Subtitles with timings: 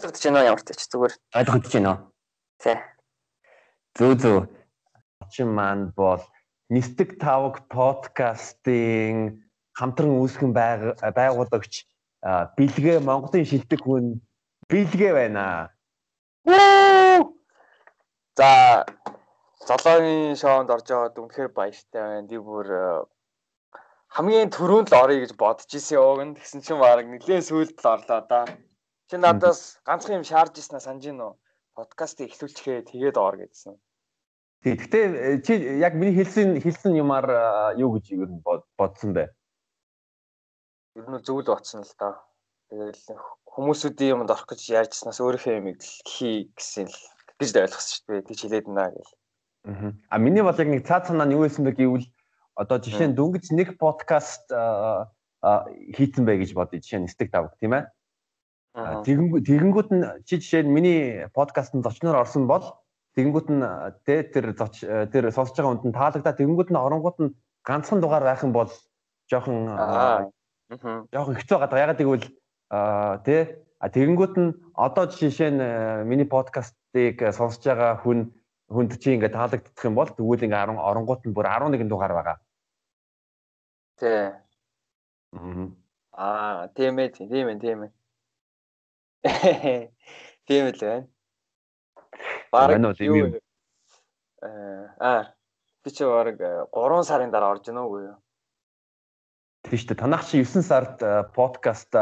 [0.00, 1.14] ойлгогдож байна ямар ч зүгээр.
[1.36, 2.00] Ойлгогдож байна уу?
[2.64, 2.76] Тий.
[4.00, 4.40] Зөө зөө.
[5.30, 6.24] Чин маань бол
[6.70, 9.42] Нистэг тавг подкастын
[9.74, 11.74] хамтран үүсгэн байгуулагч
[12.56, 14.22] бэлгээ Монголын шилдэг хүн
[14.70, 15.74] бэлгээ байна.
[18.38, 18.86] За
[19.66, 22.30] золоогийн шоунд орж яваад үнэхээр баяртай байна.
[22.30, 22.68] Би бүр
[24.14, 28.22] хамгийн түрүүнд л орё гэж бодож исэн яваг тэгсэн чинь баг нэлээд сүйд л орлоо
[28.30, 28.46] да.
[29.10, 31.34] Чи надаас ганцхан юм шаарж ирснаа санаж гин үү?
[31.74, 33.74] Подкастыг эхлүүлчихээ тэгээд оор гэдсэн.
[34.62, 37.26] Гэхдээ э, чи яг миний хэлсэн хэлсэн юмар
[37.74, 38.30] юу гэж юу
[38.78, 39.34] бодсон бэ?
[40.94, 42.22] Ер нь зөв л батсан л да.
[42.70, 43.18] Тэгэл
[43.50, 46.98] хүмүүсүүдийн юмд орох гэж ярьжснаас өөрийнхөө юмыг хий гэсэн л
[47.42, 48.28] гэж ойлгосон шүү дээ.
[48.30, 49.14] Тэг хилээд байна гэл.
[50.06, 50.22] Аа.
[50.22, 52.06] Миний бол яг нэг цаад санаа нь юу байсан бэ гэвэл
[52.54, 54.46] одоо жишээ нь дөнгөж нэг подкаст
[55.98, 56.78] хийцэн бай гэж бодъё.
[56.78, 57.90] Жишээ нь стик тавг тийм ээ.
[58.74, 62.62] Тэгэнгүүт нь чи жишээ нь миний подкастт зочноор орсон бол
[63.18, 63.62] тэгэнгүүт нь
[64.06, 67.34] тэ тэр зоч тэр сонсож байгаа хүнд нь таалагдаа тэгэнгүүт нь оронгууд нь
[67.66, 68.70] ганцхан дугаар байх юм бол
[69.26, 69.66] жоохон
[71.10, 71.82] жоохон хэцүү байгаа.
[71.82, 72.26] Ягаад гэвэл
[73.26, 73.36] тэ
[73.82, 75.62] тэгэнгүүт нь одоо жишээ нь
[76.06, 78.30] миний подкастыг сонсож байгаа хүн
[78.70, 82.36] хүнд чи ингээд таалагдах юм бол тэгвэл ингээд 10 оронгууд нь бүр 11 дугаар байгаа.
[83.98, 84.38] Тэ.
[86.14, 87.90] Аа, тийм ээ, тийм ээ, тийм ээ.
[90.48, 91.08] Тийм л байна.
[92.52, 93.36] Бараг юу
[94.40, 94.48] э
[94.96, 95.36] аа
[95.84, 96.40] би чи бараг
[96.72, 98.16] 3 сарын дараа орж гэнэ үгүй юу?
[99.68, 100.00] Тийм шүү дээ.
[100.00, 101.04] Танах чи 9 сард
[101.36, 101.92] подкаст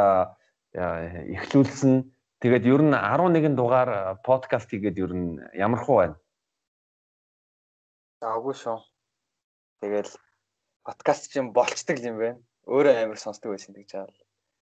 [0.70, 2.06] эхлүүлсэн.
[2.39, 6.16] Тэгээд ер нь 11 дугаар подкаст хийгээд ер нь ямар хуу байна?
[8.22, 8.78] Аагүй шүү.
[9.83, 10.14] Тэгэл
[10.86, 12.39] подкаст чинь болцдог юм байна.
[12.70, 14.22] Өөрөө амар сонсдог байсан гэж байгаа.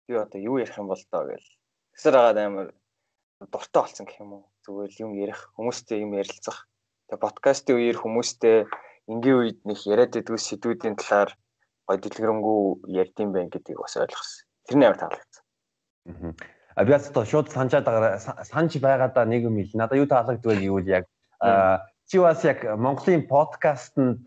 [0.07, 1.47] Би одоо юу ярих юм бол тоо гэл
[1.95, 2.67] Тэсэр агаад амар
[3.52, 4.44] дуртай болсон гэх юм уу.
[4.66, 6.70] Зүгээр юм ярих, хүмүүстэй юм ярилцах.
[7.09, 8.58] Тэгээ подкастын үеэр хүмүүстэй
[9.09, 11.34] энгийн үед нэг яриад байдгүй сэдвүүдийн талаар
[11.90, 12.59] гой дэлгэрэнгүй
[13.01, 14.46] ярьдсан байх гэдгийг бас ойлгосон.
[14.69, 15.44] Тэр нь амар таалагдсан.
[16.78, 16.85] Аа.
[16.85, 19.72] Би одоо шууд санджаад байгаа санж байгаадаа нэг юм ил.
[19.74, 21.09] Надаа юу таалагдвал юу яг
[22.07, 24.24] чи бас яг Монголын подкастэнд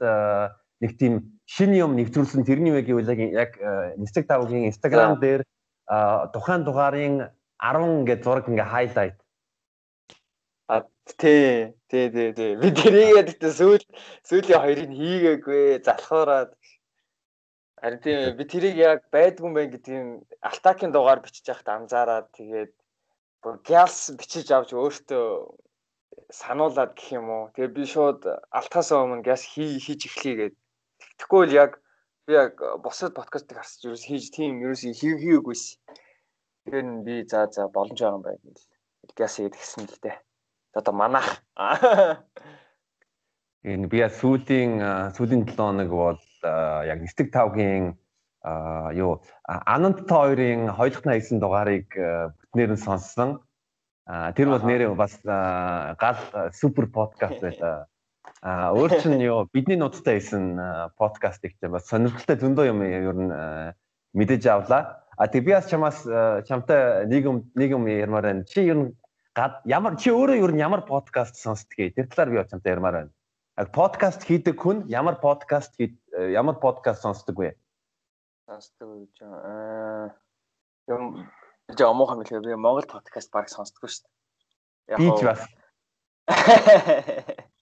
[0.82, 3.56] нэг тийм шинэ юм нэвтрүүлсэн тэрний үг гэвэл яг
[3.96, 5.42] Instagram тавгийн Instagram дээр
[6.34, 7.14] тухайн дугаарын
[7.64, 9.16] 10 ингээд зураг ингээ хайлайт.
[10.68, 10.84] А
[11.20, 12.52] тий, тий, тий, тий.
[12.60, 13.84] Би тэрийгээ тэгтээ сүүл
[14.28, 16.50] сүүлийн хоёрыг хийгээгүй залхуураад
[17.84, 22.72] Харин тийм би тэрийг яг байдгүй мэн гэдгийг алтакийн дугаар бичиж яхад анзаараад тэгээд
[23.44, 25.24] бүр гялс бичиж авч өөртөө
[26.32, 27.44] сануулад гэх юм уу.
[27.52, 28.24] Тэгээ би шууд
[28.58, 30.54] алтаас өмнө гяс хийж эхлэе гэд.
[31.00, 31.72] Тэгтггүй л яг
[32.24, 35.64] би яг босод подкастыг харсаж ерөөс хийж тийм ерөөс хийгээгүйс.
[36.64, 38.64] Тэгэхээр нь би за за боломж байгаа юм байна гэл.
[39.12, 40.16] Гяс ихэд гисэн л дээ.
[40.72, 41.44] Одоо манах.
[43.68, 44.80] Энэ би сүүлийн
[45.12, 46.20] сүүлийн 7 хоног бол
[46.88, 48.00] яг Нистэг тавгийн
[48.96, 53.44] юу Анант та хоёрын хоёулахна хийсэн дугаарыг бүтнээр нь сонссон.
[54.08, 56.20] Тэр бол нэрээ бас гал
[56.56, 57.92] супер подкаст байлаа.
[58.40, 60.56] А өөр чинь юу бидний нуттай хийсэн
[60.96, 63.32] подкаст их бас сонирхолтой зөндөө юм ер нь
[64.16, 65.03] мэдэж авлаа.
[65.16, 68.44] А тэг би бас чамаас э, чамтай нэг юм ярмаар байна.
[68.44, 68.90] Чи ер нь
[69.64, 73.12] ямар чи өөрөө ер нь ямар подкаст сонсдгийг тэр талаар би чамтай ярмаар байна.
[73.58, 75.94] Яг подкаст хийдэг хүн ямар подкаст э,
[76.34, 77.54] ямар подкаст сонсдог вэ?
[78.50, 80.10] Сонсдог гэж аа
[80.90, 81.30] юм
[81.78, 84.98] жаа хам хэлээ би Монгол подкаст баг сонсдоггүй шүү дээ.
[84.98, 85.40] Би ч бас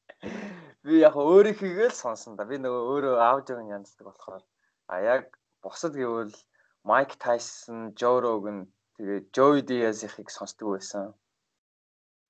[0.85, 2.49] би яг өөрийнхийгээ л сонсон да.
[2.49, 4.43] Би нөгөө өөрөө аудиог нь янздаг болохоор
[4.89, 6.35] а яг бусад гэвэл
[6.85, 8.67] Майк Тайсон, Жо Роган
[8.99, 11.15] тэгээ Joey Diaz-ыг сонсдог байсан.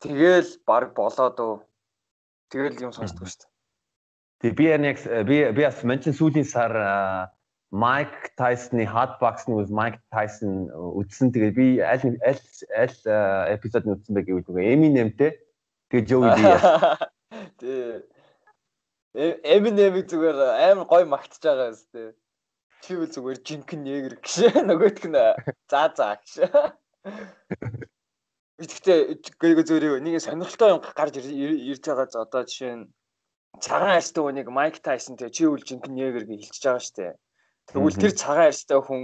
[0.00, 1.56] Тэгэл баг болоод уу.
[2.52, 3.52] Тэгэл юм сонсдог шүү дээ.
[4.42, 6.72] Тэгээ би яг би би бас меншин сүүлийн сар
[7.72, 11.32] Майк Тайсны Hot Box-ны with Mike Tyson үзсэн.
[11.32, 12.44] Тэгээ би аль аль
[12.76, 12.98] аль
[13.56, 15.32] эпизод нь үзсэн бэ гэвэл нөгөө Eminem-тэй
[15.88, 16.60] тэгээ Joey Diaz.
[17.56, 20.36] Тэгээ Eminem-ийг зүгээр
[20.68, 22.12] амар гоё магтаж байгаа юм шүү дээ.
[22.90, 24.34] Үл зүгээр жинхэнэ негэр гэж
[24.66, 25.18] нөгөөтг нь
[25.70, 26.30] заа заа гэж.
[28.62, 28.98] Гэхдээ
[29.38, 32.90] гээгүй зүгээр нэг сонирхолтой юм гарч ирж байгаа за одоо жишээ нь
[33.62, 37.12] цагаан арьстай хүнийг Майк Тайсон тэгээ чи үл жинхэнэ негэр гэж хэлчихэж байгаа дээ.
[37.70, 39.02] Тэгвэл тэр цагаан арьстай хүн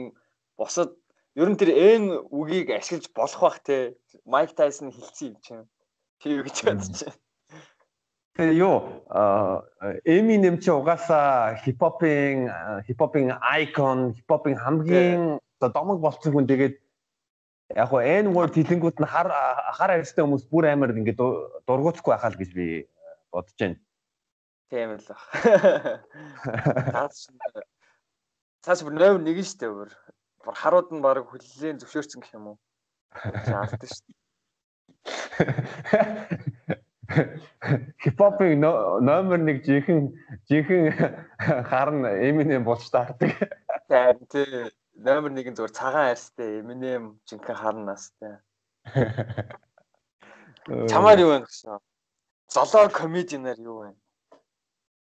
[0.58, 0.90] бусад
[1.38, 2.04] ер нь тэр эн
[2.34, 3.94] үгийг ашиглаж болох бах те
[4.26, 5.70] Майк Тайсон хэлсэн юм чинь.
[6.18, 7.14] Тэр гэж бодчих.
[8.38, 9.02] Тэгээ юу
[10.06, 12.46] Eminem ч угаасаа хипхопын
[12.86, 16.78] хипхопын icon, хипхопын хамгийн домог болсон хүн тэгээд
[17.74, 19.26] яг хоо N word хэлэнгүүд нь хар
[19.74, 21.18] хар арьстай хүмүүс бүр амар ингээд
[21.66, 22.86] дургуутахгүй байхаа л гэж би
[23.34, 23.82] бодож байна.
[24.70, 25.18] Тийм л баг.
[28.62, 29.90] Цаас бүр номер 1 шүү дээ бүр.
[30.46, 32.58] Бүр харууд нь баг хүллээн зөвшөөрсөн гэх юм уу?
[33.18, 34.14] Шаардсан дээ.
[37.08, 40.12] Хипхопын номер 1 жинхэнэ
[40.50, 40.92] жинхэнэ
[41.64, 43.32] харна Eminem болж таардаг.
[43.88, 44.68] Тийм тий.
[44.94, 48.36] Номер 1 зүгээр цагаан арьстай Eminem жинхэнэ харнаас тий.
[50.92, 51.80] Чамаар юу вэ гэсэн?
[52.52, 53.96] Золоо комединаар юу вэ?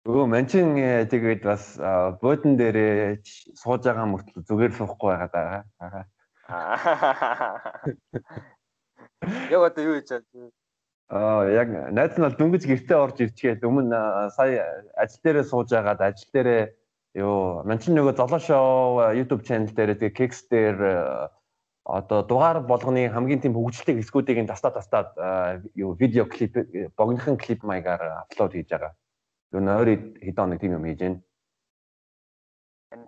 [0.05, 0.77] Өө манчин
[1.09, 1.81] тэгээд бас
[2.21, 3.25] буудан дээрээ
[3.57, 5.65] сууж байгаа мөртлөө зүгээр суухгүй байгаа даа.
[9.49, 10.53] Яг одоо юу хийж байгаа?
[11.09, 16.05] Аа яг найз нь бол дөнгөж гэртээ орж ирчгээд өмнө сая ажил дээрээ сууж агаад
[16.05, 16.63] ажил дээрээ
[17.25, 20.77] юу манчин нөгөө золоо шоу YouTube channel дээр тэгээ кекс дээр
[21.89, 25.17] одоо дугаар болгоны хамгийн тийм хөгжөлтэй хэсгүүдийг тастаа тастаад
[25.73, 26.53] юу видео клип
[26.93, 28.93] богинохон клип маягаар аплод хийж байгаа.
[29.57, 31.25] Юу нойр хэдэн хоног тийм юм хийж байна.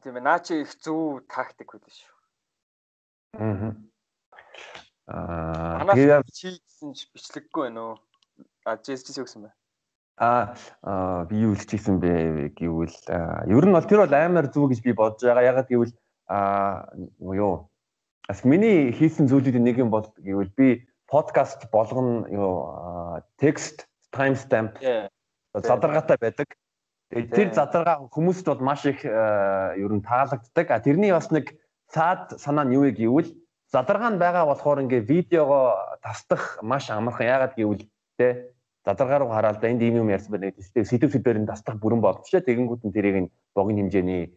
[0.00, 2.12] Тийм ээ наа чи их зөв тактик байлаа шүү.
[3.37, 3.76] Аа.
[5.11, 7.95] Аа тэгээ чи гэсэн чи бичлэггүй байна уу?
[8.62, 9.53] А жис жис өгсөн бай.
[10.23, 10.55] Аа
[11.27, 12.97] би юу хэлчихсэн бэ гэвэл
[13.51, 15.51] ер нь бол тэр бол амар зүг гэж би бодож байгаа.
[15.51, 15.95] Ягаад гэвэл
[16.31, 17.67] аа юу
[18.29, 22.55] бас миний хийсэн зүйлүүдийн нэг юм бол гэвэл би подкаст болгоно юу
[23.43, 24.79] текст timestamp
[25.55, 26.55] задаргаатай байдаг.
[27.11, 30.67] Тэгээд тэр задаргаа хүмүүст бол маш их ер нь таалагддаг.
[30.71, 31.59] А тэрний бас нэг
[31.91, 33.39] цаад санаа нь юу вэ гэвэл
[33.72, 37.26] задаргаа нь байгаа болохоор ингээ видеого тасдах маш амархан.
[37.26, 37.87] Яагаад гэвэл
[38.19, 40.87] те задаргаа руу хараад энд ийм юм ярьсан байна гэдэг.
[40.90, 42.43] Сэдв сэдвээр нь тасдах бүрэн болчихлоо.
[42.43, 44.34] Тэгэнгүүт нь тэрийг нь богино хэмжээний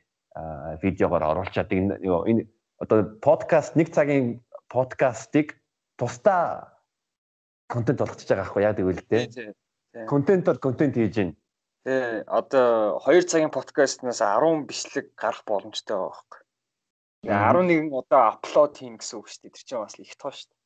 [0.81, 2.47] видеогоор оруулчаад энэ
[2.77, 5.57] одоо подкаст нэг цагийн подкастыг
[5.97, 6.73] тусдаа
[7.69, 9.53] контент болгочихж байгаа аахгүй яа гэвэл те
[10.09, 11.35] контентоор контент хийж байна.
[11.85, 16.42] Тий, одоо 2 цагийн подкастнаас 10 бичлэг гарах боломжтой байгаа байхгүй.
[17.23, 19.55] Тэгээ 11 удаа апплод хийн гэсэн үг шүү дээ.
[19.55, 20.59] Тэр чинь бас их тоо шүү дээ.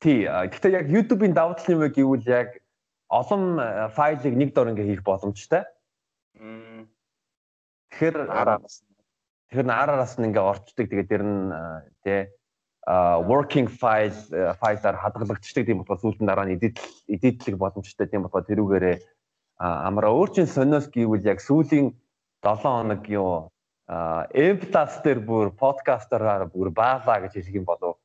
[0.00, 2.60] Тий, гэхдээ яг YouTube-ийн давуу тал юу гэвэл яг
[3.08, 3.56] олон
[3.96, 5.64] файлыг нэг дор ингээ хийх боломжтой.
[6.36, 8.84] Тэгэхээр араас
[9.48, 10.86] тэгэхээр араас нь ингээ орчдөг.
[10.92, 11.48] Тэгээ тэр нь
[12.04, 12.28] тий
[13.24, 14.12] working file
[14.60, 18.96] файлаар хадгалагдчихдаг тийм болохоор сүүлд нь дараа нь эдит эдитлэг боломжтой тийм болохоор тэрүүгээрээ
[19.60, 21.92] амраа өөрчн сониос гэвэл яг сүүлийн
[22.40, 23.52] 7 хоног юу
[23.90, 27.98] эмплас дээр бүр подкастераар бүр баалаа гэж хэлэх юм болов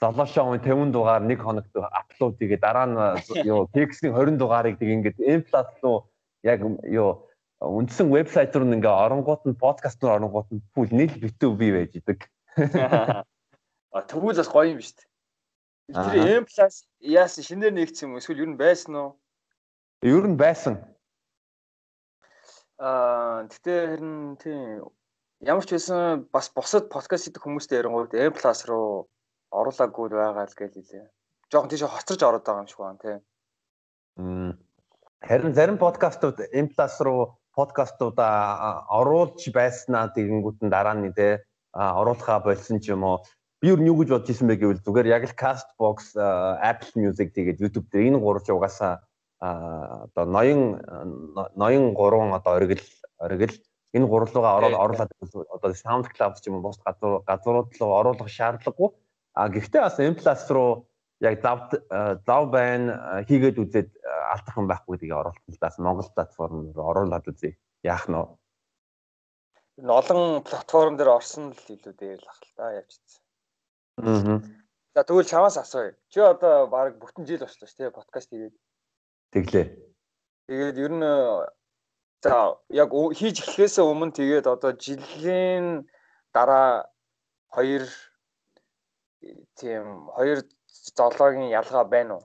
[0.00, 2.96] золошоо 50 дугаар нэг хоногт апплод хийгээ дараа нь
[3.50, 6.06] юу текстийн 20 дугаарыг тэг ингээд эмплас руу
[6.46, 7.26] яг юу
[7.58, 11.98] үндсэн вебсайт руу ингээ оронгууд нь подкаст руу оронгууд нь бүл нийл битүү бий байж
[11.98, 12.28] идэг
[13.92, 15.04] А тэгвэл бас гоё юм биш үү?
[15.92, 16.46] Тэр M+
[17.04, 19.10] яасан шинээр нэгдсэн юм эсвэл ер нь байсан уу?
[20.00, 20.80] Ер нь байсан.
[22.80, 24.88] Аа гэтээ харин тийм
[25.42, 28.34] ямар ч байсан бас бусад подкаст хийдэг хүмүүстэй ярингууд M+
[28.70, 29.10] руу
[29.50, 31.06] оруулаагүй байгаа л гэж хэлээ.
[31.50, 33.18] Жохон тийш хоцорж ороод байгаа юм шиг байна тий.
[35.26, 41.42] Харин зарим подкастууд M+ руу подкастуудаа оруулж байснаа тэгэнгүүт нь дараа нь тий
[41.74, 43.18] оруулахаа болсон ч юм уу
[43.58, 46.14] би юу юу гэж бодож ирсэн бэ гэвэл зүгээр яг л Castbox,
[46.62, 49.02] Apple Music тэгээд YouTube дээр энэ гурав угаасаа
[49.42, 50.78] одоо ноён
[51.58, 52.82] ноён гурван одоо оргил
[53.18, 53.54] оргил
[53.92, 55.12] энэ гурлуугаа ороод оруулаад
[55.52, 58.90] одоо SoundCloud ч юм уу бус газар газрууд руу оруулах шаардлагагүй.
[59.36, 60.16] А гэхдээ бас M+
[60.52, 60.88] руу
[61.20, 61.70] яг зав
[62.26, 63.88] зав байна хийгээд үзээд
[64.32, 67.56] алдах юм байхгүй гэдгийг оруулсан л бас Монгол платформ руу оруулаад үзье.
[67.84, 68.26] Яах нь вэ?
[69.88, 73.22] Олон платформ дээр орсон л илүү дээр л ах л та явчихсан.
[74.00, 74.40] Аа.
[74.94, 75.96] За тэгвэл чамаас асууя.
[76.12, 78.54] Чи одоо баг бүтэн жил болчихлоо шүү дээ подкаст хийгээд.
[79.32, 79.66] Тэглээ.
[80.48, 81.06] Тэгээд ер нь
[82.22, 85.66] за яг хийж эхлэхээс өмнө тэгээд одоо жилийн
[86.34, 86.86] дараа
[87.54, 87.84] хоёр
[89.58, 89.84] тийм
[90.16, 90.38] хоёр
[90.96, 92.24] зоологийн ялгаа байна уу?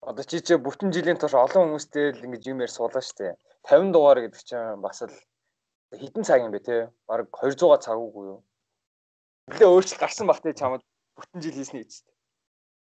[0.00, 3.36] Одоо чи чи бүтэн жилийн турш олон хүмүүстэй л ингэж юм яар суулаа штэ.
[3.68, 5.16] 50 дугаар гэдэг чинь бас л
[5.92, 6.76] хэдэн цаг юм бэ те?
[7.08, 8.40] Бараг 200 цаг үгүй юу?
[9.50, 10.82] нэлээ өөрчлөлт гарсан баг те чамд
[11.18, 11.92] бүтэн жил хийсний гэж.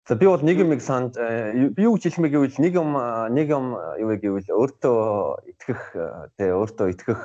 [0.06, 2.94] За би бол нэг юм нэг санд э, би юу хэлэх мэ гэвэл нэг юм
[3.34, 5.82] нэг юм юу гэвэл өөртөө итгэх
[6.38, 7.20] тий өөртөө итгэх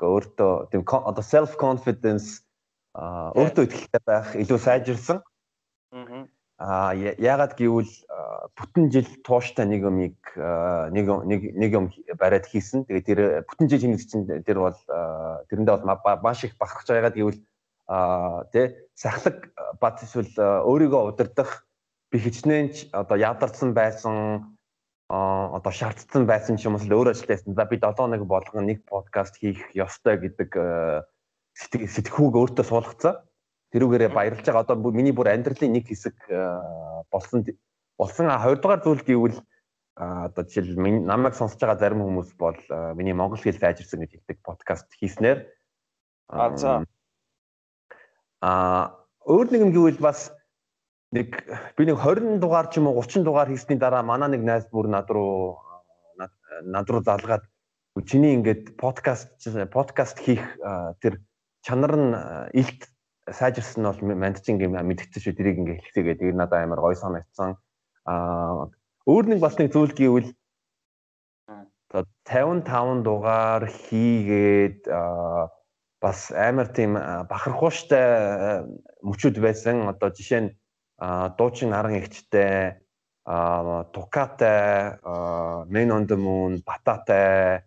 [0.00, 2.40] өөртөө тийм одоо self confidence
[2.96, 5.20] өөртөө итгэлтэй байх илүү сайжирсан.
[6.56, 7.92] Аа яагаад гэвэл
[8.56, 10.16] бүтэн жил тууштай нэг юмыг
[10.96, 12.88] нэг нэг нэг юм бариад хийсэн.
[12.88, 14.78] Тэгээд тэр бүтэн жил хийх чинь тэр бол
[15.52, 17.44] тэрэндээ бол маш их бахархаж байгаад гэвэл
[17.84, 21.63] а тэ сахлаг бат эсвэл өөрийгөө удирдах
[22.14, 24.54] би хичнээн ч одоо ядарсан байсан
[25.10, 27.58] одоо шаардсан байсан ч юм уу өөр ажилтайсан.
[27.58, 30.54] За би 7 хоног болгон нэг подкаст хийх ёстой гэдэг
[31.58, 33.18] сэтгхүүг өөртөө суулгацсан.
[33.74, 34.62] Тэрүүгээрээ баярлж байгаа.
[34.62, 36.14] Одоо миний бүр амьдралын нэг хэсэг
[37.10, 37.42] болсон
[37.98, 39.38] болсон 20 дугаар зүйл гэвэл
[39.98, 42.58] одоо жишээл намайг сонсож байгаа зарим хүмүүс бол
[42.94, 45.50] миний монгол хэл сайжирсан гэж хэлдэг подкаст хийснээр
[46.30, 46.86] А за
[48.38, 48.50] А
[49.26, 50.30] өөр нэг юм гэвэл бас
[51.14, 51.28] нэг
[51.78, 54.90] би нэг 20 дугаар ч юм уу 30 дугаар хийсний дараа манай нэг найз бүр
[54.90, 55.62] над руу
[56.18, 57.46] над руу залгаад
[58.02, 59.30] чиний ингээд подкаст
[59.70, 60.42] подкаст хийх
[60.98, 61.22] тэр
[61.62, 62.12] чанар нь
[62.58, 62.90] илт
[63.30, 67.56] сайжирсан нь бол мандчин гэм мэдгэсэн шүү тэрийг ингээд хэлцээгээд тэр надад амар гой санагдсан.
[68.04, 68.68] А
[69.06, 70.34] өөр нэг бас нэг зүйл гэвэл
[72.26, 74.90] 55 дугаар хийгээд
[76.02, 76.98] бас амар тийм
[77.30, 78.66] бахархууштай
[79.06, 79.88] мөчүүд байсан.
[79.88, 80.50] Одоо жишээ нь
[80.98, 82.84] дуучин аран ихчтэй
[83.24, 84.98] Тукатай,
[85.68, 87.64] Men on the Moon, Бататай,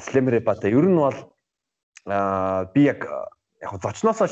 [0.00, 0.68] Slimmer Бата.
[0.68, 1.12] Ер нь бол
[2.72, 3.04] би яг
[3.60, 4.26] яг зочноосоо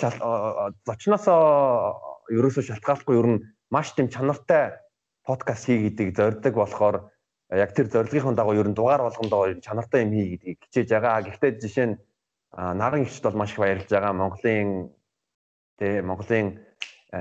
[0.86, 2.00] зочноосоо
[2.32, 4.80] ерөөсөө шалтгааллахгүй ер нь маш тийм чанартай
[5.28, 7.12] подкаст хий гэдгийг зорддог болохоор
[7.52, 11.28] яг тэр зорилгын дагуу ер нь дугаар болгондоо чанартай юм хий гэдгийг хичээж байгаа.
[11.28, 11.98] Гэхдээ жишээ нь
[12.56, 14.16] наран ихчд бол маш их баярлж байгаа.
[14.16, 14.88] Монголын
[15.76, 16.64] тэ Монголын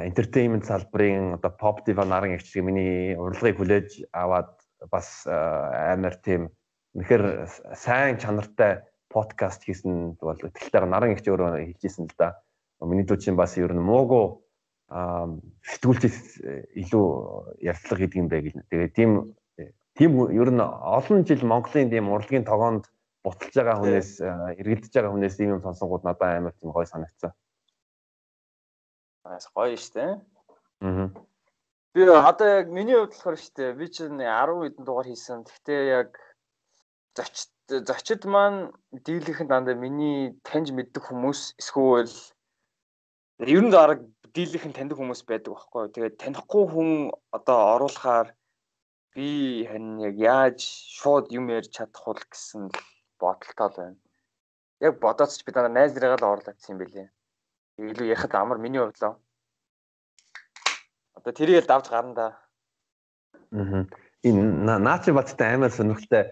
[0.03, 4.51] entertainment салбарын одоо pop diva наран ихч миний урилгыг хүлээж аваад
[4.91, 6.49] бас амар тийм
[6.95, 12.35] үнэхээр сайн чанартай подкаст хийсэн бол итгэлтэй наран ихч өөрөө хийжсэн л да.
[12.81, 14.35] Миний дүү чинь бас ер нь муугүй
[14.89, 16.03] сэтгүүлч
[16.83, 17.05] илүү
[17.63, 18.51] ярьцлага гэдэг юм байг.
[18.69, 19.11] Тэгээ тийм
[19.95, 22.85] тийм ер нь олон жил Монголын тийм урлагийн тогоонд
[23.23, 24.09] буталж байгаа хүнээс
[24.61, 27.33] эргэлдэж байгаа хүнээс ийм юм сонсонгууд надад амар тийм гоё санагдсан.
[29.25, 30.21] Бас гоё штэ.
[30.85, 31.09] Аа.
[31.93, 35.49] Би одоо яг миний хувьд болохоор штэ би чинь 10 хэдэн дугаар хийсэн.
[35.49, 36.09] Гэхдээ яг
[37.17, 37.49] зочд
[37.89, 38.69] зочид маань
[39.05, 42.13] дийлийнхэн дандаа миний таньж мэддэг хүмүүс эсвэл
[43.41, 44.05] ер нь арга
[44.35, 45.83] дийлийнхэн таньдаг хүмүүс байдаг байхгүй.
[45.89, 46.89] Тэгээд танихгүй хүн
[47.33, 48.27] одоо оруулахаар
[49.15, 50.59] би харин яг яаж
[50.99, 52.77] шууд юм ярьж чадах вэ гэсэн л
[53.17, 53.97] бодолтой байна.
[54.85, 57.09] Яг бодоодч би дандаа найз нарыгаа л орлогдсон юм бэлээ.
[57.77, 59.15] Илүү яхад амар миний хувьд л.
[61.15, 62.27] Одоо тэрийг л давж гарна да.
[63.51, 63.85] Аа.
[64.23, 66.31] Энэ наачи баттай амар сонирхолтой.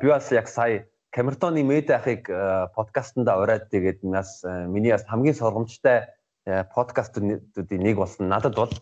[0.00, 2.26] Би бас яг сая Камертоны мэд ахыг
[2.74, 6.08] подкастнда ураад тэгээд нас миний бас хамгийн сургамжтай
[6.46, 8.28] подкастуудын нэг болсон.
[8.28, 8.72] Надад бол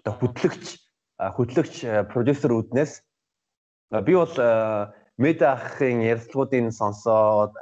[0.00, 0.80] одоо хөтлөгч
[1.20, 3.04] хөтлөгч продюсер үүднээс
[3.92, 4.34] би бол
[5.20, 7.52] Мэд ахын ярилцлагуудыг сонсоод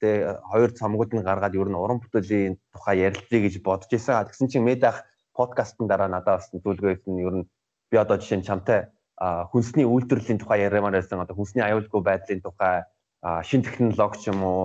[0.00, 4.24] тэгээ хоёр цомгууд нь гаргаад ер нь уран бүтээлийн тухай ярилцъя гэж бодож исэн.
[4.26, 5.04] Тэгсэн чинь Мэд ах
[5.36, 7.20] подкастын дараа надад бас зөвлөгөө өгсөн.
[7.20, 7.48] Ер нь
[7.90, 8.88] би одоо жишээ нь чамтай
[9.20, 11.20] хүнсний үйлдвэрлэлийн тухай яриамаар байсан.
[11.20, 12.88] Одоо хүнсний аюулгүй байдлын тухай
[13.44, 14.62] шин технологи ч юм уу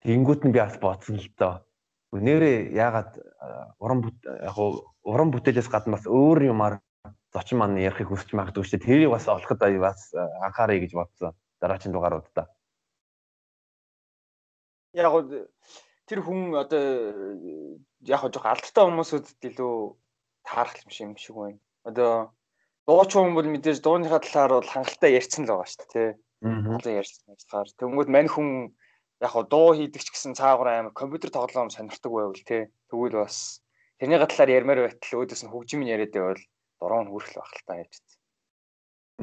[0.00, 1.54] тэнгуут нь би бас бодсон л доо.
[2.12, 3.20] Нэрээ яагаад
[3.76, 4.56] уран яг
[5.04, 6.80] уран бүтээлээс гадна бас өөр юмар
[7.32, 8.88] зочин маань ярихыг хүсч магадгүй шүү дээ.
[8.88, 12.48] Тэрийг бас олоход бас анхаарай гэж бодсон дараагийн дугааруудаа.
[14.92, 15.12] Яг
[16.06, 16.84] тэр хүн одоо
[18.04, 19.74] яг жоох алдартай хүмүүсүүдэд илүү
[20.44, 21.58] таарах юм шиг юм шиг байна.
[21.88, 22.12] Одоо
[22.86, 26.10] дууч хүн бол мэдээж дууныхаа талаар бол хангалттай ярьсан л байгаа шүү дээ.
[26.42, 26.98] Аа.
[27.00, 28.48] ярьсан болохоор тэнгууд мань хүн
[29.22, 32.66] яг дуу хийдэг ч гэсэн цаагаараа амар компьютер тоглоом сонирхдаг байвал тий.
[32.90, 33.62] Тэгвэл бас
[34.02, 36.42] тэрний талаар ярмаар байтал өөдөөс нь хөгжим нь яриад байвал
[36.82, 38.02] дуруу нь хүрэх байх л та яаж.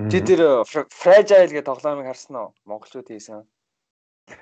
[0.07, 2.49] Чи тэр fragile гэдэг тоглоомыг харсан уу?
[2.63, 3.43] Монголчууд хийсэн.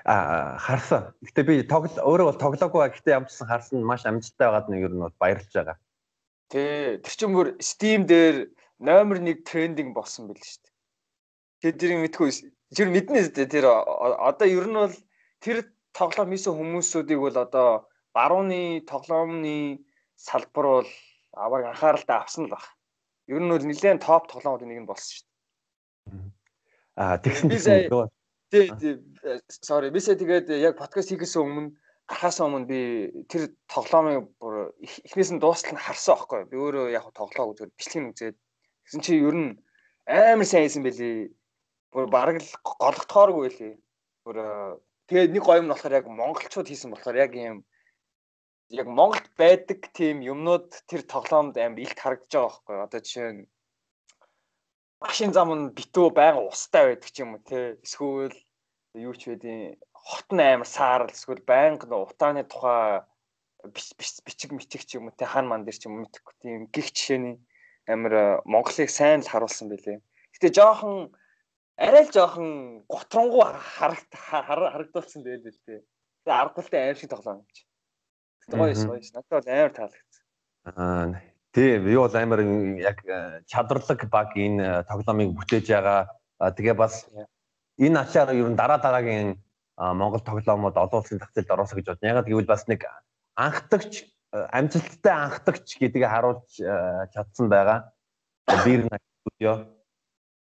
[0.04, 1.12] Аа харсан.
[1.24, 5.04] Гэтэ би тоглол өөрөө бол тоглоогүй ба гэтэ ямарчсан харсан маш амжилттай байгаад нэг нь
[5.04, 5.76] бол баярлж байгаа.
[6.48, 8.48] Тэ тэр чинь бүр Steam дээр
[8.80, 10.74] номер 1 трендинг болсон байл шүү дээ.
[11.60, 12.30] Тэр дэрийг мэдгүй
[12.72, 13.52] тэр мэднэ дээ.
[13.52, 14.96] Тэр одоо ер нь бол
[15.44, 15.56] тэр
[15.92, 17.68] тоглоом хийсэн хүмүүсүүдийг бол одоо
[18.16, 19.84] барууны тоглоомны
[20.16, 20.90] салбар бол
[21.32, 22.64] аваар анхааралтай авсан л баг.
[23.28, 25.36] Ер нь бол нэлээд топ тоглоомуудын нэг нь болсон шүү дээ.
[26.96, 28.10] Аа тэгсэн чинь
[28.50, 28.66] тий
[29.48, 31.74] sorry би сая тэгээд яг подкаст хийхээс өмнө
[32.08, 32.80] гарахаас өмнө би
[33.28, 36.48] тэр тоглоомыг бүр эхнээс нь дуустал нь харсан аахгүй.
[36.48, 38.36] Би өөрөө яг тоглоог зүгээр бичлэг үзээд
[38.88, 39.50] тэгсэн чи ер нь
[40.08, 41.36] амар сайн хийсэн байлий
[41.92, 43.74] бүр бараг л голгохооргүй байлий
[44.24, 44.36] бүр
[45.12, 47.60] тэгээд нэг гоё юм нь болохоор яг монголчууд хийсэн болохоор яг юм
[48.72, 53.42] яг Монголд байдаг тийм юмнууд тэр тоглоомд амар илт харагдаж байгаа байхгүй одоо жишээ нь
[55.00, 58.34] машин зам нь битүү байнга устай байдаг ч юм уу те эсвэл
[58.98, 63.06] юу ч байдیں۔ Хот нь амар саарл эсвэл байнга утааны тухай
[64.26, 66.90] бичиг мичиг ч юм уу те хан ман дээр ч юм уу мэдхгүй тийм гих
[66.90, 67.36] жишээний
[67.86, 70.02] амар Монголыг сайн л харуулсан байлээ.
[70.34, 71.14] Гэтэ жоохон
[71.78, 75.80] арай л жоохон готрангуу харагд харагдуулсан байл л дээ.
[76.26, 77.62] Тэгээ аргатай аим шиг тоглоом юм чи.
[78.50, 79.14] Тэгтээ гоё гоё.
[79.14, 80.24] Надад бол амар таалагдсан.
[80.66, 82.40] Аа тий би бол амар
[82.80, 82.98] яг
[83.46, 86.00] чадварлаг баг энэ тоглоомыг бүтээж байгаа.
[86.38, 87.08] Тэгээ бас
[87.78, 89.38] энэ ачаар ер нь дараа дараагийн
[89.78, 92.10] Монгол тоглоомод олон улсын зах зээлд ороосоо гэж бодно.
[92.10, 92.84] Ягаад гэвэл бас нэг
[93.38, 96.50] анхдагч амжилттай анхдагч гэдгийг харуулж
[97.14, 97.94] чадсан байгаа.
[98.64, 98.88] Бир
[99.22, 99.68] студио.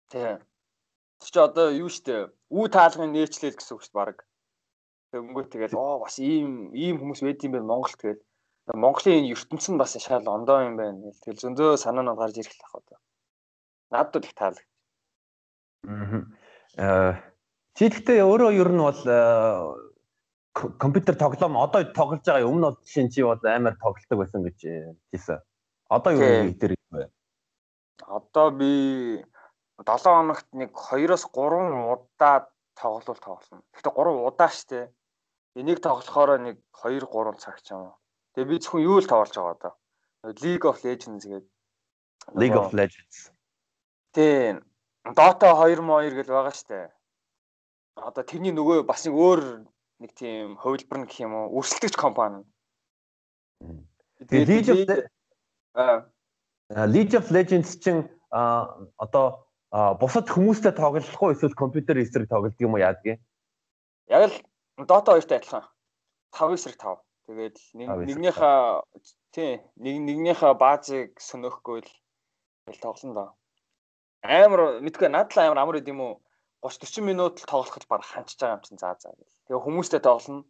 [0.10, 0.39] Тийм.
[1.20, 4.18] Чи одоо юу штэ үү таалгын нээчлэл гэсэн үг штэ баг.
[5.12, 8.24] Тэгэнгүүт тэгэл оо бас ийм ийм хүмүүс байд юм байна Монголд тэгэл.
[8.73, 11.11] Монголын энэ ертөнцийн бас шал ондоо юм байна.
[11.25, 12.97] Тэгэл зөндөө санаа нь гарч ирэх л ах одоо.
[13.89, 14.69] Надад их таалагд.
[16.77, 17.29] Аа
[17.79, 19.17] Чи гэхдээ өөрөө ер нь бол э,
[20.83, 24.59] компьютер тоглоом одоо тоглож байгаа өмнө бол жишээ чи бол амар тоглолдог байсан гэж
[25.15, 25.39] хэлсэн.
[25.88, 27.07] Одоо юу гэдэг вэ?
[28.03, 29.23] Одоо би
[29.79, 33.63] 7 хоногт нэг 2-оос 3 удаа тоглол тоглоно.
[33.71, 34.91] Гэхдээ 3 удаа штэ.
[35.55, 37.95] Энийг тоглохоор нэг 2 3 цаг ч юм.
[38.39, 39.74] Тэгээ би зөвхөн юу л тоглож байгаа одоо.
[40.39, 41.51] League of Legends гэдэг.
[42.39, 43.36] League of Legends.
[44.15, 44.63] Тийм.
[45.03, 46.88] Dota 2 2 гэж байгаа штэ
[48.05, 49.41] одоо тэрний нөгөө бас нэг өөр
[50.00, 52.43] нэг тийм хувилбар гэх юм уу өрсөлдөгч компани.
[54.24, 54.79] Тэгээд League of
[56.88, 59.43] League of Legends чинь одоо
[60.00, 63.19] бусад хүмүүстэй тоглох уу эсвэл компьютер эсрэг тоглох юм уу яадгийг?
[64.08, 64.36] Яг л
[64.88, 65.67] Dota 2-тай адилхан.
[66.31, 67.03] 5 эсрэг 5.
[67.29, 67.57] Тэгээд
[68.09, 68.57] нэгнийхээ
[69.38, 73.29] тий нэг нэгнийхээ баазыг сөнөхгүй л тоглоно доо.
[74.25, 76.13] Амар мэдгүй надад л амар амар идэм үү
[76.65, 79.13] 30 40 минут л тоглоход баг ханчж байгаа юм чинь заа заа.
[79.45, 80.50] Тэгээ хүмүүстэй тоглоно.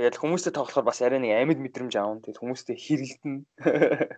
[0.00, 2.24] Тэгээд хүмүүстэй тоглохоор бас арай нэг амьд мэдрэмж аав.
[2.24, 3.44] Тэгээд хүмүүстэй хэрэлдэнэ.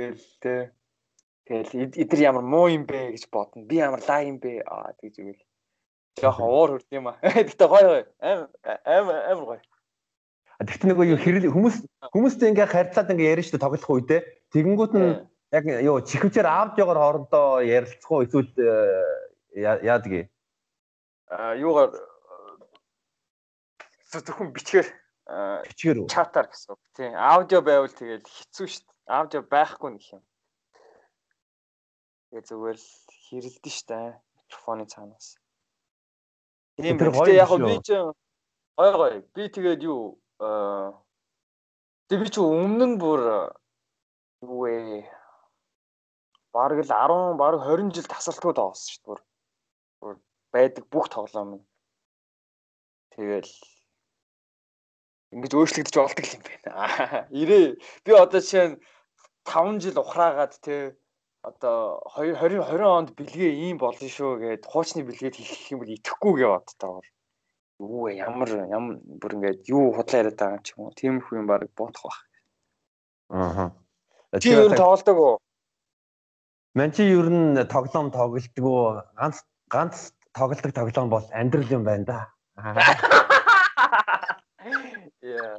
[0.00, 0.72] Тэгэл тэ
[1.44, 3.68] Тэгэл эдэр ямар муу юм бэ гэж бодно.
[3.68, 4.64] Би ямар лаа юм бэ?
[4.64, 5.36] Аа тэгж үгүй.
[6.16, 7.20] Жохон уур хүрд юм аа.
[7.52, 8.04] Гэтэ гоё гоё.
[8.24, 9.60] Аим аим аим гоё.
[10.62, 11.76] Тэгтээ нөгөө юу хэрэл хүмүүс
[12.14, 14.20] хүмүүстэй ингээ харьцаад ингээ ярина шүү дээ тоглох үедээ.
[14.54, 15.10] Тэгэнгүүт нь
[15.50, 18.22] яг юу чихвчээр аавж ягаар хоорондоо ярилцах уу?
[18.22, 18.54] Эсвэл
[19.54, 20.30] яадгийг
[21.34, 21.90] а юугаар
[24.10, 24.88] зөвхөн бичгээр
[25.66, 26.08] бичгээр үү?
[26.10, 30.22] чатаар гэсэн тийм аудио байвал тэгэл хэцүү шүү дээ аудио байхгүй нэг юм.
[32.30, 32.88] Тэгээ зүгээр л
[33.26, 34.06] хэрэлдэн шүү дээ
[34.38, 35.26] микрофоны цаанаас.
[36.78, 37.90] Тийм гэхдээ яг би ч
[38.78, 39.14] гой гой.
[39.34, 43.20] Би тэгээд юу тэг би ч өмнө нь бүр
[44.44, 45.04] юу вэ
[46.54, 49.22] бараг л 10 бараг 20 жил тасалтгүй таасан шүү дээ
[50.02, 50.14] бүр
[50.54, 51.64] байдаг бүх тоглоом нь
[53.14, 53.52] тэгэл
[55.34, 57.26] ингэж өөрчлөгдөж болдог юм байна.
[57.40, 57.74] Ирээ
[58.06, 58.76] би одоо жишээ нь
[59.46, 60.94] 5 жил ухраагаад те
[61.42, 66.32] одоо 20 20 онд бэлгээ ийм болно шүү гэд хуучны бэлгээд хийх юм бол итгэхгүй
[66.38, 67.02] гэж боддоо.
[67.80, 70.94] Юу вэ ямар ямар бүр ингээд юу худлаа яриад байгаа юм ч юм уу.
[70.94, 72.18] Тиймэрхүү юм баг бодох байх.
[73.34, 73.70] Аа.
[74.38, 75.36] Чи юу тоглодог уу?
[76.74, 82.18] Ман чи ер нь тоглоом тоглолтгоо ганц ганц тоглолтог тоглоом бол амьдрал юм байна да.
[85.22, 85.58] Яа.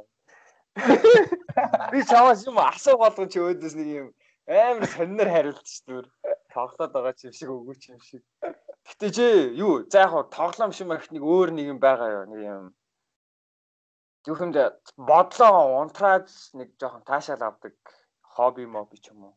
[1.92, 4.08] Би чамаас юм асуу болгон чи өөдөөс нэг юм
[4.48, 6.04] амар сонноор хариулт ш дүр.
[6.52, 8.22] Тоглоод байгаа ч юм шиг өгөөч юм шиг.
[8.86, 9.26] Гэтэ чи
[9.58, 12.64] юу за яг тоглоом шиг их нэг өөр нэг юм байгаа юу нэг юм
[14.26, 14.56] Юухэмд
[14.98, 16.26] бодлоо унтраад
[16.58, 17.74] нэг жоохон таашаал авдаг
[18.22, 19.34] хобби моби ч юм уу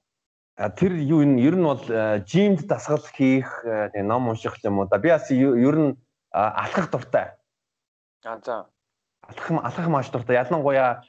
[0.75, 1.83] тэр юу энэ ер нь бол
[2.27, 5.95] жимд дасгал хийх тэг ном унших юм уу да би бас ер нь
[6.31, 7.31] алхах дуртай.
[8.25, 8.67] А за.
[9.21, 10.35] Алхах алхах маш дуртай.
[10.35, 11.03] Ялангуяа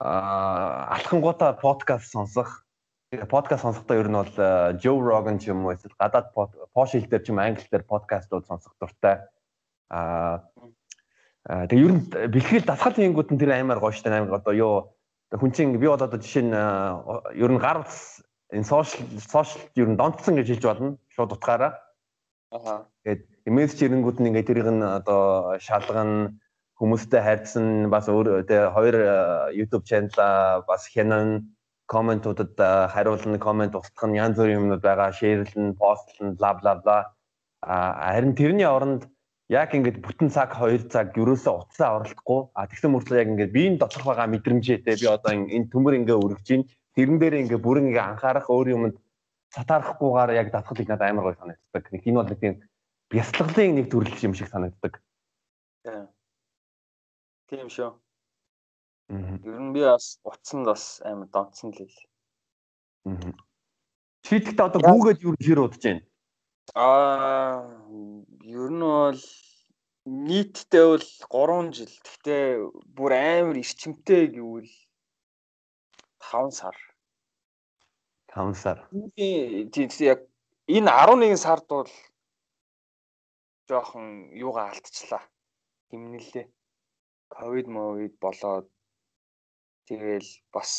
[0.00, 2.63] алхангуудаа подкаст сонсох.
[3.28, 4.34] Подкаст сонсохдоо ер нь бол
[4.82, 8.46] Joe Rogan ч юм уу эсвэл гадаад пош хэл дээр ч юм англи дээр подкастууд
[8.46, 9.22] сонсох дуртай.
[9.90, 10.42] А
[11.68, 14.74] тэг ер нь бэлтгэл дасгал хийнгүүд нь тэр амар гоё штэ амар одоо юу
[15.30, 16.56] хүн чинь би бол одоо жишээ нь
[17.38, 17.86] ер нь гар
[18.50, 21.78] энэ сошиал сошиал ер нь донтсон гэж хэлж болно шууд утгаараа.
[22.50, 22.86] Аа.
[23.04, 26.34] Тэгээд имэйл чирэнгүүд нь ингээд тэрийг нь одоо шалгана
[26.78, 28.96] хүмүүстэй хайрцсан бас өөр тэгээ хоёр
[29.54, 30.16] YouTube channel
[30.66, 31.54] бас хянан
[31.96, 32.54] комментуудад
[32.94, 36.98] хариулна коммент устгах нь янз бүрийн юмнууд байгаа шеэрлэн постлэн бла бла бла
[37.62, 39.02] а харин тэрний оронд
[39.48, 43.76] яг ингээд бүтэн цаг 2 цаг ерөөсөө утсаа оролдохгүй а тэгсэн мөртлөө яг ингээд биеийн
[43.78, 48.08] доторх байгаа мэдрэмжтэй би одоо энэ төмөр ингээ өргөж чинь тэрэн дээр ингээ бүрэн ингээ
[48.10, 48.96] анхаарах өөр юмд
[49.54, 51.84] сатаарахгүйгээр яг давхлыг надад амар гой санагддаг.
[51.92, 52.54] Нэг энэ бол нэг тийм
[53.10, 55.02] бясалгалын нэг төрөл юм шиг санагддаг.
[57.48, 57.90] Тийм шүү.
[59.08, 61.96] Ер нь би бас утсанд бас амар донцсон л л.
[64.24, 66.02] Чи тэгтээ одоо гүүгээд юу хэр удаж байна?
[66.72, 67.68] Аа
[68.40, 69.20] ер нь бол
[70.08, 71.92] нийтдээ бол 3 жил.
[72.04, 72.44] Гэхдээ
[72.96, 74.72] бүр амар эрчимтэй гэвэл
[76.24, 76.76] 5 сар.
[78.32, 78.88] 5 сар.
[79.20, 80.20] Тийм яг
[80.64, 81.92] энэ 11 сард бол
[83.68, 85.24] жоохон юугаа алдчихлаа.
[85.92, 86.48] Химнэлээ.
[87.28, 88.68] Ковид мовид болоод
[89.88, 90.70] тэгэл бас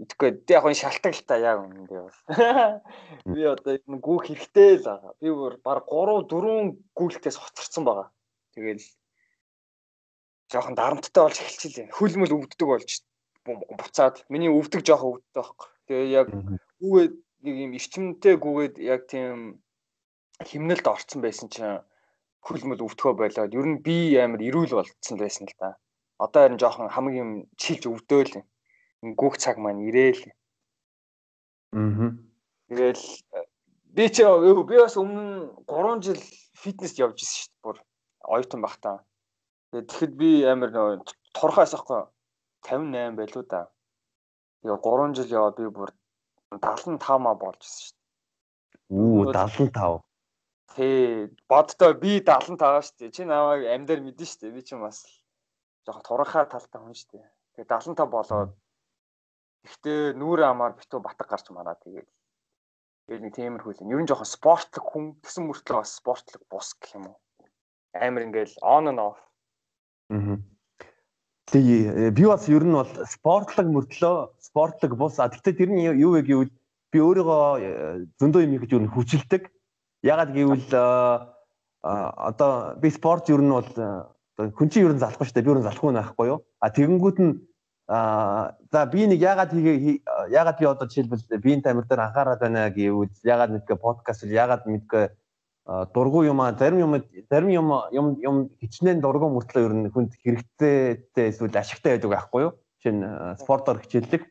[0.00, 2.20] мэдгүй яг энэ шалтгаалтай яг үнэндээ бол.
[3.36, 5.12] Би одоо энэ гүүх хэрэгтэй л байгаа.
[5.20, 8.08] Би бүр баг 3 4 гүйлтээс хоцорсон байгаа.
[8.56, 8.84] Тэгэл
[10.48, 11.92] жоохон дарамттай болж эхэлчихлээ.
[11.92, 12.90] Хөлмөл өвддөг болж
[13.44, 15.68] буцаад миний өвдөг жоохон өвддөг байхгүй.
[15.86, 16.28] Тэгээ яг
[16.80, 19.60] гүүгээд нэг юм эрчимтэй гүүгээд яг тийм
[20.40, 21.84] химнэлд орцсон байсан чинь
[22.40, 25.76] хөлмөл өвдөхөө болоод ер нь би амар ирүүл болцсон байсан л да.
[26.20, 28.44] Одоо харин жоохон хамаг юм чилж өвдөөл.
[29.00, 30.20] Гүүх цаг маань ирээл.
[31.72, 32.12] Аа.
[32.68, 33.04] Тэгэл
[33.96, 34.22] би чи
[34.68, 36.20] би бас өмнө 3 жил
[36.60, 37.62] фитнес явж ирсэн шүү дээ.
[37.64, 37.76] Бүр
[38.36, 38.96] оюутан бахтаа.
[39.72, 41.00] Тэгэхэд би амар
[41.32, 42.04] турхаас ахгүй
[42.68, 43.72] 58 байлуу да.
[44.62, 45.90] Тэгээ 3 жил яваа би бүр
[46.52, 47.98] 75 маа болж ирсэн шүү.
[48.92, 50.04] Үу 75.
[50.76, 53.14] Тий, боддоо би 75 шүү дээ.
[53.16, 54.54] Чи намайг амьдаар мэдэн шүү дээ.
[54.54, 55.02] Би ч бас
[55.86, 57.28] жоохон турхаа талтай хүн шүү дээ.
[57.56, 58.52] Тэгээ 75 болоод
[59.64, 62.08] Гэхдээ нүүрэ амаар битүү батг гарч мараа тэгээд
[63.06, 63.92] тэгээд нэг тиймэрхүү л.
[63.92, 67.16] Ер нь жоохон спортлог хүн гэсэн мөртлөө бас спортлог бус гэх юм уу.
[67.92, 69.20] Амар ингээл on and off.
[70.08, 70.40] Аа.
[71.52, 75.20] Тэгээ би бас ер нь бол спортлог мөртлөө спортлог бус.
[75.20, 76.52] А гэхдээ тэр нь юу вэ гэвэл
[76.90, 77.70] би өөрийгөө э,
[78.16, 79.42] зөндөө юм хийж ер нь хүчилдэг.
[80.00, 80.72] Ягаад гэвэл
[81.84, 83.68] одоо би спорт ер нь бол
[84.56, 85.46] хүн чинь ер нь залахгүй шүү дээ.
[85.46, 86.38] Би ер нь залахгүй байхгүй юу?
[86.60, 87.32] А тэгэнгүүт нь
[87.90, 92.70] Аа за би нэг ягаад хийгээ ягаад би одоо жишээлбэл биеийн тамир дээр анхаарал байна
[92.70, 95.10] гэвэл ягаад мэдгээ подкаст ягаад мэдгээ
[95.90, 100.14] дургу юм а зарим юм зарим юм юм юм хичнээн дургу мөртлөө ер нь хүнд
[100.22, 102.52] хэрэгцээтэй эсвэл ашигтай байдаг байхгүй юу?
[102.78, 103.02] Жишээ нь
[103.42, 104.22] спортоор хичээлдэг.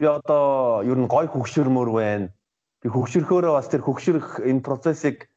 [0.00, 2.32] Би одоо ер нь гой хөгшөрмөр байна.
[2.80, 5.28] Би хөгшөрхөөрөө бас тэр хөгшөрөх энэ процессыг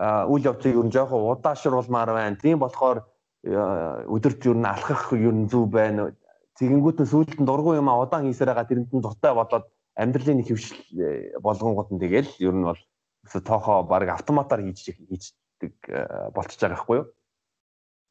[0.00, 2.40] үйл явдлыг ер нь жоохон удаашруулмаар байна.
[2.40, 3.04] Тийм болохоор
[3.44, 6.12] өдөрт юу н алхах юу н зүв байна.
[6.56, 10.40] Тэгэнгүүт нь сүүлд нь дургу юм а удаан хийсээр байгаа тэрэнд нь дуртай болоод амьдралын
[10.40, 12.80] нэг хөвшил э, болгонгууд нь тэгэл ер нь бол
[13.28, 17.06] тоохоо баг автоматар хийж хийждэг э, болчихж байгаа байхгүй юу?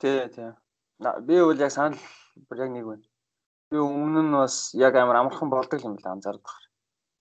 [0.02, 0.50] Тий, тий.
[1.26, 2.02] Би бол яг санал
[2.50, 3.06] бүр яг нэг байна.
[3.70, 6.54] Би өмнө нь бас яг амар амархан болдог юм л анзаардаг.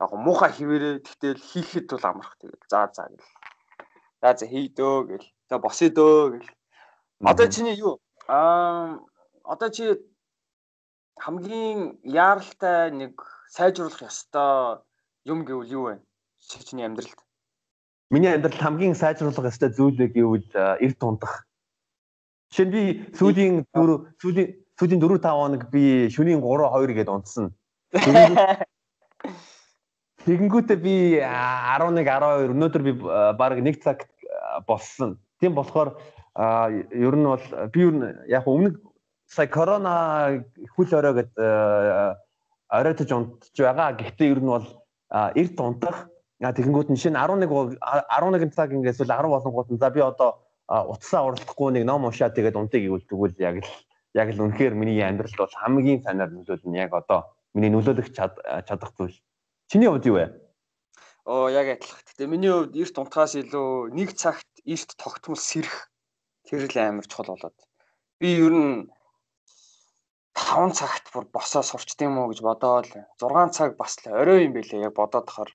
[0.00, 2.68] Яг муухай хിവэрээ тэгтэл хийхэд бол амарх тэгэл.
[2.68, 3.38] За за гэл.
[4.22, 5.26] За за хийдөө гэл.
[5.50, 6.48] За босъё дөө гэл.
[7.22, 7.98] Одоо чиний юу?
[8.26, 8.98] Аа
[9.44, 9.94] одоо чи
[11.22, 13.22] хамгийн яаралтай нэг
[13.54, 14.83] сайжруулах ёстой
[15.24, 15.94] юм гэвэл юу вэ?
[16.42, 17.18] Чиний амьдралд.
[18.11, 20.50] Миний амьдралд хамгийн сайжруулах ёстой зүйл гэвэл
[20.83, 21.46] эрд тундах.
[22.50, 22.83] Жишээ нь би
[23.14, 27.54] сүүлийн 4 сүүлийн сүүлийн 4 5 хоног би шөнийн 3 2 гээд унтсан.
[30.29, 34.05] Тэгэнгүүтээ би 11 12 өнөөдөр би баг 1 цаг
[34.69, 35.17] болсон.
[35.41, 35.97] Тийм болохоор
[36.37, 38.77] ер нь бол би ер нь яг өмнө
[39.25, 40.45] сая корона
[40.77, 41.33] хүл орой гэд
[42.69, 43.97] оройтож унтж байгаа.
[43.97, 44.69] Гэхдээ ер нь бол
[45.33, 46.12] эрт унтах
[46.45, 51.73] тэгэнгүүт нь шинэ 11 11 цаг ингээс л 10 болонгууд за би одоо утсаа уралдахгүй
[51.73, 53.73] нэг ном уншаад тэгээд унтыг гэвэл тэгвэл яг л
[54.12, 59.17] яг л үнэхээр миний амьдралд бол хамгийн санаар нөлөөлнө яг одоо миний нөлөөлөх чадах зүйл.
[59.68, 60.24] Чиний хувьд юу вэ?
[61.28, 62.02] Оо яг адилхан.
[62.09, 65.88] Гэтэ миний хувьд эрт унтахаас илүү нэг цагт эрт тогтмол сэрэх
[66.48, 67.52] Тэр л амар чухал болоод.
[68.16, 68.88] Би ер нь
[70.33, 72.88] 5 цагт бүр босоо сурчт юм уу гэж бодоод
[73.20, 75.52] 6 цаг бас л орой юм бэлээ яг бодоод тахаар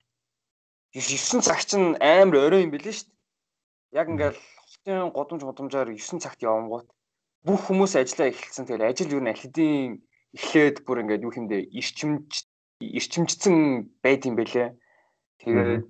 [0.94, 3.98] 9 цаг чинь амар орой юм бэлээ шүү дээ.
[3.98, 6.86] Яг ингээл хотын годомж годомжоор 9 цагт явангууд
[7.42, 8.70] бүх хүмүүс ажиллаа эхэлсэн.
[8.70, 9.98] Тэгэхээр ажил юу н алхидийн
[10.30, 12.43] эхлээд бүр ингээд юу хэмдэ ирчимж
[12.98, 13.56] ирчимжсэн
[14.04, 14.68] байд юм бэлээ.
[15.40, 15.84] Тэгээд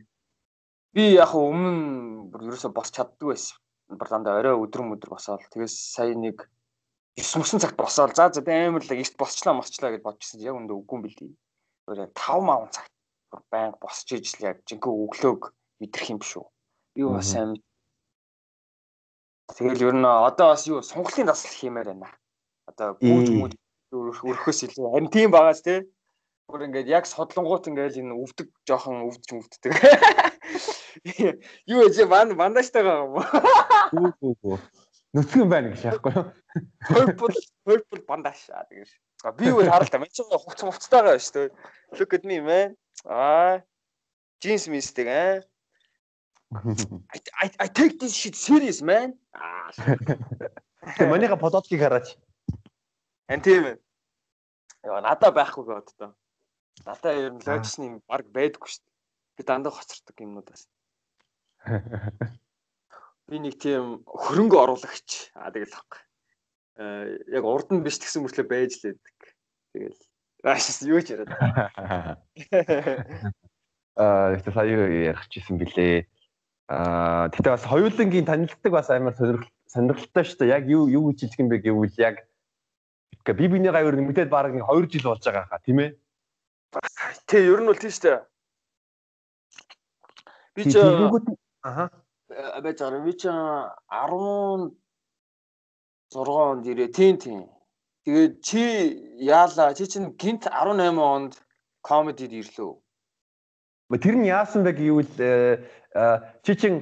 [0.94, 3.58] би яг өмнө бүр ерөөсө бос чаддгүй байсан
[3.98, 6.48] бүр дандаа орой өдөр босоод тэгээс сая нэг
[7.18, 10.76] 9 мөсөн цагт босоод за за амар л эрт босчлаа мосчлаа гэж бодчихсон яг өндөө
[10.82, 11.32] үгүй юм бэлдээ.
[11.86, 12.90] Өөр яг 5 маун цагт
[13.30, 15.42] бүр байнга босч ижил яг жинхэнэ өглөөг
[15.78, 16.46] мэдрэх юм биш үү.
[16.94, 17.54] Би бас сайн
[19.54, 22.10] Тэгэл ер нь одоо бас юу сонголтын дасгал хиймээр байна.
[22.66, 23.54] Одоо гүйж мүүд
[23.92, 25.84] өрхөөс илүү харин тийм багаас тий.
[26.48, 29.72] Бүр ингээд яг содлонгууд ингээд энэ өвдөг жоохон өвдөж өвддөг.
[31.72, 33.08] Юу ман мандажтай байгаа
[33.92, 34.58] юм уу?
[35.14, 36.26] Нүцгэн байна гэж яахгүй юу?
[36.90, 38.90] Purple purple bandage аа тэгэж.
[39.38, 41.48] Би юу харалта мань ч хувц хувцтайгаа шүү дээ.
[41.98, 42.74] Look at me man.
[43.06, 43.62] Аа.
[44.42, 45.38] Jeans мистик аа.
[47.14, 49.14] I, I I take this shit serious man.
[49.32, 49.70] Аа.
[50.98, 52.18] Тэгээ манийха подкастыг хараач.
[53.30, 53.76] Ан тийм ээ.
[54.82, 56.10] Яа надаа байхгүй гээд одоо.
[56.82, 58.92] Надаа ер нь логичны баг байдаггүй шүү дээ.
[59.38, 60.66] Би дандаа хоцордог юмнуудаас.
[63.30, 66.02] би нэг тийм хөрөнгө оруулагч аа тэгэл байхгүй.
[66.82, 69.18] Э яг урд нь биш гэсэн мөртлөө байж лээдэг.
[69.72, 70.02] Тэгэл
[70.44, 71.30] аашс юу ч яриад.
[73.94, 76.10] Аа ихтэй сая ярих чийсэн билээ.
[76.68, 79.14] Аа тэгтээ бас хоёулангийн танилцдаг бас амар
[79.70, 80.54] сонирхолтой шүү дээ.
[80.58, 82.26] Яг юу юу гэж хэлэх юм бэ гэвэл яг
[83.24, 84.60] би биний гавар мэдээд баг 2
[84.90, 85.96] жил болж байгаа хаа тийм ээ.
[87.26, 88.20] Тэ ер нь бол тийм шүү дээ.
[90.54, 91.90] Би ч аа
[92.62, 93.04] байж байгаа.
[93.04, 94.70] Би ч 16
[96.14, 96.94] онд ирээ.
[96.94, 97.40] Тийм тийм.
[98.04, 98.62] Тэгээд чи
[99.18, 99.74] яалаа?
[99.74, 101.32] Чи чинь гинт 18 онд
[101.82, 102.74] комедид ирлээ.
[103.98, 106.74] Тэр нь яасан бэ гэвэл э, э, чи чин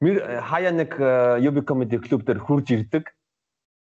[0.00, 0.92] хаяа нэг
[1.40, 3.04] юби комеди клуб дээр хурж ирдэг.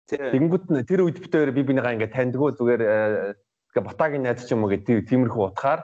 [0.09, 2.81] Тэгэнгүүт нь тэр үед битээр би бинийгаа ингээд таньдгоо зүгээр
[3.77, 5.81] э, батагийн найз ч юм уу гэдэг тиймэрхүү утгаар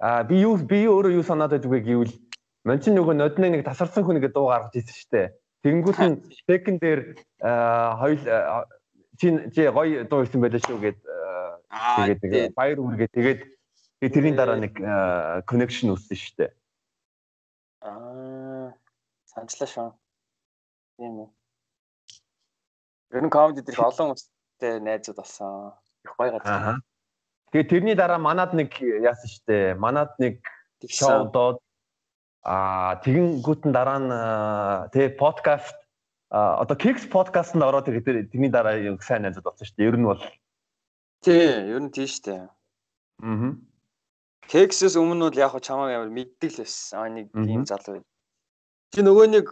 [0.00, 2.14] а би юу би өөрөө юу санаад байдаг вэ гэвэл
[2.66, 5.26] Ман чинь нөгөө нодны нэг тасарсан хүн нэг дуу гаргаж ирсэн шүү дээ.
[5.62, 6.16] Тэнгүүт нь
[6.50, 7.00] секонд дээр
[7.38, 8.22] хоёул
[9.22, 10.98] чи чи гоё дуу ирсэн байлаа шүү гэд
[12.26, 13.40] тэгээд баяр үргээ тэгээд
[14.02, 14.74] тэрний дараа нэг
[15.46, 16.50] connection үүссэн шүү дээ.
[17.86, 18.74] Аа
[19.30, 19.88] санчлаа шүү.
[20.98, 21.28] Тийм үү.
[23.14, 25.70] Ер нь комеди дээрх олон хүмүүстэй найзууд болсон.
[26.02, 26.82] Их гоё газар.
[27.52, 29.74] Тэгээд тэрний дараа манад нэг яасан дээ.
[29.78, 30.42] Манад нэг
[30.86, 31.62] шоу доод
[32.46, 34.12] Аа тэгэнгүүтэн дараа нь
[34.94, 35.74] тэгээ подкаст
[36.30, 39.88] одоо Kicks подкастт ороод тэгээд тэрний дараа yung сайн найзууд болсон шүү дээ.
[39.90, 40.22] Ер нь бол
[41.26, 42.42] тий, ер нь тий шүү дээ.
[43.26, 43.50] Аа.
[44.46, 46.94] Kicks-с өмнө бол яг чамаа ямар мэддэг л байсан.
[47.02, 48.06] Аа нэг ийм залуу.
[48.94, 49.46] Чи нөгөө нэг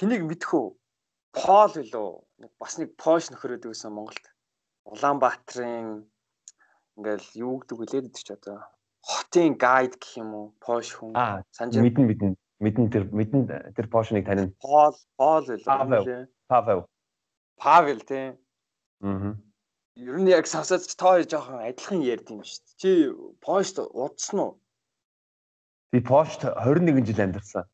[0.00, 0.68] хэнийг мэдэх үү?
[1.36, 2.08] Пол билүү?
[2.56, 4.24] Бас нэг Пош нөхөр гэсэн Монголд.
[4.88, 6.08] Улаанбаатарын
[6.96, 8.58] ингээл юу гэдэг вүлээд идэж одоо
[9.04, 10.46] хотын гайд гэх юм уу?
[10.60, 11.14] Пош хүн.
[11.54, 13.42] Санаж мэдэн мэдэн мэдэн тэр мэдэн
[13.74, 14.52] тэр Пошныг танина.
[14.60, 15.64] Пол Пол л
[16.48, 16.86] Павел.
[17.56, 18.36] Павел тий.
[19.00, 19.36] Аа.
[19.96, 22.76] Ер нь яг сонсоод тоо жоохон адилхан ярьд юм шүү дээ.
[22.80, 22.90] Чи
[23.40, 24.52] Пошт удсан уу?
[25.92, 27.64] Би Пошт 21 жил амьдарсан.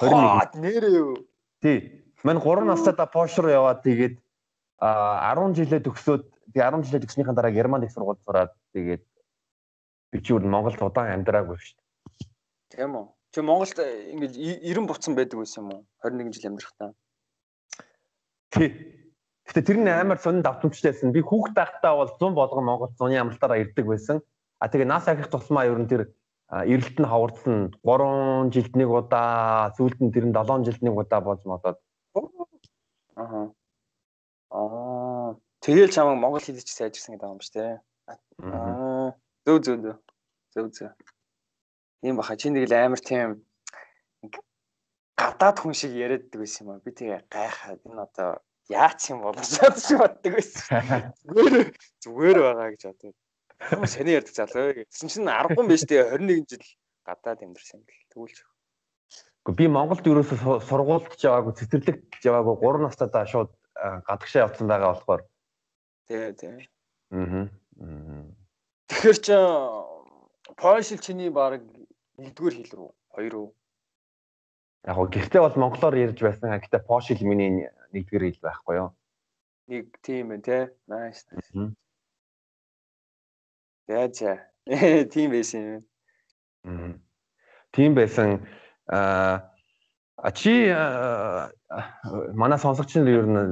[0.00, 0.60] 21.
[0.60, 1.16] Нэрээ юу?
[1.60, 2.04] Тий.
[2.24, 4.16] Мань 3 настайдаа Пош руу яваад тэгээд
[4.80, 9.04] а 10 жилээ төгсөөд би 10 жилээ төгснөхийн дараа Германд их сургууль сураад тэгээд
[10.12, 11.86] би чи өөр Монголд удаан амьдраагүй шүү дээ.
[12.76, 13.06] Тийм үү?
[13.34, 15.82] Чи Монголд ингэж 90 буцсан байдаг байсан юм уу?
[16.02, 16.90] 21 жил амьдрахтаа.
[18.50, 18.68] Тий.
[19.46, 21.14] Гэтэ тэр нь амар сонин давтамжтайсэн.
[21.14, 24.22] Би хүүхд байхдаа бол 100 болгон Монгол зуны амралтаараа ирдэг байсан.
[24.58, 26.10] А тэгээ нас ахих тусмаа ер нь тэр
[26.50, 31.20] эрэлт нь хавардсан 3 жилд нэг удаа, сүүлд нь тэр нь 7 жилд нэг удаа
[31.20, 31.78] болж модоод.
[33.14, 33.50] Аа.
[34.50, 35.05] Аа.
[35.66, 37.74] Тэгээл чамайг Монгол хэлж сайжирсан гэдэг юм ба дээ.
[38.38, 39.10] Аа.
[39.42, 39.96] Зөв зөв зөв.
[40.54, 40.90] Зөв зөв.
[42.06, 43.42] Ийм баха чи нэг л амар тийм
[45.18, 46.84] гадаад хүн шиг яриаддаг байсан юм аа.
[46.86, 48.30] Би тэгээ гайхаад энэ одоо
[48.70, 51.10] яач юм бол гэж боддог байсан.
[51.34, 53.14] Зүгээр зүгээр байгаа гэж боддог.
[53.58, 54.70] Хүмүүс сони ярьдаг залуу.
[54.86, 56.66] Гэсэн чинь 10 хүн биш тэгээ 21 жил
[57.02, 58.38] гадаад амьдэрсэн гэл тэгүүлж.
[59.42, 63.50] Гэхдээ би Монголд ерөөсө сургуульд яваагүй, цэцэрлэгт яваагүй 3 настайдаа шууд
[64.06, 65.26] гадагшаа явсан байгаа болохоор.
[66.06, 66.68] Тий, тий.
[67.10, 67.50] Аа.
[68.88, 69.36] Тэгэхээр чи
[70.54, 71.60] Польшил чиний баг
[72.22, 73.48] нэгдүгээр хэл рүү, хоёр руу.
[74.86, 76.54] Яг гоо гэртээ бол монголоор ярьж байсан.
[76.54, 78.90] Гэхдээ Польшил миний нэгдүгээр хэл байхгүй юу?
[79.66, 80.62] Нэг тийм ээ, тий.
[80.86, 81.26] Nice.
[83.90, 84.18] Яаж
[85.12, 85.82] тийм байсан
[86.62, 87.02] юм.
[87.74, 88.46] Тийм байсан.
[88.86, 89.55] Аа
[90.26, 90.74] А чи
[92.34, 93.42] манай сонсогч нар ер нь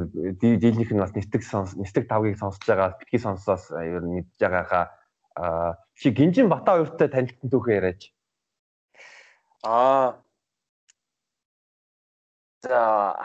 [0.41, 4.87] дийлнийх нь бас нэтэг сонс нэтэг тавгийг сонсож байгаа битгий сонсоос ер нь мэдж байгаагаа
[5.35, 8.03] Аа чи Гинжин Бата хоёртой танилцсан түүхээ яриач.
[9.67, 10.23] Аа.
[12.63, 12.79] За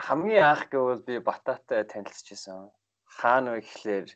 [0.06, 2.74] хамгийн анх гэвэл би Бататай танилцчихсан.
[3.06, 4.08] Хаана вэ гэхлээр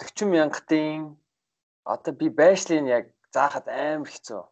[0.00, 1.20] 40 мянгатын
[1.84, 4.42] одоо би байшлын яг заахад амар хэцүү.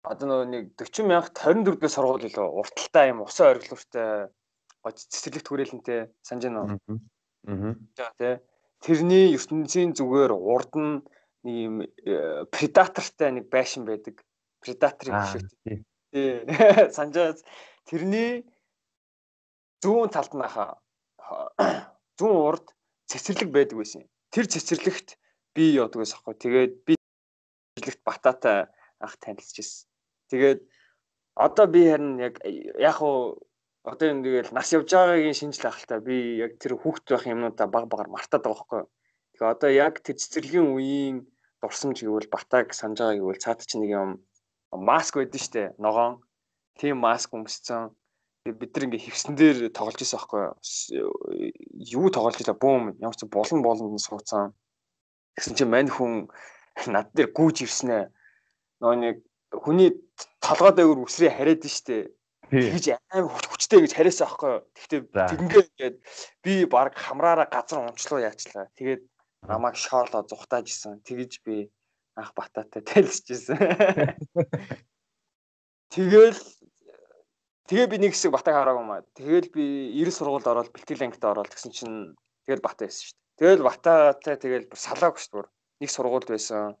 [0.00, 4.32] Одоо нөгөө нэг 40 мянгат 24 дэх сургууль илүү урталтай юм усан ориглууртай
[4.80, 6.98] гоо цэцэрлэгт хүрээлэнтэй санаж байна уу?
[7.44, 8.10] Аа.
[8.16, 8.34] Тий.
[8.80, 11.04] Тэрний ертөнцийн зүгээр урд нь
[11.44, 14.24] нэг юм э, предатортай нэг байшин байдаг.
[14.64, 15.44] Предаторыг шиг.
[15.68, 16.48] Тий.
[16.96, 17.44] Санжаас
[17.84, 18.48] тэрний
[19.84, 20.80] зүүн талд наха
[22.18, 22.72] зүүн урд
[23.04, 24.08] цэцэрлэг байдаг байсан.
[24.32, 25.20] Тэр цэцэрлэгт
[25.52, 26.40] би явдаг байсан хгүй.
[26.40, 26.96] Тэгээд би
[27.76, 29.89] цэцэрлэгт бататай анх танилцчихсэн.
[30.30, 30.60] Тэгээд
[31.34, 32.34] одоо би харин яг
[32.78, 33.38] яг уу
[33.84, 37.84] одоо юм тэгэл нас явж байгаагийн шинжил ахaltaа би яг тэр хүүхд байх юмнуудаа баг
[37.90, 38.82] багаар мартаад байгаа байхгүй.
[39.34, 41.16] Тэгээ одоо яг тэр цэцэрлэгийн үеийн
[41.60, 44.10] дурсамж гэвэл батаг санаж байгаа гэвэл цаад чи нэг юм
[44.70, 46.20] маск байдэн штэ ногоон.
[46.78, 47.90] Тийм маск өмсцэн
[48.44, 50.44] бид нар ингээ хевсэн дээр тоглож байсан байхгүй
[51.92, 54.56] юу тоглож байла бүүм ямар ч болон болонд сууцсан
[55.36, 56.32] гэсэн чинь мань хүн
[56.88, 58.04] над дээр гүүж ирсэн ээ
[58.80, 59.16] нөө нэг
[59.52, 59.90] хүний
[60.40, 62.10] толгой дээгүүр үсрээ хараад штэ
[62.50, 65.96] тэгж аим хүчтэй гэж хариасан аахгүй гэхдээ тэгнгээ ингээд
[66.42, 69.02] би баг хамраараа газар унчлуу яачлаа тэгээд
[69.46, 71.70] намайг шоорлоо зүхтааж исэн тэгж би
[72.18, 73.58] анх бататай тайлсчихсэн
[75.94, 76.38] тэгэл
[77.70, 79.06] Тэгээ би нэг хэсэг батаг хараагүй маа.
[79.14, 83.38] Тэгэл би 90 сургуульд ороод бэлтгэл ангид ороод тэгсэн чинь тэгэл бата байсан шүү дээ.
[83.38, 85.54] Тэгэл батаатай тэгэл салааг шүү дээ.
[85.78, 86.74] Нэг сургуульд байсан.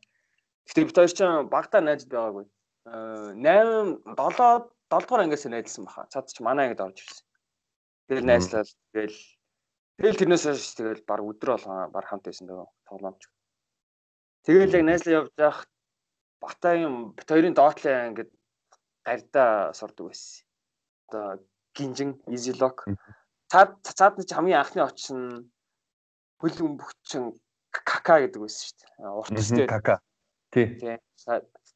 [0.66, 2.42] Гэтэ бид хоёр чинь багтаа найзд байгаагүй.
[2.86, 6.06] 8 7 7 дугаар ангиас найзлсан баха.
[6.12, 7.26] Цаад чи манай ангид орж ирсэн.
[8.08, 9.18] Тэгэл найзлал тэгэл
[9.98, 13.22] тэгэл тэрнээс хойш тэгэл баг өдрөө болгоо баг хамт байсан дөө тоглоомч.
[14.46, 15.60] Тэгэл яг найзлаа явж явах
[16.40, 18.30] Батагийн бит хоёрын доотлын ангид
[19.04, 20.48] гардаа сурдаг байсан
[21.06, 21.44] одоо
[21.76, 22.10] гинжин
[22.62, 22.88] lock
[23.50, 25.20] цаад цаад нь хамгийн анхны очсон
[26.40, 27.36] хөл өмбөгчин
[27.70, 28.90] кака гэдэг байсан шүү дээ.
[29.20, 29.94] Уртстэй кака.
[30.54, 30.66] Тий.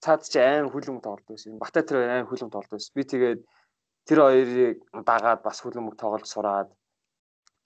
[0.04, 1.56] Цаад чи аим хөлөмг тоглож байсан.
[1.56, 2.92] Бата тэр аим хөлөмг тоглож байсан.
[2.92, 3.40] Би тэгээд
[4.04, 6.68] тэр хоёрыг дагаад бас хөлөмг тоглож сураад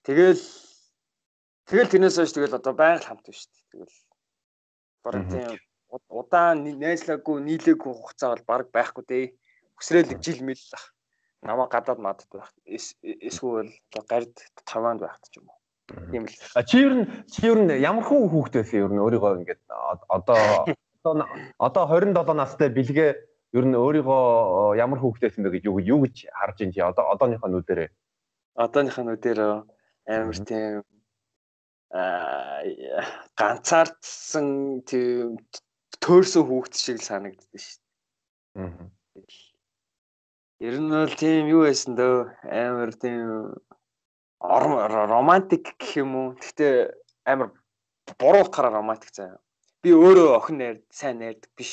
[0.07, 0.39] тэгэл
[1.67, 3.67] тэгэл тэрнээс хойш тэгэл одоо байнга хамт байна шүү дээ.
[3.75, 3.97] Тэгэл
[5.03, 5.51] бараг тийм
[6.07, 9.25] удаан найзлаагүй нийлээгүй хугацаа бол баг байхгүй дээ.
[9.75, 10.85] Хүсрээл жил мэл ах
[11.43, 12.51] намаа гадаад мадд байх.
[12.63, 13.71] Эсвэл
[14.07, 15.59] гард таваанд байх ч юм уу.
[16.11, 16.35] Тийм л.
[16.55, 19.61] А чи ер нь чи ер нь ямар хүн хүүхэд байсан ер нь өөрийгөө ингээд
[20.07, 20.39] одоо
[21.13, 23.11] одоо одоо 27 настай бэлгээ
[23.57, 27.49] ер нь өөрийгөө ямар хүүхэд байсан бэ гэж юу гэж харж ин чи одоо одооныхоо
[27.49, 27.89] нүдэрээ.
[28.65, 29.39] Одооныхоо нүдээр
[30.13, 30.85] амар тийм
[31.89, 32.61] а
[33.39, 34.47] ганцаардсан
[34.85, 35.41] тийм
[36.03, 38.69] төөрсөн хүүхэд шиг санагддаг шүү дээ.
[38.69, 38.89] Аа
[40.59, 42.15] Ер нь бол тийм юу байсан дөө
[42.51, 43.55] амар тийм
[44.43, 46.27] романтик гэх юм уу.
[46.35, 46.91] Гэхдээ
[47.31, 47.55] амар
[48.19, 49.39] буруу утгаараа романтик заяа.
[49.85, 51.69] Би өөрөө охин найр сайн найрдаг биш.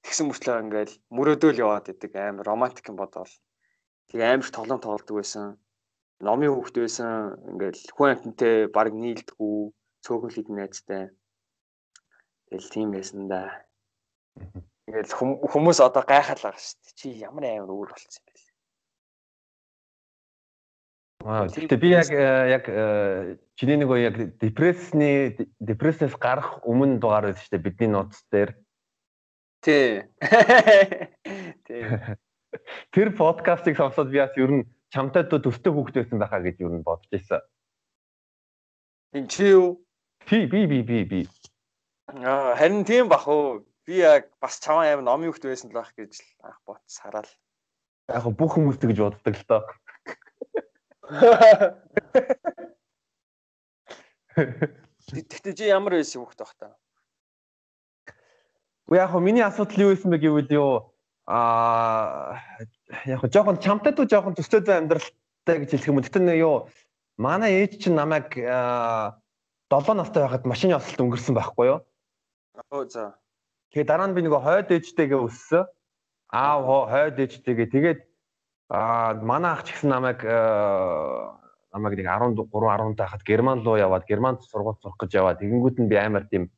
[0.00, 3.32] Тэгсэн мөртлөө ингээл мөрөөдөөл яваад идэг амар романтик юм бодвол.
[4.08, 5.60] Тэг амар тоглоом тоглодог байсан.
[6.24, 7.36] Номын хүүхэд байсан.
[7.52, 9.56] Ингээл хүн амтнтэй баг нийлдэггүй,
[10.04, 11.04] цөөхөн лид найзтай.
[12.48, 13.42] Тэгэл тийм байсан да.
[14.88, 15.16] Ингээл
[15.52, 16.96] хүмүүс одоо гайхаад байгаа шүү дээ.
[16.96, 18.39] Чи ямар амар өөр болцсон Аа
[21.20, 27.44] тэгтээ би яг э, яг э, чиний нэг яг депрессны депрессээс гарах өмнө дугаар байсан
[27.44, 28.56] шүү дээ бидний нууц дээр.
[29.60, 30.08] Тий.
[31.68, 31.84] Тий.
[32.96, 36.86] Тэр подкастыг сонсоод би бас ер нь чамтай төстэй хүүхэд байсан байхаа гэж ер нь
[36.88, 37.44] бодож байсан.
[39.12, 39.84] Энд чи юу?
[40.24, 41.20] Тий би би би би.
[42.08, 43.68] Аа харин тийм бах уу.
[43.84, 46.16] Би яг бас чамаа аим номын хүүхэд байсан л байх гэж
[46.48, 47.28] анх бодс хараал.
[48.08, 49.62] Яг бүх хүмүүс тэгж боддог л доо.
[55.10, 56.76] Тэгтээ чи ямар байсан хөхт байх та?
[58.86, 60.94] Уу яг миний асуудал юу байсан бэ гэвэл юу
[61.26, 62.38] аа
[63.06, 66.02] яг жоохон чамтай дүү жоохон төстэй зай амьдралтай гэж хэлэх юм.
[66.02, 66.70] Тэгтээ нэ юу
[67.18, 71.78] манай ээж чинь намайг 7 настай байхад машины осолт өнгөрсөн байхгүй юу?
[72.70, 73.18] Оо за.
[73.70, 75.66] Тэгээ дараа нь би нөгөө хойд ээжтэйгээ өссөн.
[76.34, 78.00] Аав хойд ээжтэйгээ тэгээд
[78.70, 80.30] Аа манай ах ч гэсэн намайг э,
[81.74, 85.90] намайг нэг 13 10 тахад Герман руу яваад Германд сургууль сурах гэж яваад тэгэнгүүт нь
[85.90, 86.54] би амар тийм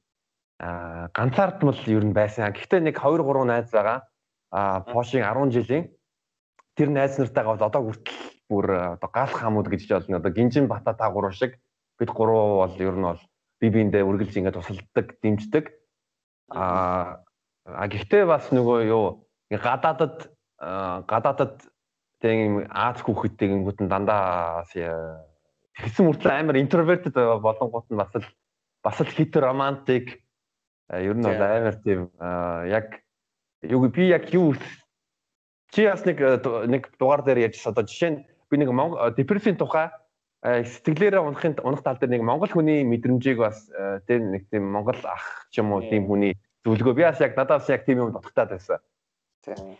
[0.60, 2.52] ганцаардмал ер нь байсан.
[2.52, 4.04] Гэхдээ нэг 2 3 найз байгаа.
[4.52, 5.88] А Пошийн 10 жилийн
[6.76, 8.20] тэр найз нартайгаа бол одоо хүртэл
[8.52, 10.20] бүр э, одоо гаалх хамууд гэж болно.
[10.20, 11.56] Одоо Гинжин Бата та гурав шиг
[11.98, 13.20] бид гурав бол ер нь бол
[13.60, 15.64] би биендээ үргэлж ингээд тусалдаг, дэмждэг.
[16.52, 17.24] А
[17.64, 20.28] а гэхдээ бас нөгөө юу гадаадад
[20.60, 21.71] гадаадад
[22.22, 28.26] тэг юм Аз хүүхэдтэй гингүүд нь дандаа тэгсэн мөртлөө амар introverted болонгууд нь бас л
[28.86, 30.22] бас л хит романтик.
[30.86, 32.14] Ер нь бол амар тийм
[32.70, 33.02] яг
[33.66, 34.54] юу би яг юу
[35.74, 36.22] чи бас нэг
[36.70, 38.18] нэг дугаар дээр ярьж одоо жишээ нь
[38.50, 38.70] би нэг
[39.18, 39.90] депрессийн тухай
[40.46, 43.66] сэтгэлээрээ унахын унах тал дээр нэг монгол хүний мэдрэмжийг бас
[44.06, 46.94] тэр нэг тийм монгол ах ч юм уу тийм хүний зөвлөгөө.
[46.94, 48.78] Би бас яг надаас яг тийм юм бодготаад байсан.
[49.42, 49.74] Тийм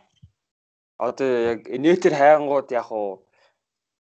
[1.02, 3.26] одоо яг нэтер хайгангууд яг уу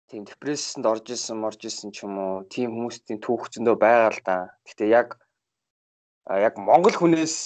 [0.09, 4.21] тийм депрессэнд орж исэн, орж исэн ч юм уу, тийм хүмүүсийн түүх зөндөө байгаа л
[4.25, 4.37] да.
[4.65, 5.21] Гэтэ яг
[6.25, 7.37] яг монгол хүнээс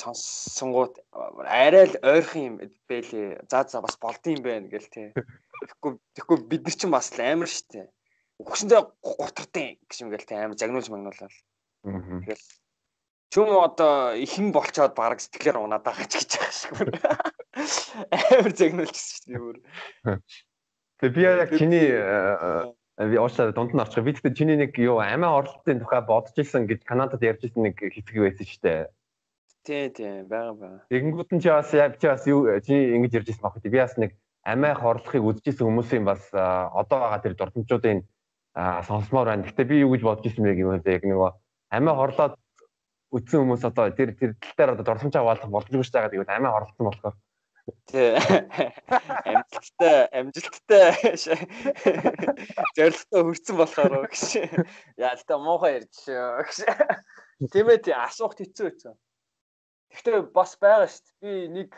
[0.00, 0.94] сонссонгууд
[1.44, 2.54] арай л ойрхон юм
[2.88, 3.44] бэлээ.
[3.52, 5.12] За за бас болдсон юм байна гэл тий.
[5.12, 7.90] Тэгэхгүй тэгэхгүй бид нар чинь бас л амар штэ.
[8.40, 11.34] Өгсөндөө гутардیں۔ гэж юм гээл тий амар загнуулж магнуулаад.
[11.84, 12.44] Тэгэл
[13.34, 17.37] чүм одоо ихэн болчоод баг сэтгэлээр унаад байгаа ч гэж байгаа шиг байна.
[17.58, 19.58] Амар загнуулчихсан шүү дээ өөр.
[20.98, 21.86] Тэгээ би яг чиний
[22.98, 24.02] би уучлаарай дунд нь орчих.
[24.02, 27.78] Би тэгтээ чиний нэг юу амиа орлолтын тухай бодож исэн гэж Канадад ярьж исэн нэг
[27.78, 28.82] хэсэг байсан шүү дээ.
[29.62, 30.78] Тий, тий, бага бага.
[30.90, 33.58] Тэгэнгүүт нь чи бас яг чи бас юу чи ингэж ярьж исэн баг.
[33.62, 38.02] Би бас нэг амиа хорлохыг үзчихсэн хүмүүсийн бас одоо байгаа тэр дурдамжуудын
[38.58, 39.46] сонсомоор байна.
[39.46, 41.30] Гэтэ би юу гэж бодож исэн бэ гэвэл яг нөгөө
[41.70, 42.34] амиа хорлоод
[43.14, 46.12] үтсэн хүмүүс одоо тэр тэр тал дээр одоо дурсамж аваалах боломжгүй шүү дээ.
[46.18, 47.16] Тэгээд амиа хорлолцсон болохоор.
[47.88, 48.16] Тий.
[49.28, 50.92] Амжилттай амжилттай
[52.76, 54.22] зорилготой хүрсэн болохоор гэж.
[54.96, 56.58] Яа л та муухай ярьж гэж.
[57.52, 58.94] Тийм ээ тий асуух хэцүү хэцүү.
[59.92, 61.16] Гэхдээ бас байгаа шүү дээ.
[61.20, 61.70] Би нэг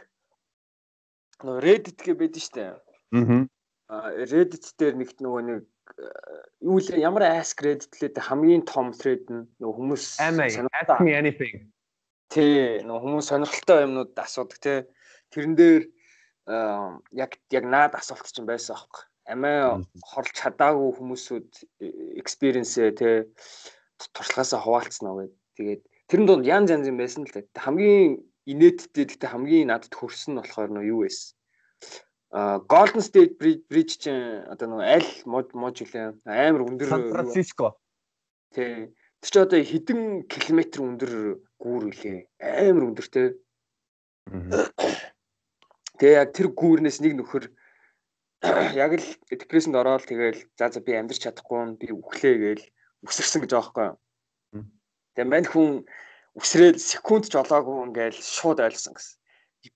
[1.41, 2.71] Reddit гэ байдсан шүү дээ.
[3.91, 4.09] Аа.
[4.31, 5.63] Reddit дээр нэгт нөгөө нэг
[6.63, 11.71] юу л ямар ask Reddit лээ хамгийн том thread нь нөгөө хүмүүс ask me anything.
[12.31, 14.79] Тий, нөгөө хүмүүс сонирхолтой юмнууд асуудаг тий.
[15.31, 15.83] Тэрэн дээр
[17.15, 19.05] яг яг наад асуулт чинь байсан аахгүй.
[19.31, 21.51] Амиа хорлж чадаагүй хүмүүсүүд
[22.19, 23.17] experience-ээ тий
[24.15, 25.37] туршлагаасаа хуваалцсан уу гэдэг.
[25.57, 27.47] Тэгээд тэрэн донд янз янз юм байсан л да.
[27.55, 28.19] Хамгийн
[28.51, 31.37] инээдтэй гэхдээ хамгийн надад хөрсөн нь болохоор нөө юу байсан.
[32.31, 37.75] Golden State Bridge чинь одоо нэг аль мод мож үлээ амар өндөр Сан Франциско.
[38.55, 38.95] Тий.
[39.19, 41.13] Тэр чи одоо хэдэн километр өндөр
[41.59, 42.19] гүүр үлээ.
[42.39, 43.23] Амар өндөр те.
[46.01, 47.45] Тэгээ яг тэр гүүрнээс нэг нөхөр
[48.83, 52.65] яг л депрессэнд ороод тэгээл за за би амьдрч чадахгүй би үхлээ гээл
[53.05, 53.89] үсэрсэн гэж байхгүй.
[55.13, 55.85] Тэгээ мань хүн
[56.41, 59.21] үсрээд секунд ч олоогүй ингээл шууд ойлгосон гэсэн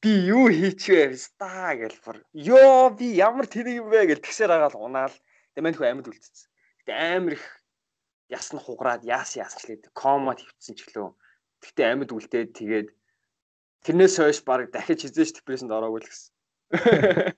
[0.01, 4.81] би юу хийчихвэ ста гэл бүр ёо би ямар тэнэг юм бэ гэл тэгсээр агаал
[4.81, 5.14] унаал
[5.53, 6.49] тэгээд хөө амьд үлдсэн.
[6.81, 7.45] Гэтэ амар их
[8.33, 11.12] ясна хугараад яас яасчлээ комод хөвцсөн ч гэлөө.
[11.61, 12.89] Гэтэ амьд үлдээд тэгээд
[13.85, 16.32] тэрнээс хойш баг дахиж хизээш депрессэнд ороогүй л гэсэн.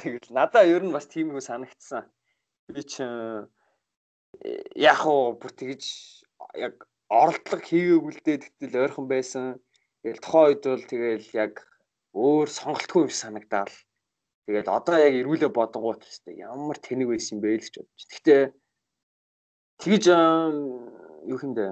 [0.00, 2.04] Тэгэл надаа ер нь бас тийм их санагдсан.
[2.68, 3.00] Би ч
[4.76, 5.82] яг уу бүр тэгж
[6.54, 6.74] яг
[7.08, 9.44] оролдлого хийгээгүй л дээ тэгтэл ойрхон байсан
[10.00, 11.54] Тэгэл тухайн үед бол тэгэл яг
[12.16, 13.74] өөр сонголтгүй юм санагдаал.
[14.48, 18.02] Тэгэл одоо яг эргүүлээ бодгоот тест ямар тэнэг байсан юм бэ л гэж бодож.
[18.08, 18.42] Гэхдээ
[19.84, 20.04] тэгж
[21.28, 21.66] юу хэмдэ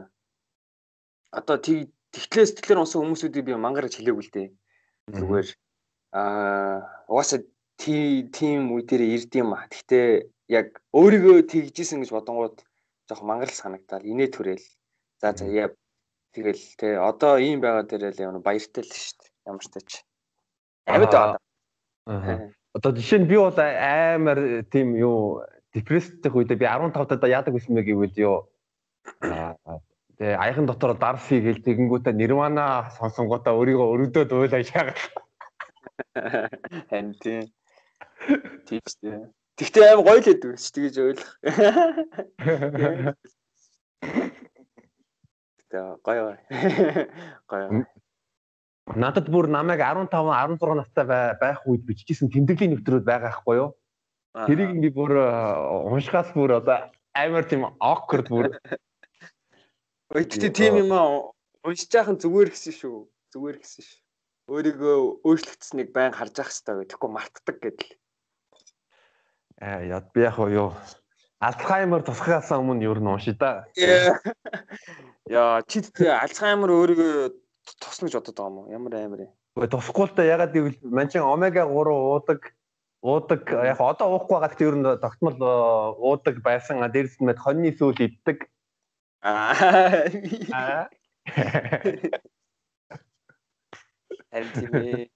[1.32, 4.48] одоо тэг тэгтлээс тэтлэр унсан хүмүүсүүдийг би мангарч хэлээгүй л дээ.
[5.16, 5.48] Зүгээр
[6.16, 7.40] аа угаасаа
[7.78, 9.68] тийм үе дээр ирд юм а.
[9.68, 10.08] Гэхдээ
[10.52, 12.64] яг өөрийгөө тэгжсэн гэж бодонгууд
[13.08, 14.66] жоох мангарл санагдаал инээ төрөөл.
[15.20, 15.68] За за яа
[16.38, 19.32] Тэгэл те одоо ийм байгаа дээрээ ямар баяртай л шүү дээ.
[19.48, 19.90] Ямар ч тач.
[20.86, 22.52] Амьд байгаа.
[22.76, 25.40] Одоо жишээ нь би бол аймаар тийм юу
[25.72, 28.36] депресстэй үедээ би 15 таа яадаг байсан бэ гэвэл юу
[30.18, 34.98] тэгээ аяхан дотор дарси гэл тэгэнгүүтээ нирвана сонсонгуудаа өөрийгөө өрөдөөд уйлаа шаагаад.
[36.90, 37.46] Харин тийм.
[38.66, 39.30] Тийм шүү дээ.
[39.58, 41.30] Тэгтээ аим гоё л хэдвэ ч тэгэж ойлгох.
[45.70, 46.38] Тэгээ гоё
[47.50, 47.66] гоё.
[48.94, 53.70] Надад бүр намайг 15 16 настай байх үед бичижсэн тэмдэглэлийн нэвтрүүд байгаа хгүй юу?
[54.46, 55.12] Тэрийг ингээ бүр
[55.92, 58.46] уншихаас бүр одоо амар тийм awkward бүр.
[60.08, 61.32] Өйдөө тийм юм аа
[61.68, 62.98] уншиж яхан зүгээр гэсэн шүү.
[63.34, 64.00] Зүгээр гэсэн шүү.
[64.48, 64.96] Өөрийгөө
[65.28, 67.92] өөрчлөгдсөнийг байн харж ах хэрэгтэй гэхгүй мартдаг гэдэл.
[69.60, 70.72] Аа яд би яг юу
[71.38, 73.68] Альцгеймер тусахаас өмнө юу н унши да.
[75.28, 77.14] Яа, чи тэгээ Альцгеймер өөрийгөө
[77.76, 78.72] тусна гэж бодод байгаа юм уу?
[78.72, 79.32] Ямар амар юм.
[79.54, 82.40] Гэхдээ тусахгүй л та ягаад гэвэл манчин омега 3 уудаг
[83.04, 85.52] уудаг яг одоо уухгүй байгаа гэхдээ ер нь тогтмол э,
[86.00, 86.82] уудаг байсан.
[86.90, 88.50] Дээрс нь мэд хоньны сүүл иддэг.
[89.22, 90.88] Аа.
[94.30, 95.08] Харин.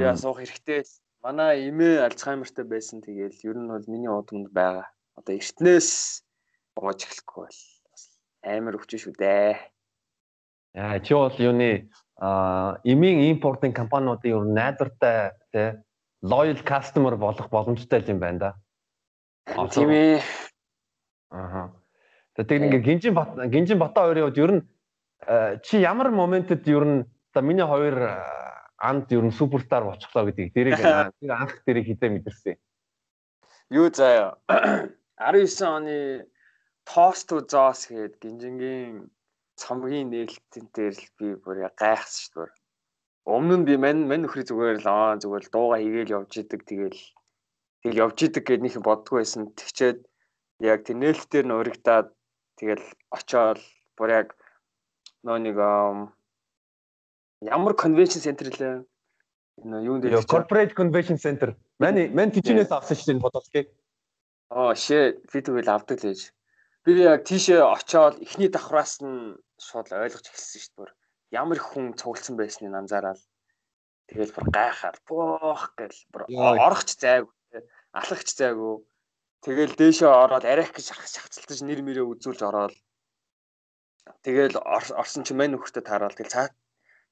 [0.00, 0.84] Яа суух хэрэгтэй.
[1.20, 3.02] Манай эмээ Альцгеймертэй байсан.
[3.02, 4.86] Тэгээл ер нь бол миний удамд байгаа.
[5.18, 6.22] Одоо эртнээс
[6.76, 7.60] ууж эхлэхгүй бол
[8.44, 9.58] амар өвчин шүү дээ.
[10.76, 15.76] Яа чи бол юуны а эмийн импортын компаниудын ер нь найдвартай тий
[16.22, 18.50] loyal customer болох боломжтой юм байна да.
[19.72, 20.22] Тийм ээ.
[21.30, 21.72] Аха.
[22.36, 24.62] Тэгээд ингээ гинжин бат гинжин бата хоёрын хувьд ер нь
[25.64, 27.96] чи ямар моментэд ер нь за миний хоёр
[28.76, 30.76] анд ер нь суперстар болчихлоо гэдгийг тэрийг
[31.20, 32.56] тэр анх тэрийг хизээ мэдэрсэн.
[33.72, 34.36] Юу заяа
[35.16, 35.96] 19 оны
[36.86, 39.10] Toast to Jaws гээд гинжингийн
[39.56, 42.54] цомгийн нээлтэн дээр л би бүр гайхсан шүү дээ.
[43.26, 46.62] Өмнө нь би мань мань нөхрий зүгээр л аа зүгээр л дууга хийгээл явж идэг
[46.68, 47.00] тэгэл
[47.82, 49.50] тэгэл явж идэг гэд нэг боддгоо байсан.
[49.58, 49.98] Тэгчээд
[50.62, 52.08] яг тэр нээлтээр нь урагдаад
[52.56, 53.60] тэгэл очоод
[53.96, 54.28] бүр яг
[55.24, 55.56] нөө нэг
[57.44, 58.84] ямар конвеншн центр лээ.
[59.64, 61.56] Юунд дээр corporate convention center.
[61.78, 63.66] Мань мань тийчнээс авсан шүү дээ бодолтгийг.
[64.52, 66.20] Аа шээ би тэгвэл авдаг л ээж.
[66.84, 70.96] Би яг тийшээ очоод эхний давхраас нь шууд ойлгож эхэлсэн шүү дээ.
[71.40, 73.20] Ямар хүн цугласан байсныг анзаараад
[74.08, 77.28] тэгэл бүр гайхаад боох гэл бүр орохч зайг
[77.92, 78.84] алхахч зайгүй.
[79.46, 82.74] Тэгэл дээшээ ороод арих гэж шахацалтаж нэр мөрөө үзүүлж ороод
[84.26, 84.58] тэгэл
[84.98, 86.46] орсон чи мань нөхөртөө таарал тэгэл цаа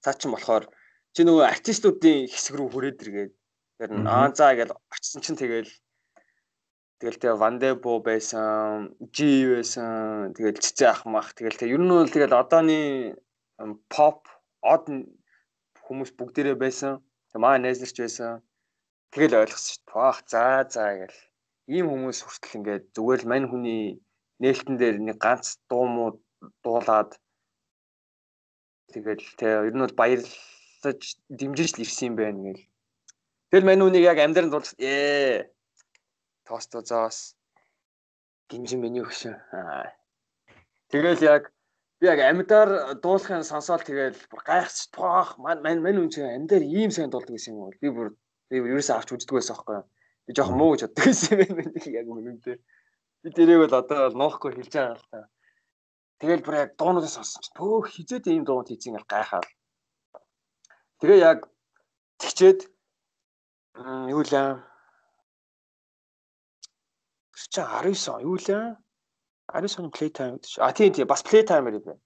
[0.02, 0.66] цаа чин болохоор
[1.14, 3.32] чи нөгөө артистуудын хэсэг рүү хүрээд иргээд
[3.78, 5.70] тэр аа заа гэж очсон чин тэгэл
[6.98, 9.18] Тэгэл тэгээ Вандебо байсан, G
[9.50, 11.34] байсан, тэгэл цэцэн ах мах.
[11.36, 12.80] Тэгэл тэгээ ер нь бол тэгэл одооны
[13.92, 14.30] pop
[14.62, 14.88] од
[15.84, 17.02] хүмүүс бүгдээрээ байсан.
[17.34, 18.40] Маа найзларч байсан.
[19.12, 19.92] Тэгэл ойлгосон шүү дээ.
[19.92, 21.18] Баах за за гэл.
[21.68, 23.82] Ийм хүмүүс хүртэл ингээд зүгээр л мань хүний
[24.42, 26.08] нээлтэн дээр нэг ганц дуу муу
[26.64, 27.16] дуулаад
[28.92, 31.00] тэгэл тэгээ ер нь бол баярлаж
[31.32, 32.64] дэмжиж л ирсэн юм байна гэл.
[33.48, 35.48] Тэгэл мань хүнийг яг амьдран дуулах ээ
[36.44, 37.18] тоостозоос
[38.50, 39.34] гинжин миний өгшөө.
[40.92, 41.42] Тэгэл яг
[42.00, 46.90] би яг амьдаар дуулахын сонсоол тэгэл гайхаж тоох мань мань мань үн чинь амьдаар ийм
[46.92, 48.08] сайн дуулдаг гэсэн юм бол би бүр
[48.50, 49.86] би ерөөсөө авч үздэг байсан байхгүй юу.
[50.26, 52.56] Би жоохон муу гэж боддог байсан юм байна яг үнэндээ.
[53.22, 55.20] Би тэрийг бол одоо нуухгүй хэлж байгаа л та.
[56.20, 59.48] Тэгэл бүр яг дуунуудыг сонссон чинь төөх хизээд ийм дуунууд хийцэн ингээл гайхаад.
[61.00, 61.38] Тэгээ яг
[62.20, 62.60] тэгчээд
[64.14, 64.74] юу лээ
[67.54, 68.74] чи 19 он юу лээ?
[69.46, 70.60] 19 оны play time гэдэг чи.
[70.60, 72.02] А тийм тийм бас play timer юм байна.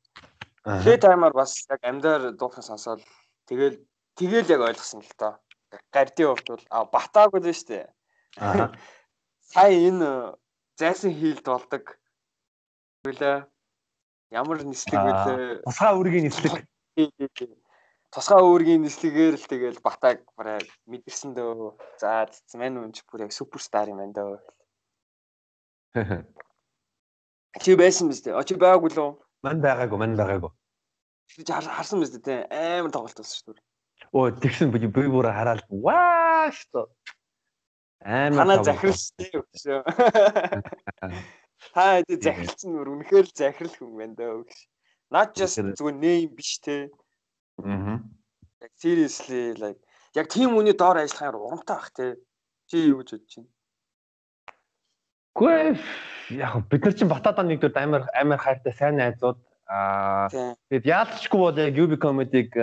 [0.84, 3.00] Play timer бас яг амьдаар дуухын сонсоод
[3.48, 3.80] тэгэл
[4.12, 5.40] тэгэл яг ойлгосон л тоо.
[5.88, 7.86] Гардийн хувьд бол батаагүй л шүү дээ.
[8.40, 8.72] Аа.
[9.52, 10.36] Сая энэ
[10.78, 11.98] зайсан хийлд болдог.
[13.04, 13.46] Үлээ.
[14.30, 15.64] Ямар нислэг вүлээ?
[15.64, 16.52] Тусгай үүргийн нислэг.
[18.12, 21.76] Тусгай үүргийн нислэгээр л тэгэл батааг барай мэдэрсэн дөө.
[22.00, 24.36] За цэцмэн үнч бүр яг суперстар юм байна дөө.
[27.64, 28.36] Чи байсан биз дээ.
[28.36, 29.16] Очи байгаагүй лөө.
[29.42, 30.52] Мань байгаагүй, мань байгаагүй.
[31.32, 32.36] Чи харсан биз дээ те.
[32.52, 33.64] Амар тоглолт болсон шүү дээ.
[34.12, 36.84] Оо тэгсэн би бүр хараад ваа шүү.
[38.04, 39.80] Амар танаа захирлчтэй өгшөө.
[41.74, 44.58] Та хэдий захирлцсан нүр үнэхээр л захирал хүн байна даа өгш.
[45.10, 46.88] Not just зүгээр name биш те.
[47.58, 47.98] Аа.
[48.62, 49.82] Яг seriously like
[50.14, 52.14] яг тийм үний доор ажиллахаар урамтай бах те.
[52.70, 53.50] Чи юу гэж бодож байна?
[55.34, 60.30] Гэхдээ яг бид нар чинь Батадаа нэгдүгээр амар амар хайртай сайн найзууд аа
[60.70, 62.54] тэгээд яалтчгүй бол яг UB comedy-г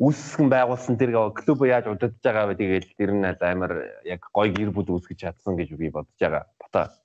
[0.00, 3.72] үүсгэн байгуулсан тэр клуб яаж удирдах байгаа вэ тэгээд тэр нь амар
[4.08, 6.48] яг гоё гэр бүл үүсгэж чадсан гэж би бодож байгаа.
[6.56, 6.96] Бата.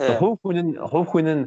[0.00, 1.44] Хувь хүн нь хувь хүн нь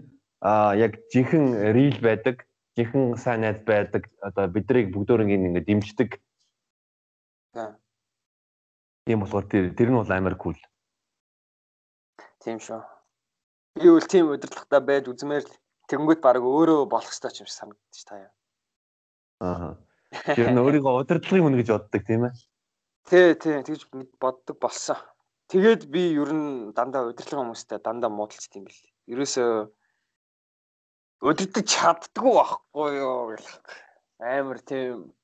[0.78, 2.46] яг жинхэнэ рил байдаг,
[2.78, 4.08] жинхэнэ сайн найз байдаг.
[4.22, 6.22] Одоо биднийг бүгдөө ингэ дэмждэг.
[9.08, 10.60] Тийм болохоор тэр тэр нь бол амар кул.
[12.44, 12.84] Тийм шүү.
[13.82, 15.58] Би үл тийм удирдлагатай байж үзмээр л
[15.90, 18.32] тэгэнгүүт баг өөрөө болох ёстой юм шиг санагдчих та яа.
[19.42, 19.87] Аа.
[20.12, 22.34] Тэр нь өөрийгөө удирдлагын хүн гэж боддог тийм ээ.
[23.08, 23.82] Тий, тий, тэгж
[24.20, 25.00] боддог болсон.
[25.52, 28.84] Тэгээд би ер нь дандаа удирдлагын хүмүүстэй дандаа муудалцд юм бэл.
[29.12, 29.52] Ерөөсөө
[31.28, 33.48] удирдах чаддгүй байхгүй юу гэх
[34.20, 35.16] амар тийм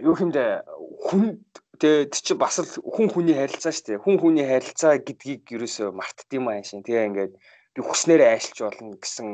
[0.00, 0.64] юу хэмдэ
[1.08, 1.38] хүн
[1.80, 4.04] Тэгээд чи бас л хүн хүний харилцаа шүү дээ.
[4.04, 6.84] Хүн хүний харилцаа гэдгийг ерөөсөө мартдсан юм аашин.
[6.84, 7.32] Тэгээ ингээд
[7.72, 9.28] би хүснээрээ айлч болно гэсэн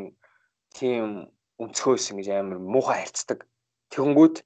[0.71, 1.27] тийм
[1.59, 3.43] өнцгөөс ингэж амар муухай харьцдаг.
[3.93, 4.37] Тэгэнгүүт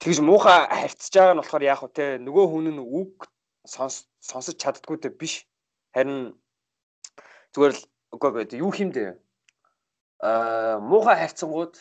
[0.00, 3.14] тэгж муухай харьцаж байгаа нь болохоор яах вэ те нөгөө хүн нь үг
[4.28, 5.34] сонсож чаддггүй те биш.
[5.94, 6.20] Харин
[7.52, 7.82] зүгээр л
[8.14, 8.30] үгүй
[8.64, 9.04] юу хэмдэ
[10.28, 11.74] аа муухай харьцангууд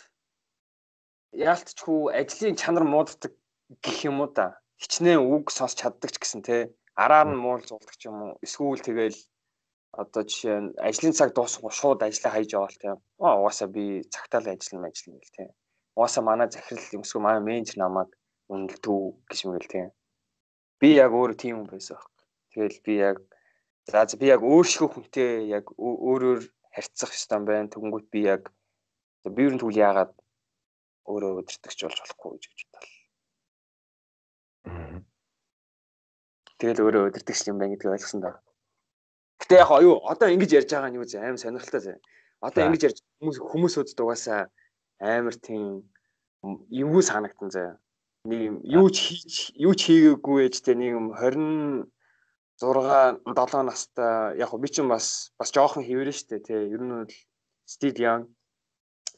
[1.51, 3.33] яалтчгүй ажлын чанар мууддаг
[3.83, 4.45] гэх юм уу та?
[4.81, 6.57] Хичнээн үг сонсч чаддаг ч гэсэн те.
[7.03, 8.39] Араар нь муул зулдаг ч юм уу?
[8.45, 9.19] Эсвэл тэгэл
[10.01, 12.87] одоо жишээ нь ажлын цаг дуусах шууд ажиллаа хайж яваал те.
[13.25, 13.83] Аа угаасаа би
[14.13, 15.45] цагтаал ажиллана ажиллана гэл те
[15.95, 18.09] угаасаа манай захирал юм эсвэл манай менежер намайг
[18.51, 18.97] үнэлдэг
[19.29, 19.81] гэж мэгэл те
[20.79, 22.11] би яг өөрөө тийм хүн байсан баг
[22.51, 23.17] тэгэл би яг
[23.85, 26.41] за би яг өөршгөө хүнтэй яг өөрөөр
[26.75, 27.71] харьцах юм байна.
[27.71, 28.51] Тэгэнгүүт би яг
[29.23, 30.11] би ер нь тэгвэл яагаад
[31.07, 32.91] өөрөө өдөртөгч болж болохгүй гэж бодвол
[36.59, 38.35] Тэгэл өөрөө өдөртөгч юм байна гэдгийг ойлгосон даа.
[39.39, 41.23] Гэтэ яг юу одоо ингэж ярьж байгаа нь юу зэ?
[41.23, 41.93] Аим сонирхолтой зэ.
[42.41, 44.51] Одоо ингэж ярьж хүмүүс хүмүүсүүд дугаасаа
[44.99, 45.83] амар тийм
[46.69, 47.65] эвгүй санагдан зэ.
[48.29, 51.89] Нэг юм юу ч хийж юу ч хийгээгүй ээж тэ нэг юм 20
[52.61, 57.13] 6 7 настай яг би ч бас бас жоохон хэвэрэн штэ тий ер нь бол
[57.67, 58.23] still young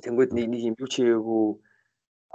[0.04, 1.46] тэнгууд нэг нэг юм юу ч хийгээгүй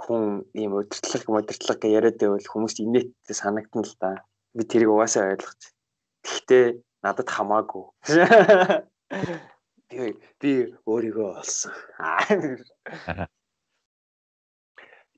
[0.03, 0.23] хүн
[0.57, 4.11] ийм удирдлага модирдлага яриад байвал хүмүүст инээдтэй санагдана л да
[4.53, 5.61] би тэрийг угаасаа ойлгож.
[6.23, 6.65] Гэхдээ
[7.03, 7.85] надад хамаагүй.
[9.89, 10.51] Би би
[10.85, 11.73] өөрийгөө олсон.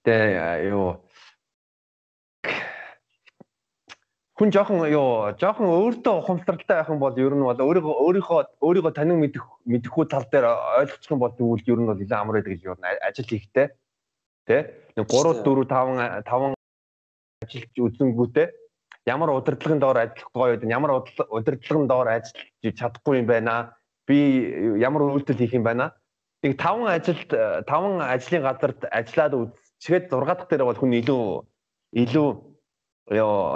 [0.06, 1.02] Тэгээ юу
[4.36, 8.92] хүн жоохон юу жоохон өөртөө ухамсаралтай байх юм бол ер нь бол өөрийгөө өөрийнхөө өөрийгөө
[8.92, 10.46] танин мэдэх мэдэхгүй тал дээр
[10.84, 13.68] ойлгочих юм бол тэгвэл ер нь бол илүү амар байдаг л ер нь ажил хийхтэй
[14.44, 14.62] тий
[15.00, 16.54] нэг 3 4 5 5
[17.48, 18.48] ажиллаж үзэнгүүтээ
[19.08, 20.68] ямар удирдлагын доор ажиллах гоё вэ?
[20.68, 20.92] Ямар
[21.30, 23.78] удирдлагын доор ажиллаж чадахгүй юм байна?
[24.06, 24.18] Би
[24.80, 25.94] ямар үйлдэл хийх юм байна?
[26.42, 27.30] Тэг таван ажилд
[27.66, 31.24] таван ажлын газарт ажиллаад үзчихэд 6 дахь дээр бол хүн илүү
[32.06, 32.28] илүү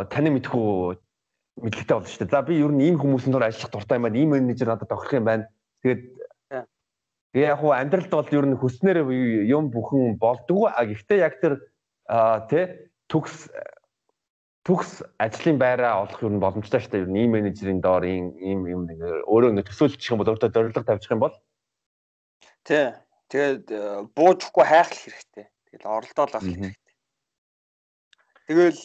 [0.10, 0.70] таны мэдхүү
[1.62, 2.34] мэдлэгтэй болно шүү дээ.
[2.34, 4.18] За би ер нь ийм хүмүүсийн дор ажиллах дуртай юм байна.
[4.18, 5.46] Ийм менежер надад тохирох юм байна.
[5.84, 6.02] Тэгээд
[7.30, 9.06] Тэгээ яг хуу амьдралд бол ер нь хүснээр
[9.46, 10.74] юм бүхэн болдгоо.
[10.74, 11.62] А гэхдээ яг тэр
[12.50, 13.54] тэ төгс
[14.70, 17.02] төгс ажлын байраа олох юм боломжтой шүү дээ.
[17.02, 20.54] Ер нь ийм менежерийн доор ийм ийм юм нэг өөрөө ингэ төсөөлчих юм бол өөртөө
[20.54, 21.34] зорилго тавьчих юм бол
[22.62, 22.94] тий.
[23.34, 25.50] Тэгээд э, буужхгүй хайх хэрэгтэй.
[25.74, 26.78] Тэгэл оролдоод авах хэрэгтэй.
[28.46, 28.82] Тэгэл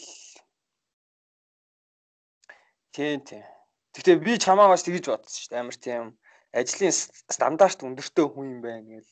[2.89, 3.43] тий тий.
[3.93, 5.61] Гэхдээ би чамаа бас тэгж бодсон шүү дээ.
[5.61, 6.05] Амар тийм
[6.49, 6.93] ажлын
[7.29, 9.11] стандарт өндөртэй хүн юм байна гэл.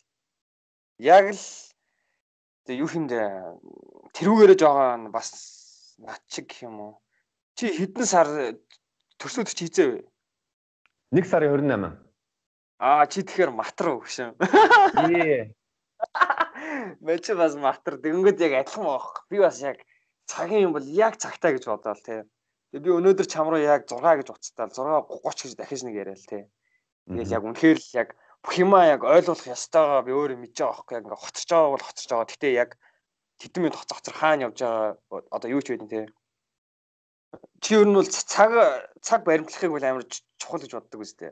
[0.98, 1.46] Яг л
[2.66, 3.22] тэг юу юм дэ
[4.18, 5.30] тэрүүгээрэж байгаа нь бас
[6.00, 6.94] над чиг гэх юм уу?
[7.58, 8.28] Чи хэдэн сар
[9.20, 10.00] төрсөд чи хийзээ вэ?
[11.14, 11.98] 1 сарын 28.
[12.82, 14.34] Аа чи тэгэхээр матар уу гүшин.
[14.42, 15.54] Ээ.
[17.06, 19.24] Мэч бас матар тэгэнгүүт яг адилхан байх.
[19.30, 19.78] Би бас яг
[20.26, 22.26] цагийн юм бол яг цагтаа гэж бодоол тий.
[22.74, 26.18] Тэгээ би өнөөдөр чам руу яг 6 гэж уцтаал 6 30 гэж дахиж нэг яриа
[26.18, 26.44] л тий.
[27.08, 28.10] Тэгэл яг үнэхээр л яг
[28.44, 31.86] бүх юмаа яг ойлгох ёстойгоо би өөрөө мэдэж байгаа байхгүй яг ингээ хоцорч байгаа бол
[31.88, 32.28] хоцорч байгаа.
[32.34, 32.70] Гэтэ яг
[33.44, 34.96] хэдэн минут хоцох хоцор хаана явж байгаа
[35.36, 36.08] одоо юу ч байдэн те.
[37.60, 38.52] Чи ер нь бол цаг
[39.04, 40.06] цаг баримтлахыг бол амар
[40.40, 41.32] чухал гэж боддог үстэй.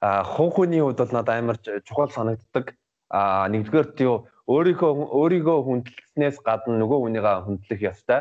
[0.00, 2.78] А хуу хүний хувьд бол надад амар чухал санагддаг.
[3.10, 8.20] А нэгдүгээр юу өөрийнхөө өөрийгөө хүндлэснээс гадна нөгөө хүнийгээ хүндлэх ёстой.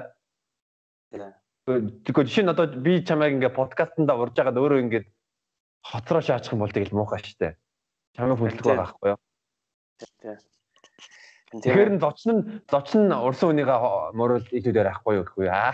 [1.65, 5.03] Тэгэхээр жишээ нь одоо би чамайг ингээ подкастнда урж байгаад өөрөө ингээ
[5.85, 7.57] хотроо шаачих юм бол тэгэл муухай штэ.
[8.17, 9.19] Чамайг хүндлэх байгаа байхгүй юу?
[11.63, 13.79] Тэгэхээр нь зочин нь зочин нь урсан үнийгээ
[14.17, 15.73] мөрөл илүүдээр авахгүй юу гэхгүй аа.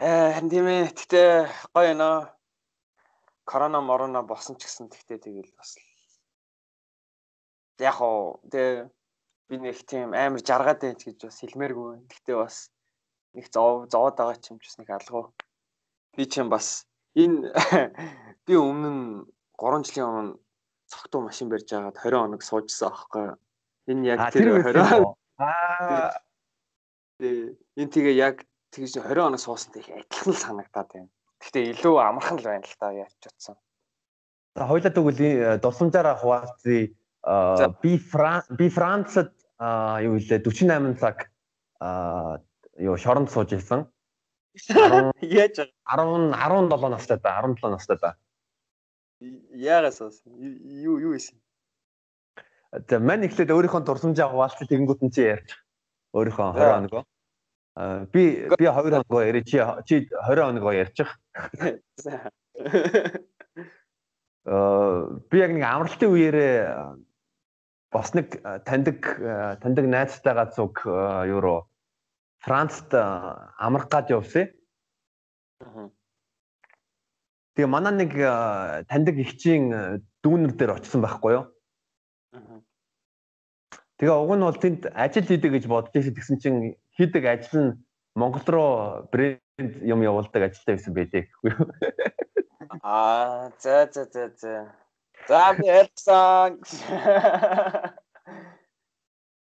[0.00, 0.94] Э тийм ээ.
[0.94, 1.22] Гэтэ
[1.74, 2.18] гоё нөө.
[3.50, 5.74] Корона морона босон ч гэсэн тэгтээ тэгэл бас
[7.82, 8.86] яг уу тэ
[9.48, 12.06] би нэг тийм амар жаргаад байж гэж бас хэлмээргүй.
[12.06, 12.70] Гэтэ бас
[13.34, 15.24] нэг зов зовоод байгаа ч юм ч бас нэг алгуу.
[16.14, 17.50] Би ч юм бас энэ
[18.46, 19.04] би өмнө нь
[19.58, 20.38] 3 жилийн өмнө
[20.90, 23.26] цогтуу машин барьж байгаад 20 хоног суужсан аахгүй.
[23.90, 26.20] Энэ яг тэр 20 аа
[27.20, 31.10] энэ тэгээ яг тэгж 20 хоног суусантай их адилхан л санагдаад байна.
[31.40, 33.56] Гэхдээ илүү амархан л байна л та яаж ч утсан.
[34.56, 36.90] За хоёлаа тэгвэл дусамжаараа хуваалцъя.
[37.82, 37.92] Би
[38.58, 39.30] би Францад
[39.60, 41.30] юу хэлээ 48 цаг
[42.80, 43.86] юу шоронд сууж ирсэн.
[44.54, 48.16] Яаж 10 17 настай да 17 настай да.
[49.20, 51.38] Яагаас бас юу юу исэн.
[52.88, 55.54] За мань ихлээд өөрийнхөө дурсамжаа хуваалцах тэгэнгүүт нь чи ярьж.
[56.14, 57.04] Өөрийнхөө 20 хоногоо.
[57.76, 61.10] Аа би би 2 хоногоо ярьж чи чи 20 хоногоо ярьчих.
[64.50, 66.58] Аа би яг нэг амралтын үеэрээ
[67.94, 68.34] бас нэг
[68.66, 68.98] таньдаг
[69.62, 70.82] таньдаг найзтайгаа зүг
[71.30, 71.69] юу руу
[72.40, 74.48] Францд амрах гад явсан.
[77.54, 78.12] Тэгээ манай нэг
[78.88, 81.44] таньдаг ихчийн дүүнер дээр очсон байхгүй юу?
[84.00, 86.58] Тэгээ уг нь бол тэнд ажил хийдэг гэж бодож ирсэн тэгсэн чинь
[86.96, 87.76] хийдэг ажил нь
[88.16, 91.68] Монгол руу брэнд юм явуулдаг ажилтай байсан байлээ гэхгүй юу?
[92.80, 94.72] Аа за за за за.
[95.28, 96.64] За би ярьсан.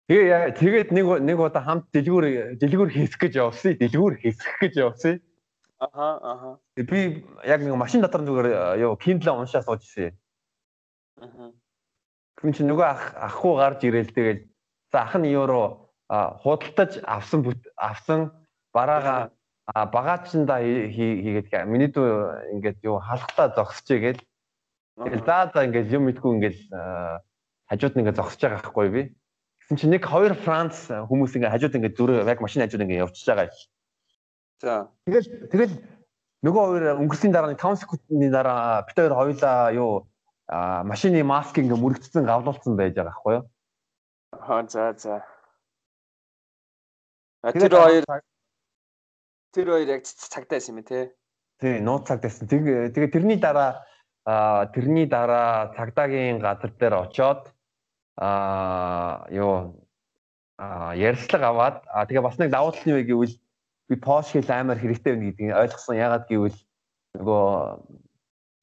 [0.09, 3.77] Тэгээ тэгээд нэг нэг удаа хамт дэлгүүр дэлгүүр хийх гэж явсан.
[3.77, 5.21] Дэлгүүр хийх гэж явсан.
[5.79, 6.49] Аха аха.
[6.77, 10.17] Би яг нэг машин дотор зүгээр юу Kindle уншаа сууж ирсэн.
[11.21, 11.53] Аха.
[12.41, 14.41] Хүн чинь нөгөө ах ахгүй гарч ирээл тэгэл
[14.91, 15.87] За ах нь евро
[16.43, 17.39] худалдаж авсан
[17.77, 18.31] авсан
[18.73, 19.31] бараага
[19.95, 22.07] багаачнда хийгээд миний дүү
[22.59, 24.19] ингээд юу халахтаа зогсчихъя гээд
[24.99, 26.59] тэгэл за за ингээд юм мэдгүй ингээд
[27.71, 29.01] хажууд нь ингээд зогсож байгаа байхгүй би
[29.71, 33.27] гэсэн чинь нэг хоёр Франц хүмүүс ингээд хажууд ингээд зүрх яг машин хажууд ингээд явчихж
[33.31, 33.47] байгаа.
[34.59, 35.73] За тэгэл тэгэл
[36.43, 40.11] нөгөө хоёр өнгөрсний дараа 5 секундын дараа бид хоёр хоёлаа юу
[40.51, 43.43] машины маск ингээ мөрөгдсөн гавлуулсан байж байгаа байхгүй юу?
[44.43, 45.23] Аа за за.
[47.47, 48.03] Тэр хоёр
[49.55, 51.15] тэр хоёр яг цагтаа байсан юм те.
[51.63, 52.51] Тий, нууц цагтаа байсан.
[52.51, 53.87] Тэгээ тэрний дараа
[54.75, 57.55] тэрний дараа цагдаагийн газар дээр очоод
[58.21, 59.81] аа юу
[60.61, 63.35] а ярьслаг аваад а тэгээ бас нэг давуу тал нь юу гэвэл
[63.89, 65.97] би Porsche хэл амар хэрэгтэй байна гэдгийг ойлгосон.
[65.97, 66.59] Ягаад гэвэл
[67.17, 67.49] нөгөө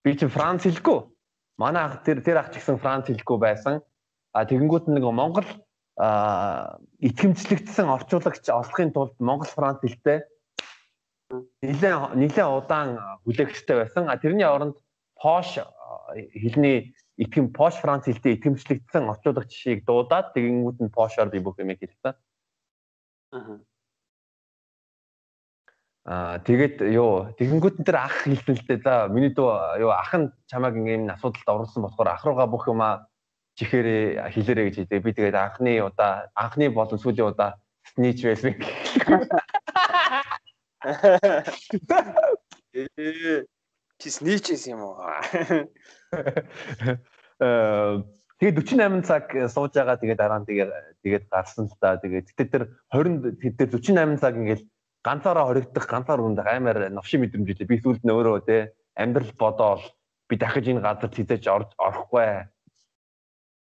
[0.06, 0.98] би чи Франц хэлгүй
[1.58, 3.82] манай ах тэр тэр ах ч гэсэн Франц хэлэхгүй байсан.
[4.32, 5.48] А тэгэнгүүт нэг Монгол
[5.98, 10.22] а итгэмжлэгдсэн орчуулагч олохын тулд Монгол Франц хэлтэй
[11.66, 14.06] нэлээд нэлээд удаан хүлээгчтэй байсан.
[14.06, 14.78] А тэрний оронд
[15.18, 15.58] Пош
[16.14, 21.74] хэлний итгэм Пош Франц хэлтэй итгэмжлэгдсэн орчуулагч шиг дуудаад тэгэнгүүт нь Пошоор би бүх юм
[21.74, 22.14] хэлсэн.
[23.34, 23.58] Аа.
[26.08, 28.80] Аа тэгээд юу тэгэнгүүт энэ ах хэлсэн л дээ.
[28.86, 33.10] За миний дүү юу ах нь чамайг ийм асуудалд оруулсан болохоор ах руугаа бүх юмаа
[33.58, 35.02] чихээрээ хэлээрэй гэж хэлдэг.
[35.02, 38.54] Би тэгээд анхны удаа анхны болон сүүлийн удаа снич байсан.
[42.72, 43.44] Ээ
[43.98, 45.02] чи снич юм уу?
[47.38, 48.02] Э
[48.38, 50.70] тэгээд 48 цаг сууж байгаа тэгээд дараа нь тэгээд
[51.02, 51.98] тэгээд гарсан л да.
[51.98, 54.64] Тэгээд тэд тэр 20 тэд тэр 48 цаг ингээл
[55.02, 57.70] ганцаараа хоригдох ганцаар үндэх амар новши мэдрэмж үлээ.
[57.70, 59.82] Би сүүлд нь өөрөө те амьдрал бодоол
[60.28, 62.46] би дахиж энэ газар хизээж орж орохгүй.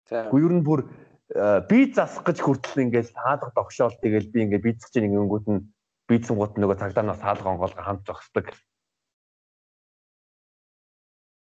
[0.10, 0.30] За.
[0.30, 0.86] Гүр нь бүр
[1.34, 5.66] э, би засах гэж хүртэл ингээд хаалга тогшоол тэгэл би ингээд бийцэх чинь ингэнгүүт нь
[6.06, 8.54] бийцэн гут нөгөө цагдаанаас хаалга онгоолго хамт зогсдог.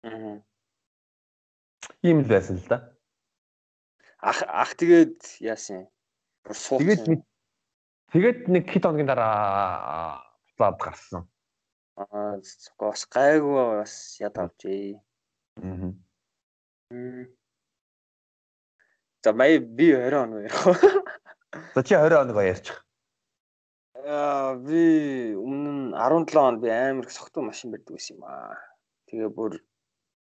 [0.03, 0.43] Аа.
[2.03, 2.95] Ийм л байсан л да.
[4.19, 5.87] Ах ах тэгээд яасан.
[6.47, 7.23] Тэгээд
[8.09, 10.17] Тэгээд нэг хэд хоногийн дараа
[10.57, 11.29] буцаад гарсан.
[11.93, 12.41] Аа
[12.81, 14.97] гос гайгүй бас яд авчээ.
[15.61, 15.93] Аа.
[19.21, 20.57] За май би 20 хоног ярих.
[21.77, 22.81] За чи 20 хоног ярьчих.
[23.93, 28.57] Аа би өмнө нь 17 хоног би амар их согтуу машин барьдаг байсан юм аа.
[29.05, 29.61] Тэгээ бүр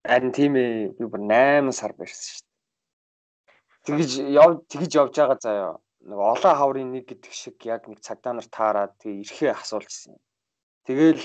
[0.04, 2.52] харин тийм ээ би бүр 8 сар барьсан шүү дээ.
[3.84, 5.72] Тэгэж яв тэгэж явж байгаа заяа
[6.04, 10.14] нэг олон хаврын нэг гэдэг шиг яг нэг цагдаа нар таарад тэгээ эрхээ асуулжсэн.
[10.84, 11.24] Тэгэл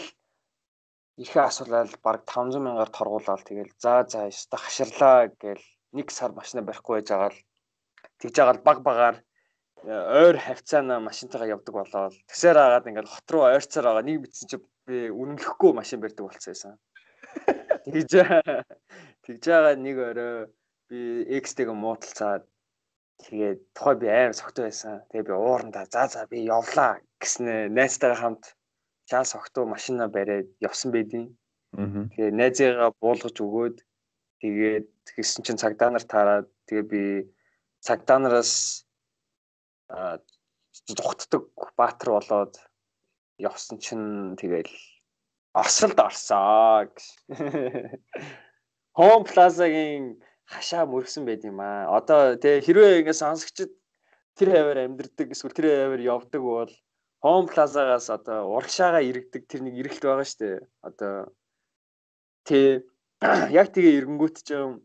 [1.19, 6.63] эрхээ асуулаад баг 500 мянгаар торгуулаад тэгэл за за ёстой хаширлаа гээл нэг сар машина
[6.63, 7.39] барихгүй байж байгаа л
[8.23, 9.15] тэгж байгаа л баг багаар
[9.83, 9.91] э,
[10.23, 14.57] ойр хавцаана машинтайгаа явдаг болоод тэгсээр агаад ингээл хот руу ойрцоор байгаа нэг битсэн чи
[14.87, 16.73] би үнэмлэхгүй машин барьдаг болцсон байсан.
[17.85, 18.11] Тэгж
[19.23, 20.35] тэгж байгаа нэг орой
[20.89, 20.99] би
[21.41, 22.43] X-тэйгээ муудалцаад
[23.19, 25.03] Тэгээд тухай би амар согтуу байсан.
[25.11, 28.43] Тэгээд би уурандаа за за би явлаа гэснэ найзтайгаа хамт
[29.09, 31.27] чаа согтуу машина бариад явсан байдیں۔
[32.15, 33.75] Тэгээд найзыгаа буулгаж өгөөд
[34.41, 37.03] тэгээд тэгсэн чинь цагдаа нар таарад тэгээд би
[37.83, 38.51] цагдаа нараас
[40.87, 41.43] зүгтдэг
[41.75, 42.53] баатар болоод
[43.49, 44.71] явсан чинь тэгэл
[45.53, 46.99] осолд орсоо гэж.
[48.99, 51.89] Home Plaza-гийн хашаа мөргсөн байд юм аа.
[51.97, 53.71] Одоо тэгээ хэрвээ ингэ сонсогчд
[54.37, 56.71] тэр хаваар амьдрдаг эсвэл тэр хаваар явдаг бол
[57.25, 60.57] Home Plaza-гаас одоо урагшаага иргэдэг тэр нэг эргэлт байгаа шүү дээ.
[60.87, 61.13] Одоо
[62.47, 62.67] тий
[63.59, 64.81] яг тэгээ эрэнгүүт ч юм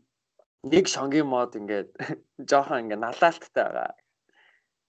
[0.65, 1.89] нэг шонгийн мод ингээд
[2.49, 3.93] жоохон ингээд налаалттай байгаа.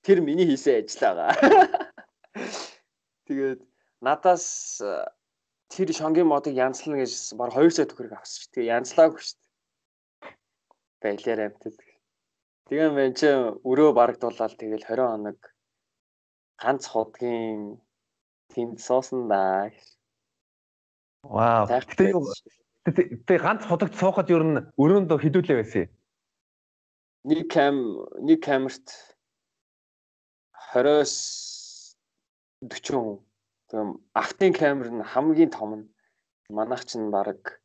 [0.03, 1.31] Тэр миний хийсэн ажил байгаа.
[3.27, 3.61] Тэгээд
[4.01, 4.79] надаас
[5.73, 8.53] тэр шонгийн модыг янзлана гэж баг 2 сая төгрөг авсан шүү.
[8.55, 9.47] Тэгээ янзлаагүй шүү
[11.07, 11.79] баялаар амтд.
[12.67, 13.29] Тэгээ мэн чи
[13.63, 15.39] өрөө барагдуулаад тэгэл 20 хоног
[16.59, 17.79] ганц худгийн
[18.51, 19.71] тэнд суусан да.
[21.23, 21.67] Вау.
[21.69, 22.15] Тэгээ
[23.27, 25.87] тэгээ ганц худагт суухад ер нь өрөөнд хідүүлээ байсан.
[27.27, 28.87] Нэг кам нэг камерт
[30.75, 31.95] 20-с
[32.63, 33.26] 40
[33.71, 35.87] тийм автын камер нь хамгийн том нь
[36.51, 37.61] манайх чинь баг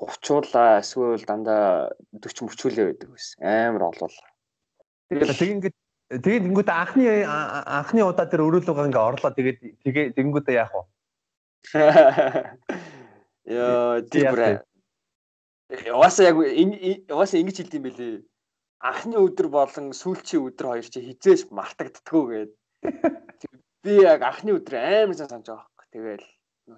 [0.00, 3.36] 30уулаа эсвэл дандаа 40 мөчүүлээ байдаг байсан.
[3.40, 4.16] Амар олвол.
[5.08, 5.76] Тэгээд тэг ингээд
[6.24, 10.82] тэгээд ингүүд анхны анхны удаа тэр өрөөлөөгөө ингээ орлоо тэгээд тэгээ тэгэнгүүтээ яах вэ?
[13.48, 14.64] Яа тиймэр.
[15.92, 16.36] Яваасаа яг
[17.08, 18.24] яваасаа ингэж хэлдэм бэлээ.
[18.80, 22.52] анхны өдөр болон сүүлчийн өдөр хоёр чи хизээш мартагддггүй гээд
[23.84, 25.92] би яг анхны өдөр амар сайн санаж байгаа хэрэг.
[25.94, 26.26] Тэгэл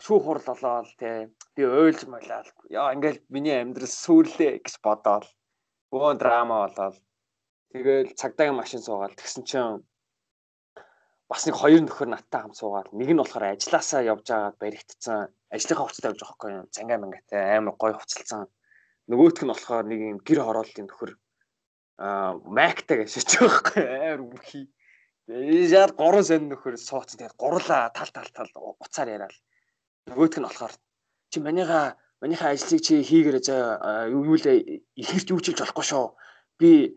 [0.04, 1.10] шүүх хурл болоод те
[1.56, 5.26] би ойлж молоод яа ингээл миний амьдрал сүрлээ гэж бодоод
[5.92, 6.96] бөөн драма болоод.
[7.72, 9.84] Тэгэл цагдаагийн машин суугаад тэгсэн чинь
[11.28, 15.28] бас нэг хоёр нөхөр надтай хам суугаад нэг нь болохоор ажилласаа явж байгаад баригдсан.
[15.52, 18.48] Ажлынхаа хувцастай явж байгаа байхгүй юу цангаа мангатай амар гой хувцалсан
[19.08, 21.12] нөгөөх нь болохоор нэг юм гэр хорооллын нөхөр
[21.96, 24.64] аа гэж шиж байгаа байхгүй амар үхий.
[25.28, 27.20] Тэгээд гурван сон нөхөр сууцсан.
[27.20, 28.48] Тэгээд гурлаа тал тал тал
[28.80, 29.36] уцаар яриад.
[30.08, 30.72] Нөгөөх нь болохоор
[31.28, 34.40] чи манийха манийха ажлыг чи хийгээрэй заа юу л
[34.96, 36.16] ихэрч юу чилж болохгүй шүү.
[36.56, 36.96] Би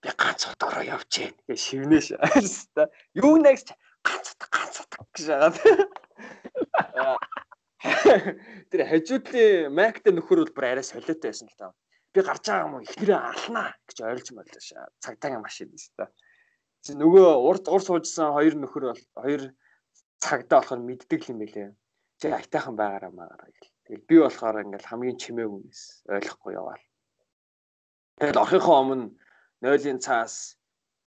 [0.00, 2.16] би ганц удаараа явж гин гэж шивнэш.
[3.20, 3.68] Юу нэгс
[4.00, 5.60] ганц удаа ганц удаа гэж яагаад.
[8.72, 11.76] Тэр хажуудлын Mac-тай нөхөр бол бүр арай солиотой байсан л таа
[12.16, 14.88] би гарч байгаа юм уу ихнэрээ алнаа гэж ойлгож байлаа шаа.
[15.04, 16.08] Цагдаагийн машин шүү дээ.
[16.94, 19.42] Нөгөө урд ур суужсан хоёр нөхөр бол хоёр
[20.22, 21.70] цагдаа болохоор мэддэг юм байлээ.
[22.20, 23.74] Чи айтайхан байгаараа маагаараа гэл.
[23.86, 26.84] Тэгэл би болохоор ингээл хамгийн чимээг үнэс ойлгохгүй яваал.
[28.18, 29.12] Тэгэл орхихоо өмнө
[29.62, 30.56] нойлын цаас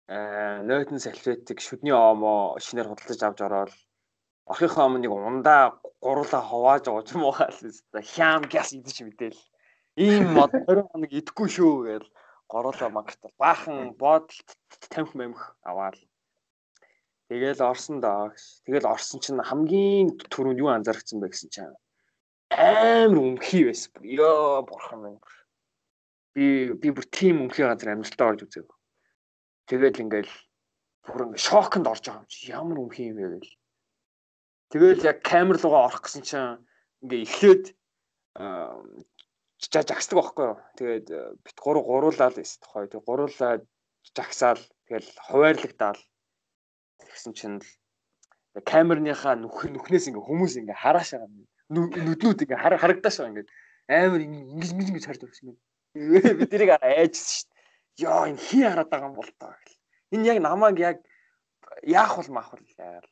[0.09, 3.73] э нойтон салфетик шүдний омоо шинээр худалдаж авч ороод
[4.51, 5.63] орхихоо өмнө нэг ундаа
[6.01, 7.57] гурлаа хувааж байгаа ч юм уу хаал
[8.13, 9.39] хям гяс идэж мэдээл
[10.05, 12.03] ийм мод 20 хоног идэхгүй шүү гэж
[12.50, 14.50] гороолоо мангартал баахан буудалд
[14.89, 15.95] тамхи мэмх аваад
[17.30, 18.43] тэгэл орсон доо гэж.
[18.66, 21.78] Тэгэл орсон чинь хамгийн түрүүнд юу анзаарчихсан бэ гэсэн чинь
[22.50, 23.93] амар өмхий байсан.
[24.02, 25.22] Ёо бурхан минь.
[26.34, 28.68] Би би бүр тийм өмхий газар амьдралтаа орж үзэв.
[29.70, 30.34] Тэгэл ингээл
[31.06, 33.54] бүр ингээ шоконд орж байгаа юм чи ямар өмхий юм бэ гэл.
[34.74, 36.66] Тэгэл яг камер руугаа орох гэсэн чинь
[37.06, 37.66] ингээ эхлээд
[39.60, 40.57] жагсдаг байхгүй юу.
[40.80, 42.88] Тэгээд э, бит гурав гуруулаад эсвэл тухай.
[42.88, 43.64] Тэг гуруулаад
[44.16, 45.99] жагсаал тэгэл хуваарлагдаад
[47.03, 47.68] тэгсэн чинь л
[48.64, 51.30] камерныхаа нүх нүхнээс ингээ хүмүүс ингээ харааш байгаа
[51.70, 53.47] нүднүүд ингээ харагдааш байгаа ингээ
[53.91, 55.57] амар ингэж ингэж ингэж харж байсан юм.
[56.39, 57.60] Бид тэрийг айжсэн шүү дээ.
[58.03, 59.80] Йоо энэ хий хараад байгаа юм бол таа гэл.
[60.16, 60.97] Энэ яг намайг яг
[61.84, 63.07] яах бол маах бол яагаад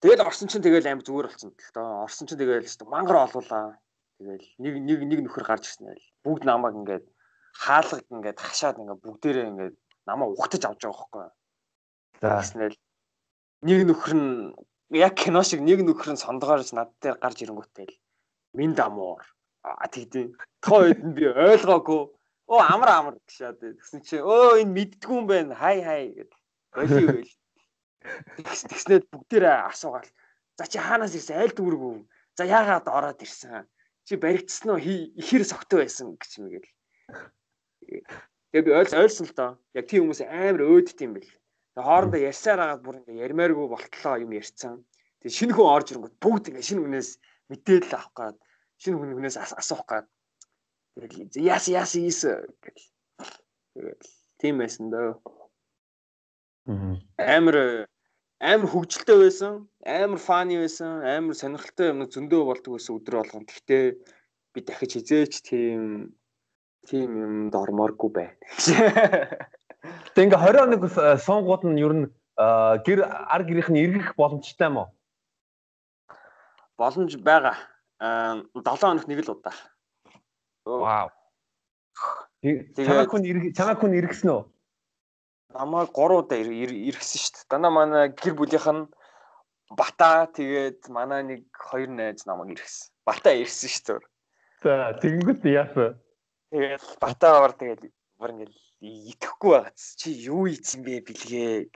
[0.00, 2.08] Тэгэл орсон чинь тэгэл амар зүгээр болсон л доо.
[2.08, 3.76] Орсон чинь тэгэл мангар олуулаа.
[4.16, 6.06] Тэгэл нэг нэг нэг нөхөр гарч ирсэн байл.
[6.24, 7.06] Бүгд намайг ингээд
[7.56, 9.76] хаалгад ингээд хашаад ингээд бүгдээрээ ингээд
[10.08, 11.26] намайг ухтаж авч байгаа байхгүй.
[12.20, 12.74] За гэснээр
[13.68, 14.32] нэг нөхөр нь
[14.96, 17.96] яг кино шиг нэг нөхөр нь сондгоорч над дээр гарч ирэнгүүтээ л
[18.56, 19.24] минь дамуур.
[19.60, 20.32] А тэгдэ.
[20.64, 22.02] Тоо хэд нь би ойлгоогүй.
[22.48, 25.54] Оо амар амар гэшаад тэгсэн чи өө энэ мэддгүй юм байна.
[25.54, 26.32] Хай хай гэд.
[26.72, 27.32] Боли байл.
[28.40, 30.10] Тэгснээр бүгдээрээ асуугаал.
[30.56, 31.40] За чи хаанаас ирсэн?
[31.40, 31.96] Аль дүүргүү?
[32.36, 33.68] За яагаад ороод ирсэн?
[34.08, 34.80] Чи баригдсан уу?
[34.80, 36.68] Ихэр согтой байсан гэж мэгэл.
[38.50, 39.50] Тэгээ би ойлс ойлсон л доо.
[39.76, 41.30] Яг тийм хүмүүс амар өөдт юм бэл.
[41.76, 44.82] Тэгээ хоорондоо ярьсаар агаад бүр ингээ ярмааргүй болтлоо юм ярьцсан.
[45.22, 47.10] Тэгээ шинэ хүн орж ирэнгүүт бүгд ингээ шинэ хүнээс
[47.52, 48.36] мэдээлэл авах гад
[48.80, 50.06] шинэ хүн хүнээс асуух гад.
[50.96, 52.84] Тэгээ яас яас ийс гэл.
[54.40, 55.20] Тийм байсан дөө.
[57.20, 57.86] Амар
[58.40, 63.44] амар хөвгөлтэй байсан, амар фаны байсан, амар сонирхолтой юм зөндөө болдог байсан өдөр болгон.
[63.44, 63.84] Гэхдээ
[64.56, 66.16] би дахиж хизээч тийм
[66.88, 68.34] тийм юмд ормооргүй байна.
[70.16, 72.06] Тэг ингээ 21 суунгууд нь ер нь
[72.40, 74.88] гэр ар гэрийнх нь эргэх боломжтой юм уу?
[76.80, 77.56] Боломж байгаа.
[78.00, 79.52] 7 хоног нэг л удаа.
[80.64, 81.12] Вау.
[82.40, 84.42] Чамайг хүн чамайг хүн эргэсэн үү?
[85.54, 87.50] Намайг 3 удаа иргэсэн шүү дээ.
[87.50, 88.86] Дандаа манай гэр бүлийнх нь
[89.70, 92.90] Бата тэгээд манай нэг хоёр найз намайг иргэсэн.
[93.06, 94.10] Бата ирсэн шүү дээ.
[94.62, 95.98] За тэгэнгүүт яасан?
[96.50, 97.82] Тэгээд Бата аваар тэгээд
[98.18, 98.58] бүр ингээл
[99.14, 99.94] итгэхгүй байгац.
[99.98, 101.70] Чи юу ийцэн бэ бэлгээ.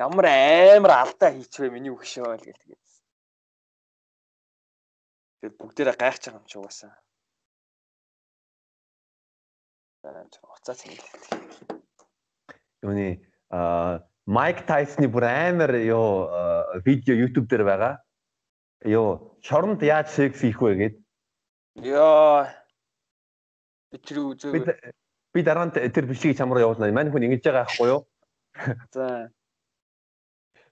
[0.00, 0.26] Ямар
[0.76, 2.84] амар алдаа хийчихвэ миний өгшөө л гэл тэгээд.
[5.40, 6.92] Тэгээд бүгдээрээ гайхаж байгаа юм чи угаасаа.
[10.04, 11.83] Уцаа цэнгэлээ
[12.84, 13.24] юуны
[14.26, 16.28] Майк Тайсны бүр амар юу
[16.84, 17.94] видео YouTube дээр байгаа.
[18.84, 20.94] Юу шоронд яаж секс хийх вэ гэд.
[21.84, 22.48] Йоо.
[23.92, 24.92] Би тэр үзээ.
[25.32, 26.92] Би дараа нь тэр бичлэгийг чамруу явуулна.
[26.92, 28.00] Мань хүн ингэж байгаа байхгүй юу?
[28.92, 29.28] За.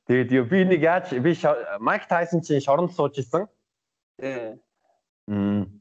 [0.09, 1.37] Тэгээд юу би нэг яаж би
[1.81, 3.49] Майк Тайсон чинь шоронд сууж исэн.
[4.21, 4.57] Тий.
[5.29, 5.81] Мм.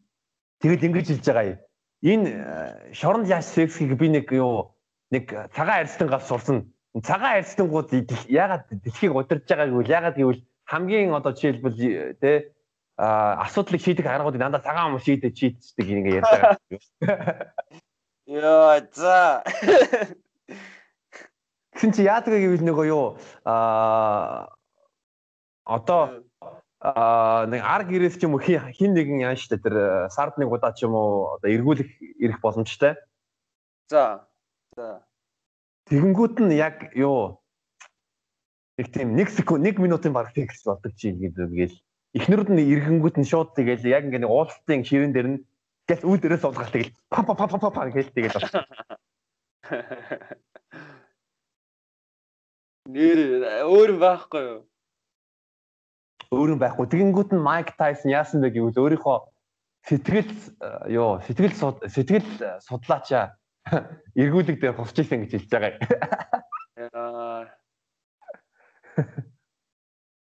[0.60, 1.60] Тэгэл ингэж хэлж байгаа юм.
[2.02, 4.76] Энэ шоронд яаж секс хийх би нэг юу
[5.12, 6.72] нэг цагаан арьстангаас сурсан.
[7.04, 7.92] Цагаан арьстангууд
[8.28, 12.56] яагаад дэлхийг удирдах байгааг үл яагаад гэвэл хамгийн одоо жишээлбэл тэ
[12.98, 16.56] а асуудлыг шийдэх аргуудыг дандаа цагаан хүмүүс шийдэж шийдчихдэг ингээ ярьж байгаа.
[18.28, 19.44] Яа за.
[21.72, 24.54] Тэгсэн чи яадаг гэвэл нөгөө юу аа
[25.66, 26.24] одоо
[26.78, 30.76] аа нэг ар гэрээс ч юм уу хин нэгэн яан штэ тэр сард нэг удаа
[30.78, 31.90] ч юм уу одоо эргүүлэх
[32.22, 33.02] ирэх боломжтой.
[33.90, 34.30] За.
[34.82, 35.06] За.
[35.94, 37.38] Тэгэнгүүт нь яг юу
[38.82, 41.76] их тийм 1 секунд 1 минутын баг фикс болдог чи гэдэг гээл
[42.18, 45.46] эхнэрүүд нь эргэнгүүт нь шууд тэгэл яг ингээд уулалтын ширэн дээр нь
[45.86, 48.66] гэл үл дээрээ суулгаад тэгэл па па па па па гээл тэгэл байна.
[52.90, 53.20] Нэр
[53.70, 54.66] өөр байхгүй юу?
[56.34, 56.90] Өөр юм байхгүй.
[56.90, 59.18] Тэгэнгүүт нь Майк Тайсон яасан бэ гэвэл өөрийнхөө
[59.86, 60.34] сэтгэл
[60.90, 61.54] ёо сэтгэл
[61.86, 62.26] сэтгэл
[62.66, 63.38] судлаачаа
[64.22, 65.74] эргүүлэг дээр хусч исэн гэж хэлж байгаа.
[66.78, 67.50] Яа.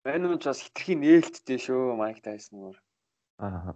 [0.05, 2.77] Мань нь бас хитрхийн нээлттэй шүү Майк Тайсон өөр.
[3.41, 3.73] Аа.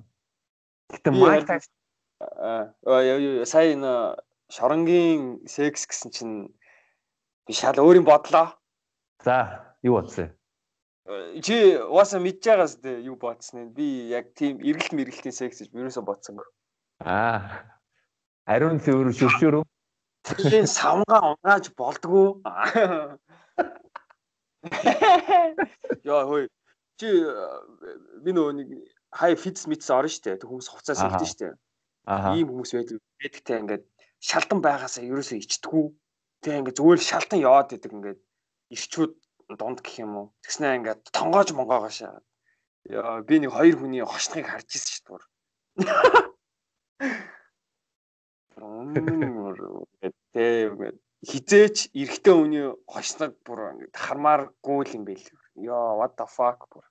[0.90, 1.74] Гэтэ Майк Тайсон
[2.20, 4.16] аа сая энэ
[4.50, 6.36] шоронгийн секс гэсэн чинь
[7.46, 8.56] би шал өөр юм бодлоо.
[9.26, 10.32] За, юу бодсон?
[11.46, 15.70] Чи угаасаа мэдж байгаас дээ юу бодсон нь би яг тийм эргэлт мэргэлтийн секс гэж
[15.74, 16.48] юусоо бодсонгүй.
[17.04, 17.75] Аа.
[18.46, 19.66] Ариун цэвэр шүршүр?
[20.22, 22.46] Тэлийн савнгаа унгааж болдгоо.
[26.06, 26.46] Яа хөөе.
[27.02, 27.08] Чи
[28.22, 28.70] би нөгөө нэг
[29.18, 30.38] хай фитс митс орно штэ.
[30.38, 31.58] Тэг хүмүүс хуцаас илдэн штэ.
[32.38, 33.02] Ийм хүмүүс байдаг.
[33.18, 33.84] Байдагтай ингээд
[34.22, 35.86] шалдан байгаасаа ерөөсөө ичдэггүй.
[36.46, 38.22] Тэг ингээд зүгээр шалдан яваад идэг ингээд
[38.78, 39.14] ирчүүд
[39.58, 40.28] дунд гэх юм уу.
[40.46, 42.22] Тэгснэ ингээд тонгоож монгоогоошаа.
[42.86, 45.18] Яа би нэг хоёр хүний хошныг харж ирсэн шүү
[50.36, 50.98] Тэгээд
[51.28, 55.28] хизээч эрэгтэй хүний хошног бүр ингээд хармааргүй л юм байл.
[55.60, 56.86] Яа what the fuck бүр.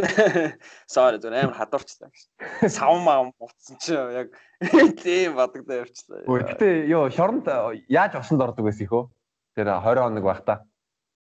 [0.94, 2.24] Sorry зөв амар хадуурчлаа гэж.
[2.76, 4.36] Сав маам буцсан чи яг
[5.04, 6.24] тийм бодогдоо явчихлаа.
[6.24, 7.48] Гэхдээ ёо шоронд
[7.88, 9.08] яаж осонд ордог байсан их хөө?
[9.56, 10.64] Тэр 20 хоног байх та.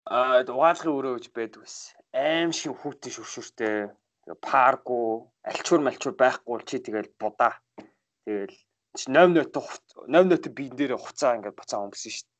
[0.09, 2.01] Аа угаалгын өрөө гэж байдаг байсан.
[2.13, 3.77] Аим шиг хүүтэн шүршүртэй
[4.41, 7.57] парку альчуур малчуур байхгүй чи тэгэл будаа.
[8.27, 8.55] Тэгэл
[8.99, 9.63] 8 ноттой
[10.11, 12.37] 8 ноттой биен дээр хуцаа ингээд буцаа өнгөсөн шүү дээ.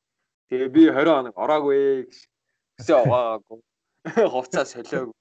[0.51, 1.79] Тэгээ би 20 хоног ороогүй.
[2.75, 3.59] Гэсэн угаагүй.
[4.35, 5.15] Хуцаа солиог.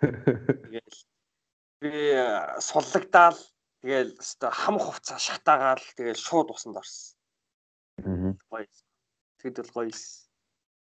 [0.00, 0.98] Тэгэл
[1.80, 1.92] би
[2.60, 3.38] суллагдаал
[3.82, 7.16] тэгэл өстой хам хувцаа шатаагаал тэгэл шууд усанд орсон.
[8.04, 8.34] Аа.
[8.50, 8.68] Гоё.
[9.40, 9.94] Тэгэд бол гоё.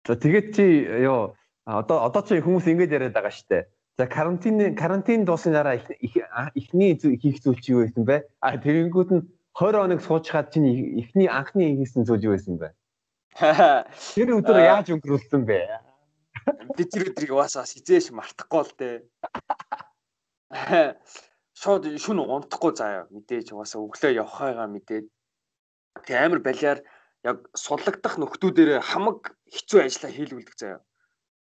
[0.07, 0.65] За тэгээд чи
[1.05, 1.35] ёо
[1.67, 3.67] одоо одоо чи хүмүүс ингэж яриад байгаа штэ.
[3.99, 5.81] За карантин карантин дуусна дараа
[6.53, 8.29] ихний хийх зүйл чи юу байсан бэ?
[8.45, 9.25] А тэгэнгүүт нь
[9.57, 10.69] 20 хоног суучгаад чинь
[11.01, 12.77] ихний анхны хийсэн зүйл юу байсан бэ?
[14.13, 15.61] Тэр өдөр яаж өнгөрүүлсэн бэ?
[16.77, 18.97] Би тэр өдрийг бас бас хизээш мартахгүй л дээ.
[21.57, 25.09] Шууд шүн унтахгүй заяа мэдээж угаасаа өглөө явахаагаа мэдээд.
[26.05, 26.85] Тэг амар балиар
[27.25, 30.85] яг суллагдах нөхдүүдээр хамаг хэцүү ажилла хийлгүүлдэг заяа.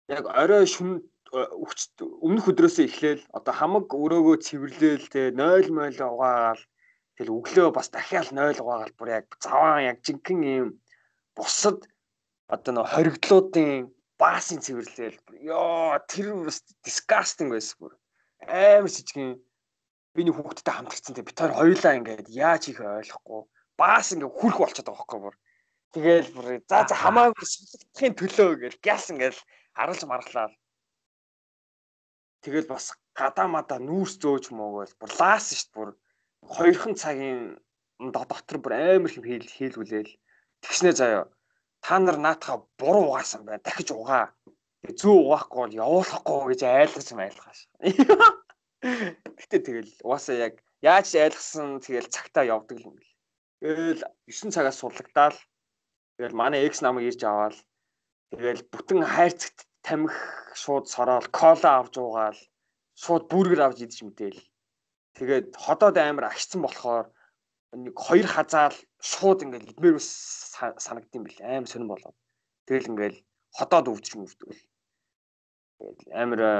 [0.05, 1.01] Яг орой шүн
[1.33, 6.61] өмнөх өдрөөсөө эхлээл одоо хамаг өрөөгөө цэвэрлээл те 0 мойл угаагаал
[7.17, 10.69] тэгэл өглөө бас дахиад 0 угаагаал бүр яг заваан яг жинхэнэ юм
[11.33, 11.89] бусад
[12.53, 13.89] одоо нөө хоригдлуудын
[14.21, 15.17] баасын цэвэрлээл
[15.49, 16.45] ёо тэр
[16.85, 17.93] disgusting байсан бүр.
[18.45, 19.41] Амар жижигэн.
[20.13, 23.41] Би нэг хүүхдтэй хамтарсан те бид хоёр хоёулаа ингээд яаж хийх ойлгохгүй.
[23.81, 25.35] Баас ингээд хүрх болчиход байгаа байхгүй бүр.
[25.97, 29.39] Тэгэл бүр за за хамаагүй суллахын төлөө гэж гяс ингээл
[29.73, 30.53] харалж марглаа.
[32.43, 32.85] Тэгэл бас
[33.19, 35.89] гадаа мада нүүрс зөөж муугээл бүр лаас дээ бүр
[36.55, 37.41] хоёрхан цагийн
[38.15, 40.13] дотор бүр амар хэм хийл хийлгүүлээл
[40.63, 41.25] тэгснэ заяа
[41.85, 44.25] та нар наатаха буруу угаасан байна дахиж угаа
[44.99, 47.59] зүү угаахгүй бол явуулахгүй гэж айлгаж юм айлгаш.
[49.39, 53.13] Гэтэ тэгэл угаасаа яг яаж айлгсан тэгэл цагтаа явдаг юм бэл.
[53.63, 55.37] Тэгэл 9 цагаас суллагдаал
[56.17, 57.57] Тэгэл манай X намайг ирж аваад
[58.29, 60.15] тэгэл бүтэн хайрцагт тамхи
[60.61, 62.39] шууд сороод кола авч уугаал
[63.03, 64.41] шууд бүргэр авч идэж мэдээл.
[65.17, 67.05] Тэгээд ходоод амар агцсан болохоор
[67.83, 68.75] нэг хоёр хазаал
[69.11, 69.97] шууд ингээл идмээр
[70.85, 72.17] санагдсан бэл амар сонирн болоод.
[72.67, 73.17] Тэгэл ингээл
[73.57, 74.61] ходоод өвдөж мөвдөл.
[75.77, 76.53] Тэгээд амар э,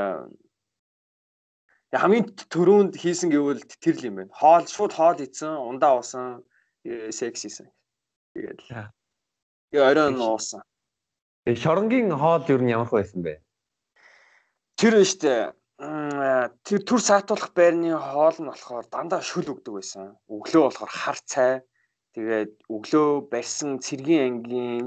[2.01, 4.33] хамгийн төрөнд хийсэн гэвэл тэр л юм байна.
[4.33, 6.41] Хоол шууд хоол идсэн, ундаа уусан,
[6.85, 7.69] э, секс хийсэн.
[8.33, 8.61] Тэгээд
[9.73, 10.61] Тэгээ оройн нуусан.
[11.43, 13.43] Тэгээ шоронгийн хоол юу ямар байсан бэ?
[14.79, 15.51] Тэр нь штэ
[16.63, 20.15] тэр төр саатуулах байрны хоол нь болохоор дандаа шүл өгдөг байсан.
[20.31, 21.53] Өглөө болохоор хар цай.
[22.15, 24.85] Тэгээд өглөө барьсан цэргийн ангийн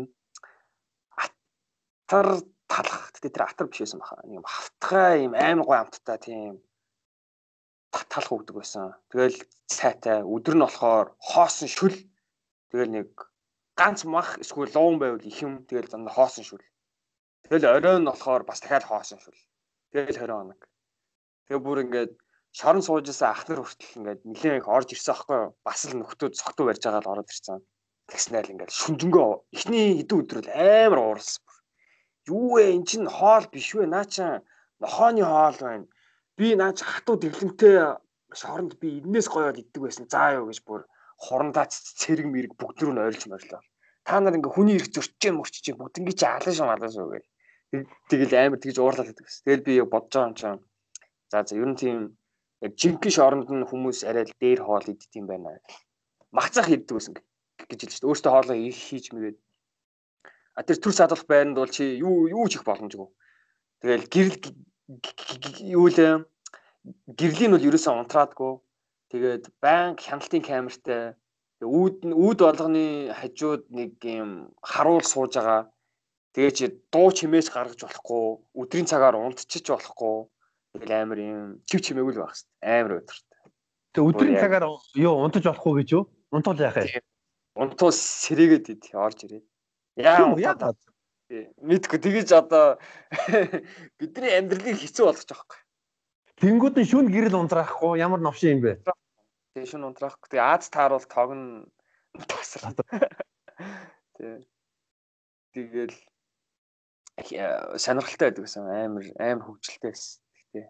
[1.21, 2.41] атар
[2.71, 3.13] талах.
[3.13, 4.25] Тэгээд тэр атар биш байсан баха.
[4.25, 6.65] Ийм хавтгай ийм аймаг гой амттай тийм
[7.93, 8.97] татгалах өгдөг байсан.
[9.13, 9.37] Тэгэл
[9.69, 11.97] сайтай өдөр нь болохоор хоосон шүл
[12.71, 13.09] тэгэл нэг
[13.77, 16.65] ганц мах эсвэл луун байвал их юм тэгэл дандаа хоосон шүл.
[17.45, 19.39] Тэгэл оройн нь болохоор бас дахиад хоосон шүл.
[19.93, 20.61] Тэгэл 20 хоног.
[21.47, 22.13] Тэгээ бүр ингээд
[22.57, 25.51] шорон сууж исэн ах нар хүртэл ингээд нилээн их орж ирсэн аахгүй юу?
[25.61, 27.61] Бас л нөхдөө цогтуу барьж байгаа л ороод ирсэн.
[28.09, 31.45] Тэгснээр ингээд шүнжэнгөө эхний хэдэн өдөр л амар уурсан.
[32.33, 33.85] Юу вэ эн чин хоол биш вэ?
[33.87, 34.43] Наа чаа
[34.81, 35.87] нохооны хоол байна.
[36.37, 37.77] Би наа чи хатуу дэглэмтэй
[38.33, 40.05] шоронд би энэс гоёод иддэг байсан.
[40.09, 43.61] За юу гэж бүр хурандаа цэрэг мэрэг бүгд рүү нь ойлж морлоо.
[44.07, 47.29] Та нар ингээ хүний ирэх зөрчиж мөрчиж бүгд ингээ чи алан шам алан шүү гэл.
[48.11, 49.45] Тэгэл амар тэгж уурлаад байдаг гэсэн.
[49.47, 50.61] Тэгэл би бодож байгаа юм чинь.
[51.33, 51.99] За за ер нь тийм
[52.63, 55.59] жинхэнэ шоронд нь хүмүүс арай л дээр хоол иддэг юм байна.
[56.31, 57.15] Махцах иддэг гэсэн
[57.67, 58.09] гэж хэлж шүү.
[58.11, 59.37] Өөртөө хоолоо хийж мэгээд
[60.57, 63.09] А тэр төр садлах байранд бол чи юу юу чих боломжгүй.
[63.85, 64.41] Тэгэл гэрэл
[65.77, 66.25] юу л
[67.13, 68.53] гэрлийн бол ерөөсөө унтраадгүй.
[69.17, 71.17] Тэгээд банк хяналтын камертай
[71.65, 75.73] үүд үүд болгоны хажууд нэг юм харуул сууж байгаа.
[76.37, 78.25] Тэгээ чи дуу чимээс гаргаж болохгүй,
[78.61, 80.29] өдрийн цагаар унтчих болохгүй.
[80.77, 83.41] Тэгэл амар юм чив чимээгүй л байх хэвээр амар өдөртэй.
[83.97, 84.65] Тэгээ өдрийн цагаар
[85.01, 86.05] юу унтаж болохгүй гэж юу?
[86.29, 87.01] Унтвал яах вэ?
[87.57, 89.47] Унтуул сэрээгээд ид орж ирээд.
[89.97, 90.77] Яа яагаад
[91.65, 92.77] мэдгүй тэгэж одоо
[93.97, 95.61] бидний амьдралыг хэцүү болгож байгаа байхгүй.
[96.37, 98.73] Тэнгүүд нь шүн гэрэл унтраахгүй ямар новшин юм бэ?
[99.57, 100.29] Тэгээ шүн унтраахгүй.
[100.37, 101.65] Тэгээ Аз тааруул тогн
[102.29, 102.77] тасраад.
[104.21, 104.45] Тэг.
[105.57, 105.97] Тэгэл
[107.81, 110.21] сонирхолтой байдаг гэсэн амар амар хөвгөлтэй байсан.
[110.53, 110.69] Гэтэ.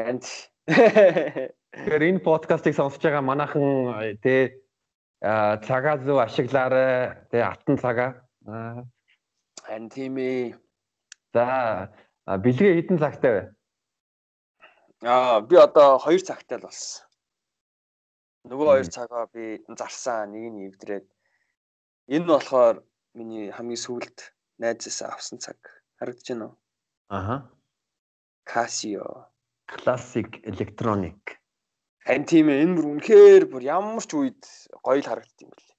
[0.00, 0.24] Энд
[0.64, 4.64] Тэгэхээр энэ подкастыг сонсож байгаа манайхан тэ
[5.20, 7.20] цагаа зөв ашиглаарай.
[7.28, 8.10] Тэгээ алтан цагаа.
[9.60, 10.56] Харин тийм ээ.
[11.36, 11.92] За
[12.24, 13.42] бэлгээ хэдэн цагтай вэ?
[15.02, 17.08] Аа би одоо 2 цагтай л болсон.
[18.44, 21.08] Нөгөө 2 цагаа би зарсан, нэг нь эвдрээд.
[22.12, 22.84] Энэ нь болохоор
[23.16, 24.18] миний хамгийн сүүлд
[24.60, 25.56] найзаас авсан цаг.
[25.96, 26.56] Харагдаж байна уу?
[27.08, 27.36] Аха.
[28.44, 29.32] Casio.
[29.72, 31.40] Classic Electronic.
[32.04, 34.42] Харин тийм ээ энэ бүр үнэхээр бүр ямар ч үед
[34.84, 35.70] гоё л харагддаг юм бэл.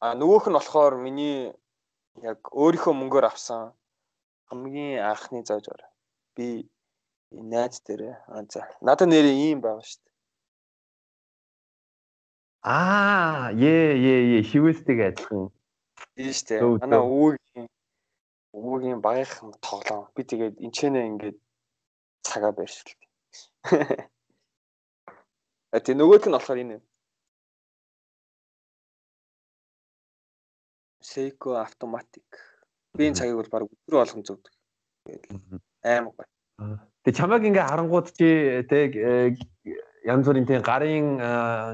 [0.00, 1.52] А нөгөөх нь болохоор миний
[2.24, 3.76] яг өөрийнхөө мөнгөөр авсан
[4.48, 5.90] хамгийн анхны зоож орой.
[6.36, 6.46] Би
[7.32, 10.14] найз дээрээ а за надад нэрээ ийм байгаа шүү дээ.
[12.62, 13.74] Аа, е
[14.10, 15.50] е е хивэстэйг адилхан.
[16.16, 16.60] Тийм шүү дээ.
[16.82, 17.66] Манай өвөгийн
[18.58, 20.10] өвөгийн багийнхан тоглоом.
[20.14, 21.38] Би тэгээд энчэнэ ингээд
[22.26, 23.00] цагаа байршилт.
[25.74, 26.78] А тий нөгөөх нь болохоор энэ.
[31.10, 32.30] Seiko automatic.
[32.96, 34.54] Би энэ цагийг бол баг өдрөө болгон зөвдөг.
[35.84, 36.26] Аим гоё.
[37.06, 39.38] Тэг чамайг ингээ харангууд чи тэг э,
[40.02, 41.22] янз бүрийн тэг гарын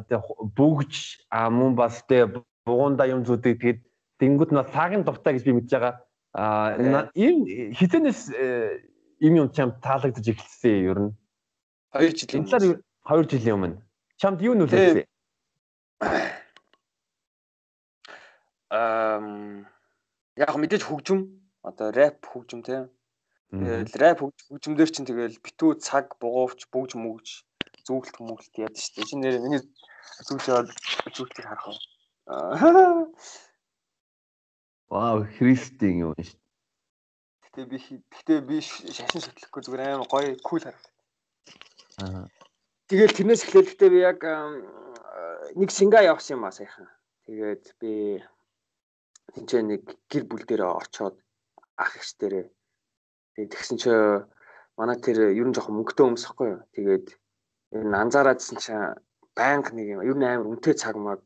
[0.05, 0.21] тэг
[0.53, 3.81] бүгж мөн бас тэг бугуунда юм зүдэг тэгэд
[4.21, 5.95] тэнгууд нь цагийн дуртай гэж би мэдж байгаа.
[6.37, 8.29] А ийм хизэнээс
[9.25, 11.13] ийм юм чам таалагдж эхэлсэн ер нь.
[11.97, 12.45] 2 жилийн.
[12.45, 13.81] 2 жилийн өмнө.
[14.21, 15.09] Чамд юу нөлөөлсөн?
[18.73, 19.67] Ам
[20.37, 22.89] яг мэдээж хөгжим одоо рэп хөгжим тийм.
[23.53, 27.45] Тэгэл рэп хөгжимдөр чинь тэгэл битүү цаг бугуувч бүгж мүгж
[27.85, 29.05] зүгэлт хүмүүгэлт яд штэ.
[29.05, 29.61] Чи нэр миний
[30.25, 30.73] зүгшээд
[31.13, 31.79] зүгтийг харах уу?
[34.89, 36.41] Вау, христийн юм штэ.
[37.45, 37.77] Гэтэ би
[38.09, 40.89] гэтэ би шашин шүтлэхгүй зүгээр амар гоё кул харах.
[42.01, 42.25] Аа.
[42.89, 44.25] Тэгэл тэрнээс эхлэлхдээ би яг
[45.61, 46.89] нэг синга явсан юм аа саяхан.
[47.29, 48.17] Тэгээд би
[49.37, 51.21] тэнцээ нэг гэр бүл дээр очоод
[51.77, 52.49] ах эгч дээрээ
[53.37, 53.91] тэгсэн чи
[54.77, 56.63] манай тэр ер нь жоохон мөнгөтэй хүмүүс ахгүй юу.
[56.77, 57.07] Тэгээд
[57.77, 58.73] ер нь анзаараадсэн чи
[59.37, 61.21] банк нэг юм ер нь амар үнэтэй цаг маг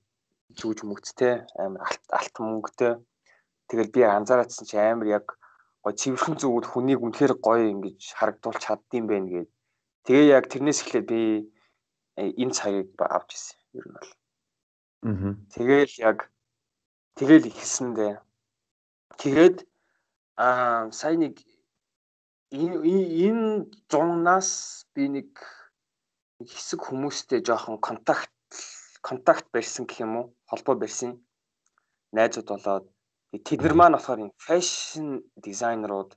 [0.54, 1.82] зүүж мөгцтэй амар
[2.14, 2.94] алт мөнгөтэй.
[3.66, 5.26] Тэгэл би анзаараадсэн чи амар яг
[5.82, 9.48] гой цэвэрхэн зүгүүд хүнийг үнэхээр гоё ингэж харагдуулж чаддсан байх гээд
[10.06, 11.22] тэгээ яг тэрнээс эхлээд би
[12.18, 14.10] э, энэ цагийг авч ирсэн ер нь бол.
[15.06, 15.34] Аа.
[15.54, 16.18] Тэгээл яг
[17.18, 18.14] тэгэл ихсэндээ
[19.22, 19.56] тэгээд
[20.38, 21.38] аа сая нэг
[22.62, 22.76] энэ
[23.28, 23.46] энэ
[23.90, 24.50] зуннаас
[24.94, 25.30] би нэг
[26.40, 28.32] хэсэг хүмүүстэй жоохон контакт
[29.06, 31.10] контакт барьсан гэх юм уу холбоо барьсан
[32.16, 32.86] найзууд болоод
[33.44, 35.08] Тэд нар маань болохоор юм фэшн
[35.44, 36.10] дизайнерууд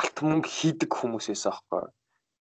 [0.00, 1.84] алт мөнгө хийдэг хүмүүс байсан аахгүй.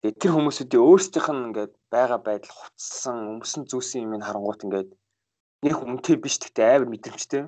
[0.01, 4.89] Тэгээ тэр хүмүүсүүдийн өөрсдийнх нь ингээд байгаа байдал хувцсан, өмсөн зүүсэн юм харангуут ингээд
[5.65, 7.43] нэг үнэтэй биш гэхдээ амар мэдрэмжтэй.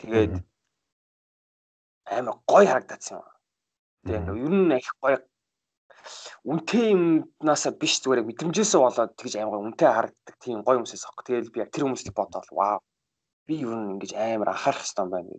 [0.00, 0.34] Тэгээд
[2.16, 3.35] амар гоё харагдсан юм.
[4.06, 5.18] Ингээд ер нь их гоё
[6.46, 11.24] үнтэй юмнасаа биш зүгээр мэдрэмжээсээ болоод тэгж амар үнтэй харагддаг тийм гоё хүмүүсээс аахгүй.
[11.26, 12.78] Тэгэл би тэр хүмүүсийг бодоод вау.
[13.50, 15.34] Би ер нь ингэж амар анхаарах хэрэгтэй юм байна.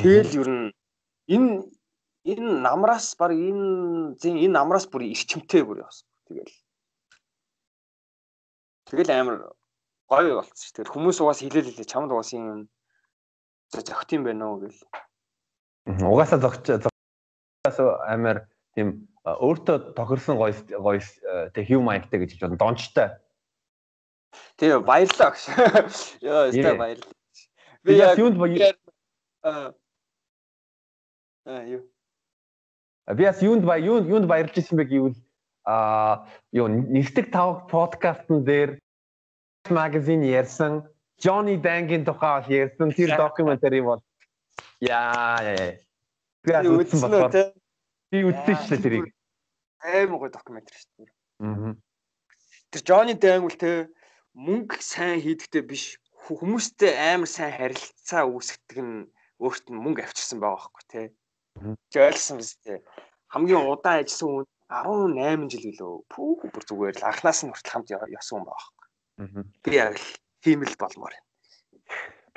[0.00, 0.66] Тэгэл ер нь
[1.28, 1.50] энэ
[2.32, 6.08] энэ намраас баг энэ зин энэ намраас бүр ирчимтэй бүр явсан.
[6.32, 6.56] Тэгэл.
[8.88, 9.52] Тэгэл амар
[10.08, 10.72] гоё болцсон.
[10.72, 12.72] Тэгэл хүмүүс угаас хилээл хилээ чамд угаас юм
[13.68, 14.80] зөгт юм байна уу гэл.
[16.08, 16.64] Угаасаа зогч
[17.64, 21.00] амар тийм өөртөө тохирсон гоё гоё
[21.52, 23.08] тэг хүү маягтай гэж бодсон дончтой.
[24.56, 25.44] Тэгээ баярлаа гэж.
[26.22, 27.12] Йоо, өстой баярлаа.
[27.84, 28.76] Би яг юунд баяр
[29.42, 29.74] аа
[31.64, 31.82] юу.
[33.14, 35.18] Би бас юунд баяр юунд юунд баярлж ирсэн бэ гэвэл
[35.64, 38.78] аа юу нэгдэг тав подкастн дээр
[39.68, 44.00] магазин ярьсан Johnny Dang-ийн тухай ярьсан тэр докюментари бол
[44.80, 45.87] яа яа.
[46.44, 47.52] Би үзсэн болохоор
[48.12, 49.06] би үзсэн шүү дээ тэрийг.
[49.82, 51.10] Амар гоё докюментари шүү дээ.
[51.42, 51.74] Аа.
[52.70, 52.82] Тэр
[53.18, 53.88] Dang үл те
[54.38, 55.98] мөнгө сайн хийдэгтэй биш
[56.28, 59.08] хүмүүстэй амар сайн харилцаа үүсгдэг нь
[59.40, 61.02] өөрт нь мөнгө авчирсан байгаа байхгүй те.
[61.90, 62.84] Жойлсон биз те.
[63.32, 65.94] Хамгийн удаан ажилласан хүн 18 жил гэлөө.
[66.12, 68.86] Пүү бүр зүгээр л анхнаас нь хүртэл хамт явсан хүн байгаа байхгүй.
[69.64, 70.08] Би яг л
[70.44, 71.24] тийм л болмоор юм.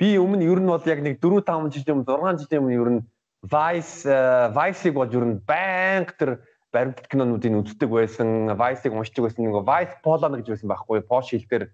[0.00, 2.88] Би өмнө ер нь бол яг нэг 4 5 жил юм 6 жил юм ер
[2.96, 3.02] нь
[3.42, 4.06] Vice
[4.54, 6.30] Vice-ыг бол ер нь байнга тэр
[6.70, 8.54] баримтат кинонуудыг үздэг байсан.
[8.54, 9.44] Vice-ыг уншдаг байсан.
[9.44, 11.02] Нэг Vice Polo гэж байсан байхгүй.
[11.02, 11.66] Porsche хэлээр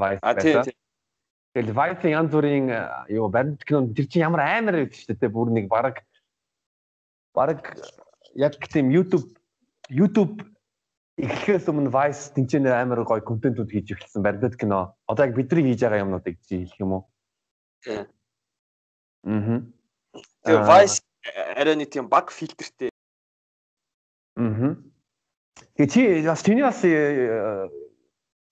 [0.00, 0.72] Vice байсан.
[1.52, 2.66] Тэгэл Vice-ийн янз бүрийн
[3.12, 5.28] юу баримтат кинонд тэр чинь ямар амар байдаг шүү дээ.
[5.28, 6.00] Бүр нэг баг
[7.36, 7.60] баг
[8.34, 9.28] яг тийм YouTube
[9.92, 10.40] YouTube
[11.20, 14.96] эхлэхээс өмнө Vice тэнцэнэ амар гоё контентууд хийж эхэлсэн баримтат кино.
[15.04, 17.02] Одоо яг бидний хийж байгаа юмнуудыг хэлэх юм уу?
[17.84, 18.06] Аа.
[20.48, 21.04] Тэгээ Vice
[21.60, 22.88] арай нэг тийм баг фильтртэй
[24.38, 24.76] Аа.
[25.74, 27.68] Тэгээ чи бас чиний бас э,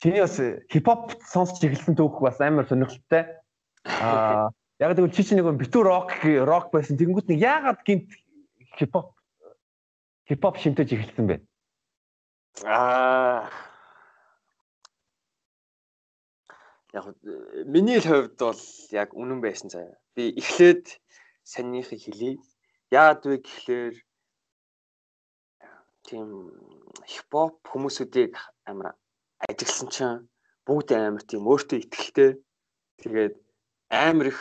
[0.03, 0.35] чиний бас
[0.67, 3.39] хипхоп сонсч эхэлсэн түүх бас амар сонирхолтой.
[3.87, 4.51] Аа
[4.83, 6.11] яг тэгвэл чи чи нэг битүү рок
[6.43, 6.99] рок байсан.
[6.99, 8.11] Тэнгүүт нэг яагаад гинт
[8.75, 9.15] хипхоп
[10.27, 11.37] хипхоп шимтэж эхэлсэн бэ?
[12.67, 13.47] Аа
[16.91, 17.15] яг
[17.63, 19.95] миний хувьд бол яг үнэн байсан заяа.
[20.19, 20.99] Би эхлээд
[21.53, 22.33] санийхыг хэлье.
[22.91, 23.95] Яад вэ гэхлээр
[26.07, 26.29] тийм
[27.07, 28.35] хипхоп хүмүүсүүдийг
[28.71, 28.95] амар
[29.47, 30.27] ажигласан чинь
[30.67, 32.31] бүгд амар тийм өөртөө ихтэй
[33.03, 33.35] тэгээд
[33.91, 34.41] амар их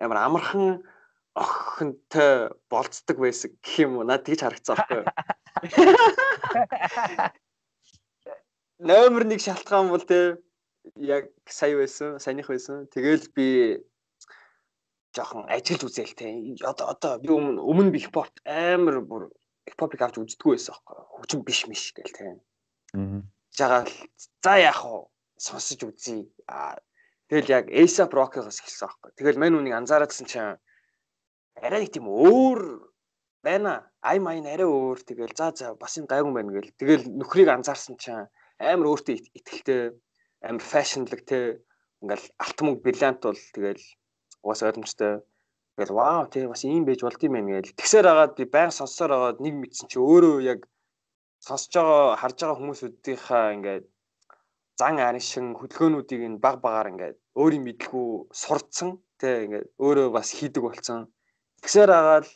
[0.00, 0.80] амар амархан
[1.36, 4.08] охинтой болцдог байсан гэх юм уу?
[4.08, 5.08] Над тэгж харагцсан байхгүй юу?
[8.80, 10.40] Номер 1 шалтгаан бол те
[10.96, 12.88] яг сая байсан саяных байсан.
[12.88, 13.48] Тэгэл би
[15.14, 16.26] жоохон ажиглж үзээл те
[16.62, 19.22] одоо одоо би өмнө өмнө би хипхоп амар бүр
[19.66, 22.38] хипхопыг авч үздэггүй байсан аахгүй хөгжим биш миш гэл тийм.
[22.94, 23.22] Аа.
[23.50, 23.90] Жагаал
[24.42, 24.98] за яах вэ?
[25.36, 26.30] Сонсож үзье.
[26.46, 26.78] Аа
[27.28, 29.10] тэгэл яг ASAP Rocky-гоос эхэлсэн аахгүй.
[29.18, 30.58] Тэгэл мань үнийг анзаараадсан чинь
[31.58, 32.60] арай нэг тийм өөр
[33.42, 33.90] байна.
[34.02, 34.98] Ай майн арай өөр.
[35.02, 36.70] Тэгэл за за бас юм гайгүй байна гэл.
[36.78, 39.96] Тэгэл нөхрийг анзаарсан чинь амар өөртөө ихтэй
[40.44, 41.60] амар фэшнлэг те
[42.02, 43.82] ингээл алт мөнгө бриллиант бол тэгэл
[44.42, 45.20] угаас ойлгомжтой
[45.80, 47.72] Тэгэл вау тий бас ийм байж болд юм байна гээл.
[47.78, 50.60] Тэгсээр агаад би баян сонссоор агаад нэг мэдсэн чи өөрөө яг
[51.40, 53.84] сонсож байгаа харж байгаа хүмүүсүүдийнхаа ингээд
[54.80, 58.08] зан аришин хөдөлгөөнүүдийг ин баг багаар ингээд өөрийн мэдлгүй
[58.42, 58.90] сурцсан
[59.20, 61.08] тий ингээд өөрөө бас хийдэг болцсон.
[61.64, 62.28] Тэгсээр агаад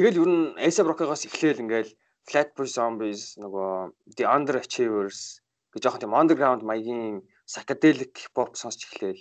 [0.00, 1.88] тэгэл ер нь Ace Rock-оос эхлээл ингээд
[2.24, 3.70] Flatbush Zombies нөгөө
[4.16, 5.44] The Underachievers
[5.76, 9.20] гэж жоохон тийм underground маягийн psychedelic pop сонсч эхлээл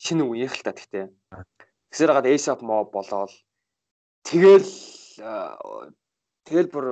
[0.00, 1.06] шинэ үеийнх л та гэхдээ.
[1.92, 3.32] Тэгсээр хагаад ASAP mob болоод
[4.24, 4.68] тэгэл
[6.48, 6.86] тэгэл бүр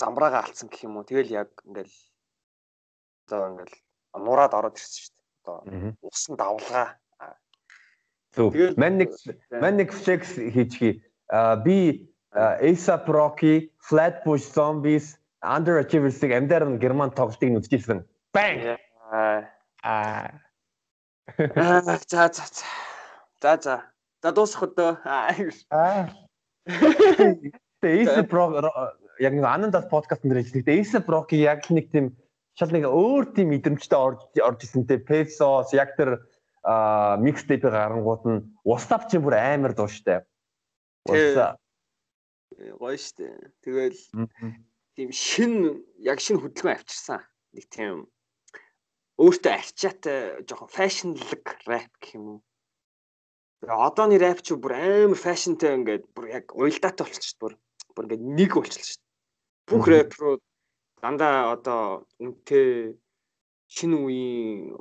[0.00, 1.04] замбраага алдсан гэх юм уу.
[1.04, 1.92] Тэгэл яг ингээл
[3.28, 3.76] одоо ингээл
[4.16, 5.20] нураад ороод ирсэн шүү дээ.
[5.44, 5.56] Одоо
[6.00, 6.88] усан давлгаа.
[8.32, 9.10] Тэгэл мань нэг
[9.60, 11.04] мань нэг флекс хийчихье.
[11.60, 18.00] Би ASAP Rocky, Flatbush Zombies, Underachievers-ыг амдаар нь герман тоглолтыг үзчихсэн.
[18.32, 18.80] Bang.
[19.84, 20.40] Аа
[21.26, 22.44] Аа за за за.
[23.42, 23.76] За за.
[24.22, 24.90] За дуусах өдөө.
[25.04, 26.08] Аа.
[27.84, 28.44] Эйс про
[29.20, 30.68] яг нэг анандас подкаст дээр хэлдэг.
[30.68, 32.12] Эйс проки яг нэг тийм
[32.56, 36.20] шал нэг өөр тийм мэдрэмжтэй орж орж ирсэнтэй Pesos яг тэр
[36.64, 40.24] микстейп гарангууд нь устав чинь бүр амар дуу штэ.
[41.08, 41.56] Уста.
[42.56, 43.52] Гоё штэ.
[43.64, 44.00] Тэгэл
[44.96, 47.20] тийм шин яг шин хөдөлгөөн авчирсан.
[47.52, 48.08] Нэг тийм
[49.22, 50.18] өөртөө арчаатай
[50.48, 52.40] жоохон фэшнлэг рэп гэх юм уу.
[53.62, 57.52] Одооны рэп ч бүр амар фэшнтэй ингээд бүр яг уйлдаатай болчихсон бүр
[57.94, 58.98] бүр ингээд нэг дээ.
[59.70, 60.42] Бүх рэпрууд
[61.00, 62.98] дандаа одоо үнэтэй
[63.70, 64.74] шинэ үеийн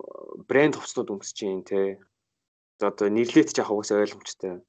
[0.49, 2.01] брэнд хувцлууд өмсөж юм те.
[2.81, 4.65] Одоо нэрлээд ч яг угсаа ойлгомжтой.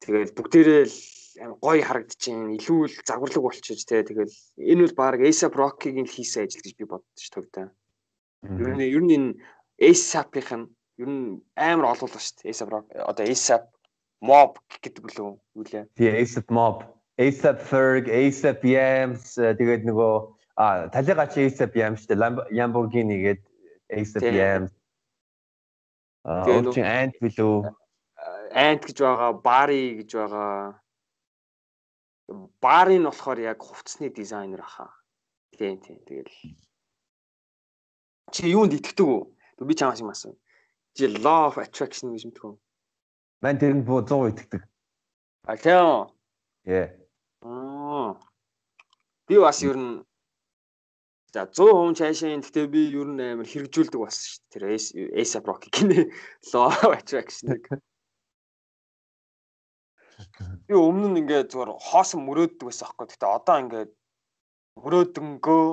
[0.00, 0.96] Тэгээд бүгдээрээ л
[1.60, 6.64] гоё харагдчихээн илүү л загварлаг болчихж те тэгэл энэ бол баг ASAP Rocky-гийн хийсэн ажил
[6.64, 7.68] гэж би боддож тогтоо.
[8.44, 9.30] Ер нь ер нь энэ
[9.80, 10.62] ASAP-ийн
[10.98, 12.52] ер нь амар олуулаа шүү дээ.
[12.52, 12.68] ASAP
[13.10, 13.64] одоо ASAP
[14.20, 15.84] Mob гэдэг лөө юу лээ.
[15.96, 16.84] Тий ASAP Mob,
[17.20, 20.14] ASAP Ferg, ASAP Yams тэгээд нөгөө
[20.56, 22.22] а талигач ASAP Yams шүү дээ.
[22.56, 23.42] Lamborghini гээд
[23.92, 24.72] ASAP Yams.
[26.24, 27.56] Аа чи Ant билүү?
[28.56, 30.80] Ant гэж байгаа, Bari гэж байгаа
[32.60, 34.90] баарын нь болохоор яг хувцсны дизайнер аха.
[35.58, 35.98] Тийм тийм.
[36.06, 36.32] Тэгэл
[38.32, 39.22] чи юунд итгэдэг үү?
[39.66, 40.34] Би чамаас юм асуу.
[40.96, 42.56] Чи law of attraction гэж мэддэг үү?
[43.42, 44.62] Ман тэрэнд 100% итгэдэг.
[45.46, 46.10] А тийм.
[46.66, 46.90] Яа.
[47.46, 48.18] Аа.
[49.26, 50.02] Би бас ер нь
[51.36, 54.78] за 100% цаашаа гэхдээ би ер нь амар хэрэгжүүлдэг бас шүү дээ.
[54.80, 56.10] Тэр ASAP Rocky гинэ
[56.52, 57.64] law of attraction-ыг.
[60.66, 63.06] Би өмнө нь ингээд зүгээр хоосон мөрөөддөг байсан аахгүй.
[63.06, 63.90] Гэтэ одоо ингээд
[64.80, 65.64] мөрөөдөнгөө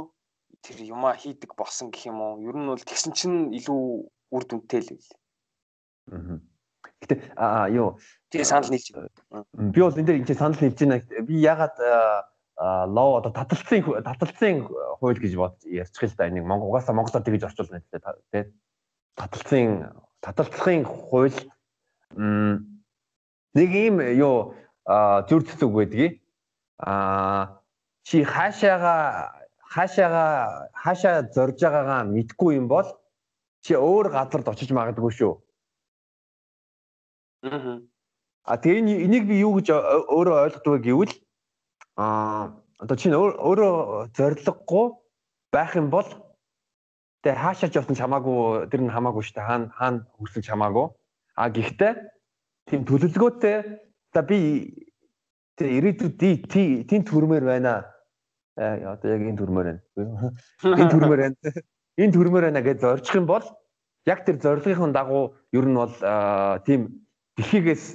[0.64, 2.40] тэр юмаа хийдэг болсон гэх юм уу?
[2.40, 3.84] Ер нь бол тэгсэн чинь илүү
[4.32, 5.12] үр дүнтэй л байл.
[6.10, 6.40] Аа.
[7.04, 8.00] Гэтэ аа юу
[8.32, 11.04] тэгээ санал нийлж би бол энэ дээр энэ санал нийлж байна.
[11.28, 11.76] Би ягаад
[12.56, 14.68] лоо одоо таталцсан таталцсан
[15.00, 17.84] хууль гэж бод ярьчих л да энийг Монгол угаасаа Монголоор тэгж орчуулна
[18.32, 18.48] тий.
[19.20, 21.36] Таталцсан таталцлахын хууль
[22.16, 24.56] нэг ийм юу
[24.88, 26.24] цэцэг байдгийг
[26.80, 27.60] а
[28.04, 29.43] чи хаашаага
[29.74, 30.26] хаашаага
[30.84, 32.88] хаашаа зорж байгаагаа мэдгүй юм бол
[33.66, 35.34] чи өөр газарт очиж магадгүй шүү.
[37.48, 37.82] Аа.
[38.44, 41.14] А тэгээ энийг би юу гэж өөрөө ойлгодог гэвэл
[41.96, 42.52] а
[42.84, 44.86] одоо чи өөрөө зориггүй
[45.56, 46.08] байх юм бол
[47.24, 50.88] тэгээ хаашаа ч явсан чамаагүй тэр нь хамаагүй шүү дээ хаана хаана хүсэл чамаагүй.
[51.40, 51.94] А гэхдээ
[52.68, 53.58] тийм төлөвлөгөөтэй
[54.14, 54.38] за би
[55.56, 56.16] тэр ирээдүйд
[56.90, 57.93] тийм төрмөр байна.
[58.58, 59.82] Э одоо яг энэ төрмөр байна.
[60.64, 61.36] Энэ төрмөр байна.
[61.98, 63.46] Энэ төрмөр байна гэж зорчих юм бол
[64.06, 65.94] яг тэр зорилгын дагуу ер нь бол
[66.66, 67.06] тийм
[67.38, 67.86] дэлхийгээс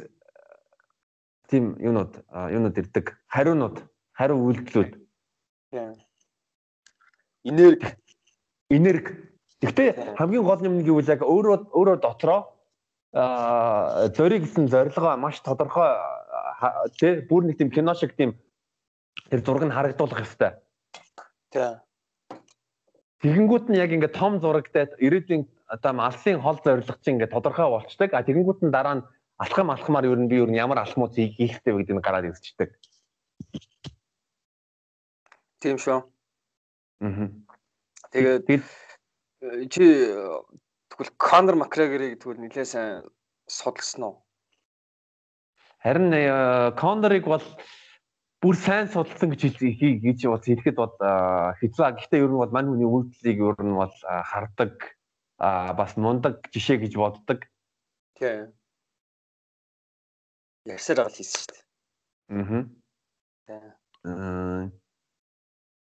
[1.49, 3.15] тийм юунууд юунууд ирдэг?
[3.29, 4.93] Хариунууд хариу үйлдэлүүд.
[7.45, 7.87] Энерги.
[8.71, 9.29] Энерги
[9.63, 12.41] Гэхдээ хамгийн гол юм нь гэвэл яг өөрөө өөрөө дотроо
[13.11, 15.99] а зориг гэсэн зорилгоо маш тодорхой
[17.01, 18.39] тий бүр нэг тийм кино шиг тийм
[19.31, 20.53] тэр зураг нь харагдуулах ёстой.
[21.51, 21.77] Тий.
[23.23, 28.15] Тэгэнгүүт нь яг ингээд том зурагтай ирээдүйн одоо алсын хол зорилго чинь ингээд тодорхой болчдаг.
[28.15, 29.07] А тэгэнгүүт нь дараа нь
[29.43, 32.31] алхам алхмаар ер нь би ер нь ямар алхмууд хийх хэрэгтэй вэ гэдэг нь гараад
[32.31, 32.71] ирчихдэг.
[35.59, 36.07] Тийм шүү.
[37.03, 37.29] Аа.
[38.15, 38.63] Тэгээд
[39.71, 39.85] чи
[40.99, 43.07] Тэгвэл Конор Макгрегорыг тэгвэл нэлээд сайн
[43.47, 44.15] судалсан уу?
[45.79, 46.11] Харин
[46.75, 47.45] Конорыг бол
[48.43, 50.95] бүр сайн судалсан гэж гэж бас хэлэхэд бол
[51.59, 51.85] хэцүү.
[51.99, 54.99] Гэхдээ ер нь бол мань хүний үйлдэлийг ер нь бол хардаг
[55.39, 57.47] бас мундаг жишээ гэж боддог.
[58.15, 58.55] Тийм.
[60.67, 61.65] Ярьсаар гал хийсэн шүү дээ.
[64.07, 64.71] Аа.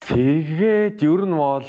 [0.07, 1.68] Тэгээд ер нь бол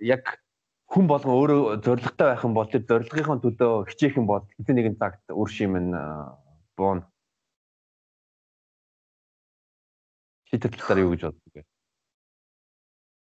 [0.00, 0.40] яг
[0.88, 4.96] хүн болгон өөрөө зоригтой байх юм бол тэр зорилгын төлөө хичээх юм бол хэзээ нэгэн
[5.00, 5.92] цагт үр шим нь
[10.52, 10.60] буун.
[10.60, 11.62] Хитэр талаар юу гэж боддог вэ?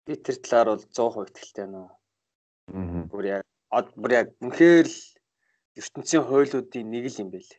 [0.06, 1.90] Би тэр талаар бол 100% итгэлтэй байна уу.
[2.74, 3.02] Аа.
[3.10, 3.44] Бүр яг
[3.94, 4.98] бүр яг үнэхээр л
[5.78, 7.50] ертөнцийн хуйлуудын нэг л юм бэл.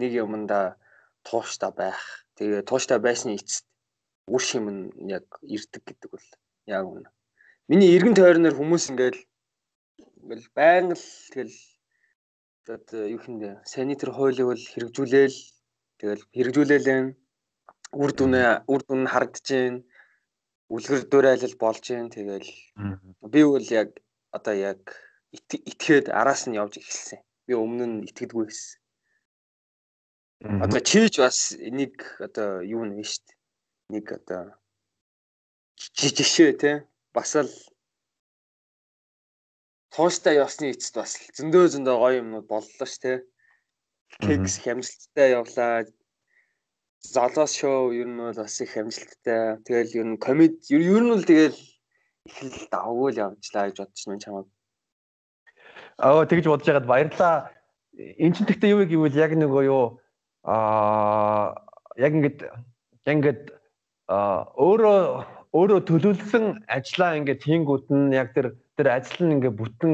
[0.00, 0.80] Нэг юмда
[1.24, 2.00] тууштай байх.
[2.40, 3.66] Тэгээ тууштай байсны эцэст
[4.28, 6.26] үр шим нь яг ирдэг гэдэг бол
[6.66, 7.08] яг үнэ.
[7.68, 9.20] Миний эргэн тойрноор хүмүүс ингээл
[10.24, 11.56] ингээл байнга л тэгэл
[12.68, 15.38] одоо юу хиндэ санитар хуулийг бол хэрэгжүүлээл
[16.00, 17.06] тэгэл хэрэгжүүлээлэн
[17.92, 19.80] үр дүнээ үр дүн нь харагдаж байна
[20.74, 22.50] үлгэр дуурайлал болж байна тэгэл
[23.32, 23.88] би бол яг
[24.36, 24.82] одоо яг
[25.32, 27.20] итгээд араас нь явж эхэлсэн.
[27.46, 28.78] Би өмнө нь итгэдэггүй байсан
[30.44, 33.38] одоо чийж бас нэг одоо юу нэ шүү дээ.
[33.90, 34.54] Нэг одоо
[35.98, 36.72] жишээ те.
[37.10, 37.50] Бас л
[39.90, 43.26] тууштай явсны эцэст бас зөндөө зөндөө гоё юмнууд боллоо ш тэ.
[44.22, 45.82] Кекс хямжилттай явлаа.
[47.08, 49.56] Золоос шоу ер нь бол бас их хямжилттай.
[49.64, 54.06] Тэгэл ер нь комеди ер нь бол тэгэл их л давгүй л явжлаа гэж бодчих
[54.08, 54.44] юм чамаа.
[55.96, 57.34] Аа тэгж бодож байгаад баярлаа.
[57.96, 59.84] Энд чинь тэгтээ юу гэвэл яг нөгөө юу
[60.44, 61.56] аа
[61.96, 62.38] яг ингээд
[63.08, 63.42] яг ингээд
[64.60, 65.00] өөрөө
[65.56, 69.92] өөрөө төлөвлөсөн ажлаа ингээд хийнгүүт нь яг тэр тэр ажил нь ингээд бүтэн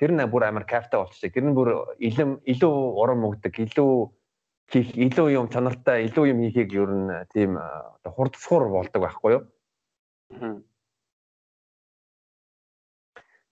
[0.00, 1.32] тэр нь бүр амар кайфтай болчихсон.
[1.32, 3.92] Тэр нь бүр илэм илүү урам өгдөг, илүү
[4.72, 7.58] хийх илүү юм чанартай, илүү юм хийхийг ер нь тийм
[8.04, 9.42] хурдсуур болдог байхгүй юу?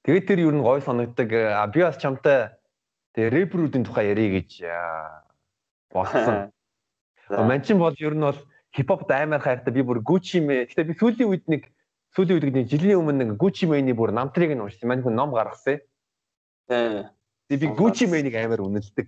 [0.03, 1.31] Тэгээд тэр ер нь гой санагддаг.
[1.33, 2.51] А би бас чамтай
[3.15, 4.51] тэгээ рэперүүдийн тухай ярих гэж
[5.95, 6.51] бодсон.
[7.31, 8.39] Манчин бол ер нь бол
[8.75, 10.67] хипхопд амар хайртай би бүр Gucci мэ.
[10.67, 11.71] Гэтэ би сүүлийн үед нэг
[12.17, 14.91] сүүлийн үед нэг жилийн өмнө нэг Gucci Mane-ийн бүр намтрыг нь уншсан.
[14.91, 15.79] Мань хүн ном гаргасан.
[16.67, 17.07] Тий.
[17.57, 19.07] Би Gucci Mane-ийг амар үнэлдэг.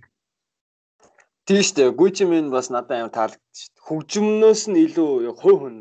[1.45, 1.93] Тийм шүү дээ.
[1.93, 3.85] Gucci Mane бас надад амар таалагдчих шүү дээ.
[3.85, 5.77] Хөгжмнөөс нь илүү хувь хүн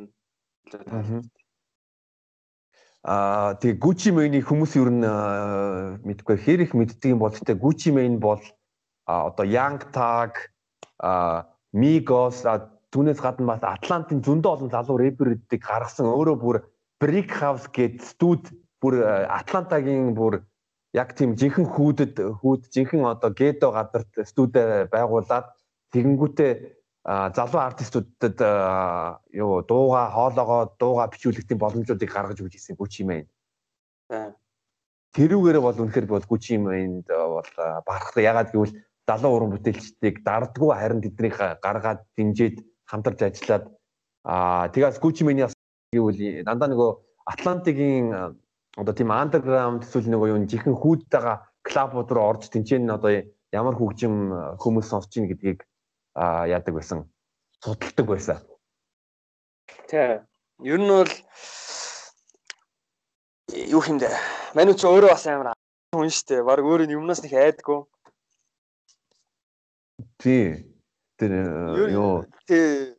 [3.05, 5.09] Аа тэгээ Gucci Mane-ийг хүмүүс ер нь
[6.05, 8.45] мэдгүй хэр их мэддэг юм бол тэгтээ Gucci Mane бол
[9.09, 10.37] одоо Young Thug
[11.01, 12.45] а Migos
[12.93, 16.57] түүнээс гадна бас Атлантын зөндөө олон залуу рэперүүдийг гаргасан өөрөө бүр
[17.01, 18.53] Brick House гээд студ
[18.85, 19.01] бүр
[19.33, 20.45] Атлантагийн бүр
[20.93, 25.54] яг тийм жинхэнэ хүүдэд хүүд жинхэнэ одоо гедо газарт студид байгуулад
[25.95, 26.53] тэгэнгүүтээ
[27.05, 28.39] залуу артистуудад
[29.31, 33.29] юу дууга хоолоогоо дууга бичүүлэх тийм боломжуудыг гаргаж өгч ирсэн Гүчи мэн.
[35.15, 37.51] Тэрүүгээр бол үнэхээр бол Гүчи мэнд бол
[37.87, 38.75] барах ягаад гэвэл
[39.07, 43.65] залуу уран бүтээлчдийг дардггүй харин тэднийг гаргаад дэмжиж хамтарч ажиллаад
[44.25, 45.53] аа тэгээс Gucci Mane
[45.93, 46.91] гэвэл дандаа нөгөө
[47.29, 48.09] Атлантикийн
[48.81, 51.37] одоо тийм андерграунд эсвэл нөгөө юу жихэн хүүдтэйгээ
[51.69, 53.13] клабууд руу орж тэнцэн одоо
[53.53, 55.65] ямар хөгжим хүмүүс сонсч ийн гэдгийг
[56.15, 57.05] яадаг байсан
[57.65, 58.39] судалдаг байсан.
[59.89, 60.23] Тэ.
[60.61, 61.13] Ер нь бол
[63.51, 64.11] юу хэмдэ.
[64.55, 65.57] Манайч өөрөө бас амар
[65.97, 66.45] хүн штэ.
[66.45, 67.89] Бараг өөрөө юмнаас нэг айдгүй.
[70.21, 70.69] Тий.
[71.17, 71.33] Тэр
[71.89, 72.93] юу тий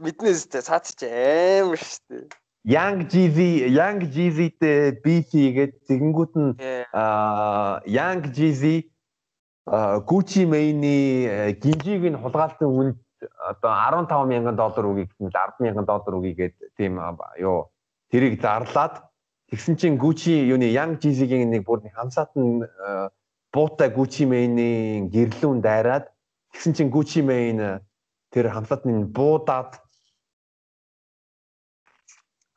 [0.00, 2.28] мэднэс тэ цаац чи амар штэ.
[2.60, 6.52] Young Jeezy, Young Jeezy-тэй beat хийгээд тэгэнгүүт нь
[6.92, 8.92] аа Young Jeezy
[9.66, 12.96] Gucci Mane-ийн гинжиг нь хулгаалтын үнд
[13.36, 13.72] одоо
[14.08, 16.96] 15 мянган доллар үгийг 10 мянган доллар үгийгээд тийм
[17.38, 17.68] юу
[18.10, 19.04] тэрийг зарлаад
[19.52, 22.64] тэгсэн чинь Gucci юуны Young Jeezy-гийн нэг бүр хамсаат нь
[23.52, 26.08] буутай Gucci Mane-ийн гэрлүүн дайраад
[26.52, 27.80] Тэгсэн чинь Gucci Mane
[28.34, 29.78] тэр хамтлаад нь буудаад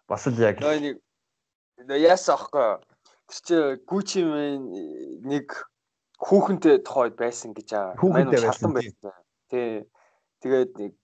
[0.09, 0.97] бас л яг нэг
[2.01, 2.81] яасан аахгүй.
[3.29, 3.55] Тэр чи
[3.85, 4.65] Gucci Mane
[5.21, 5.47] нэг
[6.23, 7.89] хүүхэнтэй тохойд байсан гэж аа.
[7.99, 9.11] Хүүхэнтэй байсан байсан.
[9.51, 9.83] Тий.
[10.41, 10.95] Тэгээд нэг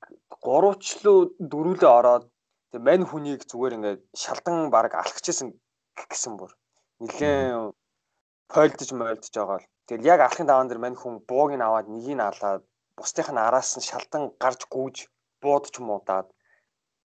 [0.43, 2.25] гурвчлуу дөрүлээ ороод
[2.71, 5.55] тэг мань хүнийг зүгээр ингээд шалдан баг алхчихсан
[5.95, 6.51] гэсэн бүр.
[7.03, 7.71] Нилээн
[8.51, 9.69] пойлдж мойлдж байгаа л.
[9.87, 12.63] Тэгэл яг алхын даваан дээр мань хүн бууг нь аваад нэгийг нь алаад
[12.97, 15.07] бусдынх нь араас нь шалдан гарч гүйж
[15.43, 16.27] буудч муудаад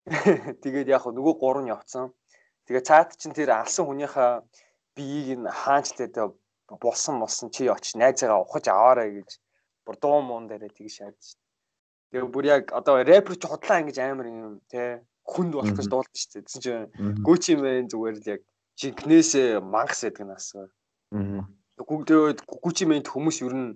[0.63, 2.11] тэгээд яг нөгөө гурав нь явцсан.
[2.67, 4.31] Тэгээд цаад чинь тэр алсан хүнийхээ
[4.95, 6.09] биеийг нь хаанчтай
[6.81, 9.31] болсон болсон чи очиж найзаагаа ухаж аваарай гэж
[9.85, 11.41] бүр дуу муун дээрээ тэгж шааж шít.
[12.13, 16.17] Тэгээ бүр яг одоо рэпер ч худлаа ингэж амар юм те хүнд болох гэж дуулдаг
[16.17, 16.45] шүү дээ.
[16.47, 16.87] Тэгсэн чинь
[17.27, 18.41] Гүчи мэн зүгээр л яг
[18.79, 20.69] жинкнээсээ мангас гэдэг нь асуу.
[21.13, 21.47] Аа.
[21.79, 23.71] Тэгээд Гүчи мэнт хүмүүс ер нь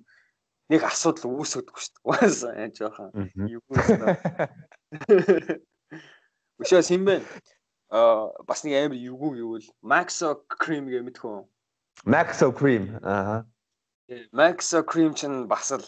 [0.71, 2.07] нэг асуудал үүсгэдэг шүү дээ.
[2.07, 3.11] Уусаа яа жоохон
[3.47, 3.79] юу вэ?
[6.63, 7.23] Өшөөс юм бэ?
[7.95, 11.47] Аа бас нэг амар эвгүй гэвэл Maxo Cream гэх мэдхүү.
[12.05, 13.47] Maxo Cream аа.
[14.33, 15.87] Maxo Cream чинь бас л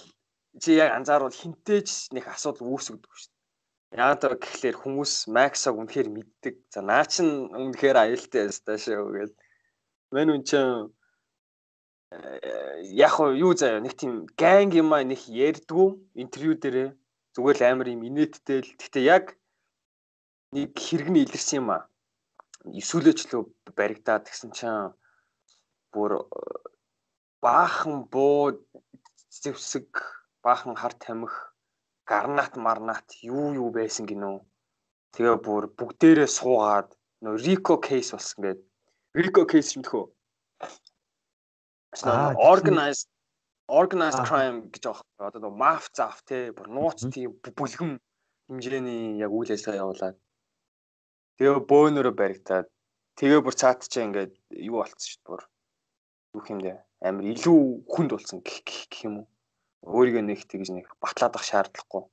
[0.62, 4.00] чи яг анзаарвал хинтээч нэг асуудал үүсгэдэг шүү дээ.
[4.00, 6.54] Яг тэр гэхлээр хүмүүс Maxo-г үнэхээр мэддэг.
[6.72, 9.38] За наа чин үнэхээр аюултай ястаа шүү гэдэг.
[10.12, 10.92] Мэн үн чин
[13.04, 15.88] яг юу заяа нэг тийм ганг юм аа нэг ярьдгүй
[16.22, 16.88] интервью дээрээ
[17.36, 19.24] зүгээр л амар юм инээдтэй л гэхдээ яг
[20.56, 21.82] нэг хэрэг нь илэрсэн юм аа
[22.80, 23.42] эсвэлэчлөө
[23.76, 24.96] баригдаад гэсэн чинь
[25.92, 26.12] бүр
[27.44, 28.42] баахан буу
[29.42, 29.88] зэвсэг
[30.44, 31.38] баахан хар тамхи
[32.10, 34.36] гарнат марнат юу юу байсан гинөө
[35.14, 36.88] тэгээ бүр бүгдээрээ суугаад
[37.22, 38.64] нөө рико кейс болсон гэдэг
[39.22, 40.04] рико кейс юм тхөө
[42.52, 43.08] organized
[43.68, 47.90] organized crime гэж аахгүй одоо нөгөө маф заав те бүр нууц тийм бүлгэм
[48.48, 50.16] хэмжээний яг үйл ажиллагаа явуулаад.
[51.36, 52.66] Тэгээ бөөнөрөө баригдаад.
[53.20, 54.32] Тэгээ бүр цаат чи ингээд
[54.68, 55.42] юу болцсон шүү дээ бүр
[56.34, 56.72] юу хэмдэ
[57.08, 59.14] амир илүү хүнд болсон гэх юм
[59.84, 62.04] уу өөрийгөө нэг тэгж нэг батлаад ах шаардлагагүй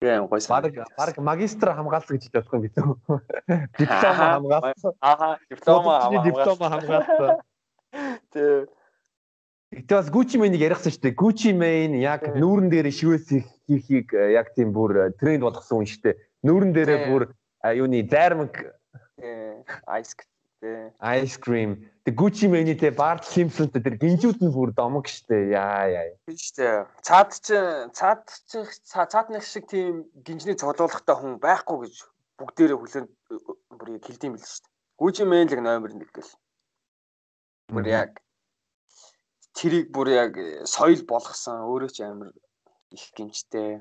[0.00, 0.48] Тийм гойс.
[0.48, 2.84] Бараг бараг магистр хамгаалсан гэж бодох юм гэсэн.
[3.78, 4.92] Диплома хамгаалсан.
[5.00, 6.24] Аа, диплома хамгаалсан.
[6.24, 7.36] Диплома хамгаалсан.
[8.32, 8.68] Тэг.
[9.70, 11.20] Гэтэ бас Gucci Mane-ийг ярихгүй шүү дээ.
[11.20, 13.28] Gucci Mane яг нүүрэн дээр шивээс
[13.68, 16.16] хийхийг яг тийм бүр тренд болгосон хүн шүү дээ.
[16.48, 17.22] Нүүрэн дээрээ бүр
[17.76, 18.56] юуны зайрмаг
[20.62, 21.90] айс Ice cream.
[22.04, 25.52] Тэг Gucci Mane те Bart Simpson тэр гинжүүд нь бүр домог штэ.
[25.56, 26.12] Яа яа.
[26.28, 26.68] Тийм штэ.
[27.00, 27.56] Цаад чи
[27.96, 31.94] цаад чи цаад нэг шиг тийм гинжний цуглуулгатай хүн байхгүй гэж
[32.40, 33.06] бүгдээрээ хүлэн
[33.72, 34.68] бүр хэлдэм бил штэ.
[35.00, 36.32] Gucci Mane л номер 1 гэл.
[37.72, 38.20] Бүр яг
[39.56, 40.32] тэрийг бүр яг
[40.68, 42.32] соёл болгосон өөрөө ч амар
[42.92, 43.80] их гинжтэй.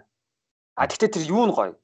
[0.75, 1.75] А тэгтээ тэр юу нь гоё.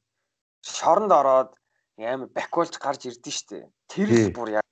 [0.63, 1.51] Шоронд ороод
[1.99, 3.67] амар бакволж гарч ирдэ штэ.
[3.91, 4.65] Тэр бүр яг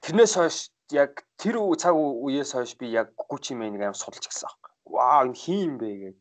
[0.00, 0.56] Тэрнээс хойш
[0.92, 4.70] яг тэр цаг үеэс хойш би яг Gucci Mane-ыг аим судалж гисэн аахгүй.
[4.88, 6.16] Вау, энэ хин юм бэ гэж.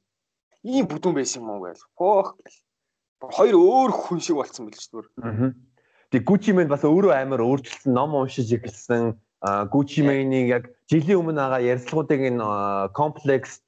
[0.68, 1.80] Ийм бүдүүн байсан юм уу гэж.
[1.96, 2.28] Хөөх.
[3.24, 5.08] Хоёр өөр хүн шиг болцсон билж зүгээр.
[6.12, 9.16] Тэг Gucci Mane бас өөрөө амар өөрчлөлтсөн ном уншиж эхэлсэн.
[9.72, 12.44] Gucci Mane-ийг яг жилийн өмнө ага ярилцлагуудыг энэ
[12.92, 13.68] комплекст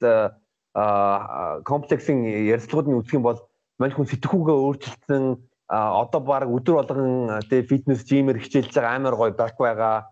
[1.64, 3.40] комплексийн ярилцлагуудыг үзэх юм бол
[3.80, 9.16] мань хүн сэтгүүгээ өөрчилсөн а одоо баг өдөр болгон тэ фитнес жимээр хичээлж байгаа амар
[9.16, 10.04] гоё бак байгаа.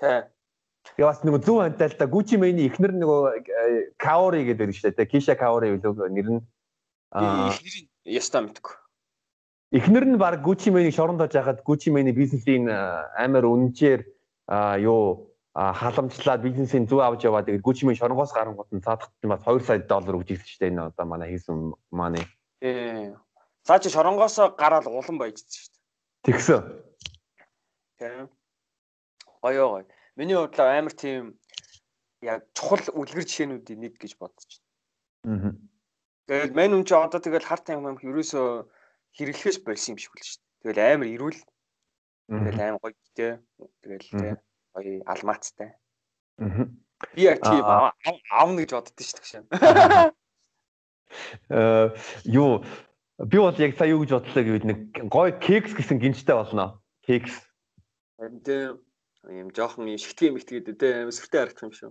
[0.00, 0.32] Тэ.
[0.96, 3.20] Яа бас нэг зөв хантай л да Gucci Mane ихнэр нөгөө
[4.00, 5.12] Kaori гэдэг шүү дээ.
[5.12, 6.40] Kisha Kaori билүү нэр нь.
[7.12, 8.72] Аа ихнэрийн ястаа мэдгүй.
[9.76, 14.00] Ихнэр нь баг Gucci Mane-ийг шоронд тож хахад Gucci Mane бизнесийн амар үнэнчээр
[14.80, 19.44] юу халамжлаад бизнесийн зүг авч яваад тэгээд Gucci Mane шоронгоос гарангууд нь цаадах нь бас
[19.44, 22.24] 2 сая доллар өгч ирсэн шүү дээ энэ одоо манай хийсэн маань.
[22.64, 23.12] Ээ
[23.66, 25.82] Цаа чи шоронгоос гараад улан баяжсэн шүү дээ.
[26.30, 26.60] Тэгсэн.
[27.98, 28.30] Тийм.
[29.42, 29.86] Гоё гоё.
[30.14, 31.34] Миний хувьд л амар тийм
[32.22, 34.62] яг чухал үлгэр жишээнүүдийн нэг гэж бодож
[35.26, 35.50] байна.
[35.50, 35.54] Аа.
[36.30, 38.70] Тэгээд мань үн чи одоо тэгэл харт ам ам ерөөсөө
[39.18, 40.62] хэрэглэхээс болсон юм шиг л шүү дээ.
[40.62, 41.40] Тэгэл амар ирүүл.
[42.30, 43.30] Тэгэл амар гоё гэдэг.
[43.82, 44.36] Тэгэл тийм
[44.78, 45.70] гоё алмаацтай.
[46.38, 46.70] Аа.
[47.18, 50.14] Би яг тийм аавна гэж боддоо шүү дээ.
[51.50, 51.94] Э
[52.24, 52.64] юу
[53.18, 54.78] Би бол яг сая юу гэж бодлоо гэвэл нэг
[55.08, 56.84] гой кекс гэсэн гинжтэй болно.
[57.00, 57.32] Кекс.
[58.20, 58.76] Тэгээ
[59.40, 61.90] юм жоохон юм шигтгэн мэгтгээд дээ сүртэй харагдах юм шүү.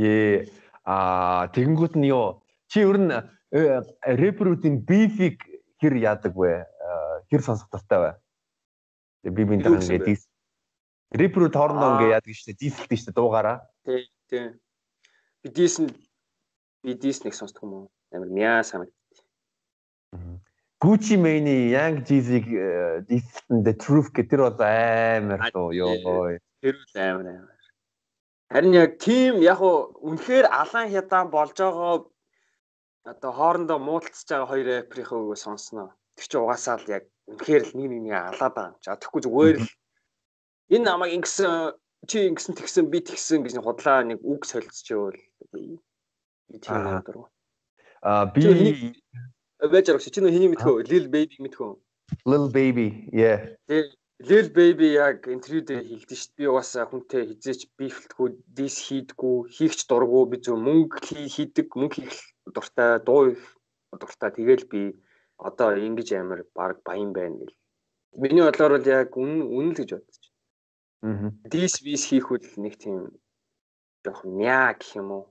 [0.00, 0.48] Ээ
[0.88, 2.40] а тэгэнгүүт нь юу
[2.72, 5.44] чи ер нь э, рэперүүдийн бифиг
[5.76, 6.64] хэр яадаг вэ?
[7.28, 8.10] Хэр сонсох дуртай вэ?
[9.28, 10.24] Тэгээ би бинд ингээд дис
[11.12, 12.60] рэперүүд хоорондоо ингээд яадаг шүү дээ.
[12.64, 13.58] Дисэлдэг шүү дээ дуугаараа.
[13.84, 14.44] Тий, тий.
[15.44, 15.92] Би дис нь
[16.80, 17.86] би дис нэг сонсдог юм уу?
[18.08, 18.96] Амар мяа санагд.
[20.82, 22.42] Gucci Mane Young Jeezy
[23.06, 26.42] дисэлтэн The Truth гэх тэр бол амар дуу ёо.
[26.58, 27.58] Тэр үл амар амар.
[28.50, 32.02] Харин яг тийм яг уу үнэхээр алан хядаан болж байгаа
[33.06, 35.94] одоо хоорондоо муудалцж байгаа хоёр рэперийн үг сонсноо.
[36.18, 38.82] Тэр чинь угаасаа л яг үнэхээр л нэг нэг алаад байгаа юм.
[38.82, 39.70] За тэгэхгүй зүгээр л
[40.74, 41.78] энэ намайг ингэсэн
[42.10, 45.14] чи ингэсэн тэгсэн би тэгсэн гэж худлаа нэг үг солилцчихвол
[45.54, 45.78] би
[46.58, 47.30] тийм юм дургу.
[48.02, 48.50] А би
[49.70, 51.72] байж аргач чи нөө хэний мэдхөө Lil Baby мэдхөө
[52.26, 53.38] Lil Baby yeah.
[54.22, 59.80] Lil Baby яг интервью дээр хэлдэж шít би угаасаа хүнтэй хизээч бифэлтгүү дис хийдгүү хийхч
[59.90, 60.24] дурггүй.
[60.30, 61.02] Би зөв мөнгө
[61.34, 62.18] хийдэг мөнгө хийх
[62.54, 63.42] дуртай дуу их
[63.90, 64.30] дуртай.
[64.30, 64.82] Тэгэл би
[65.42, 67.58] одоо ингэж амар баг баян байна гэл.
[68.14, 70.22] Миний бодлоор бол яг үн үн л гэж бодож
[71.02, 71.34] байна.
[71.50, 73.10] Дис вис хийхүүл нэг тийм
[74.06, 75.24] жоох мяа гэх юм уу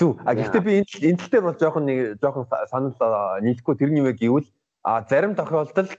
[0.00, 0.16] Зүг.
[0.24, 2.96] А гэхдээ би энэ энэ тал дээр бол жоохон нэг жоохон санал
[3.44, 4.48] нийлэхгүй тэр нь юу гэвэл
[4.80, 5.92] а зарим тохиолдолд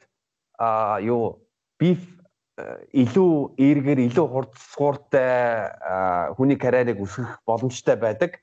[0.57, 1.45] а юу
[1.77, 2.01] биф
[2.57, 8.41] илүү эргэр илүү хурдсууртай хүний карьерийг өсгөх боломжтой байдаг.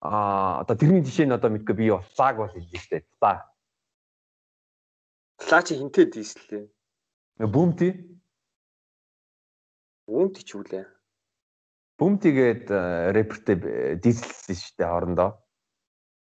[0.00, 3.04] А одоо тэрний жишээ нь одоо мэдгүй би флаг бол хэлж штэ.
[3.20, 3.44] Флаг.
[5.36, 6.64] Флаг чи хинтээ дийслээ.
[7.44, 7.92] Бүүмти.
[10.08, 10.97] Бүүмти ч үлээ.
[11.98, 13.56] Бумтигээд рэпертэй
[13.98, 15.30] дийслсэн шүү дээ хоорондоо.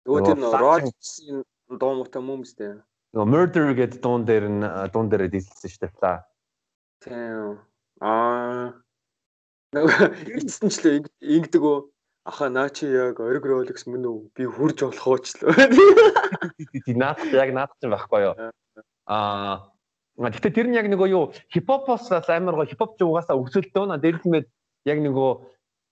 [0.05, 1.41] Нөгөө тийм Rodgers-ийн
[1.81, 2.77] дуу муутай юм үстэй.
[3.17, 4.61] Нөгөө Murder гэдэг дуун дээр нь
[4.93, 6.29] дуун дээр дийслсэн шүү дээ та.
[7.01, 7.57] Тийм.
[8.05, 8.77] Аа.
[9.73, 11.77] Нөгөө ирсэн ч л ингэдэг үү?
[12.29, 14.19] Аха наа чи яг ориг Rolex мөн үү?
[14.37, 15.49] Би хурж болох уу ч л.
[16.93, 18.35] Наад яг наад ч байхгүй юу?
[19.09, 19.65] Аа.
[20.17, 24.45] Гэхдээ тэр нь яг нөгөө юу хипхопоос амар гоо хипхоп ч угаасаа өсөлтөө наа дээрэлмэд
[24.85, 25.31] яг нөгөө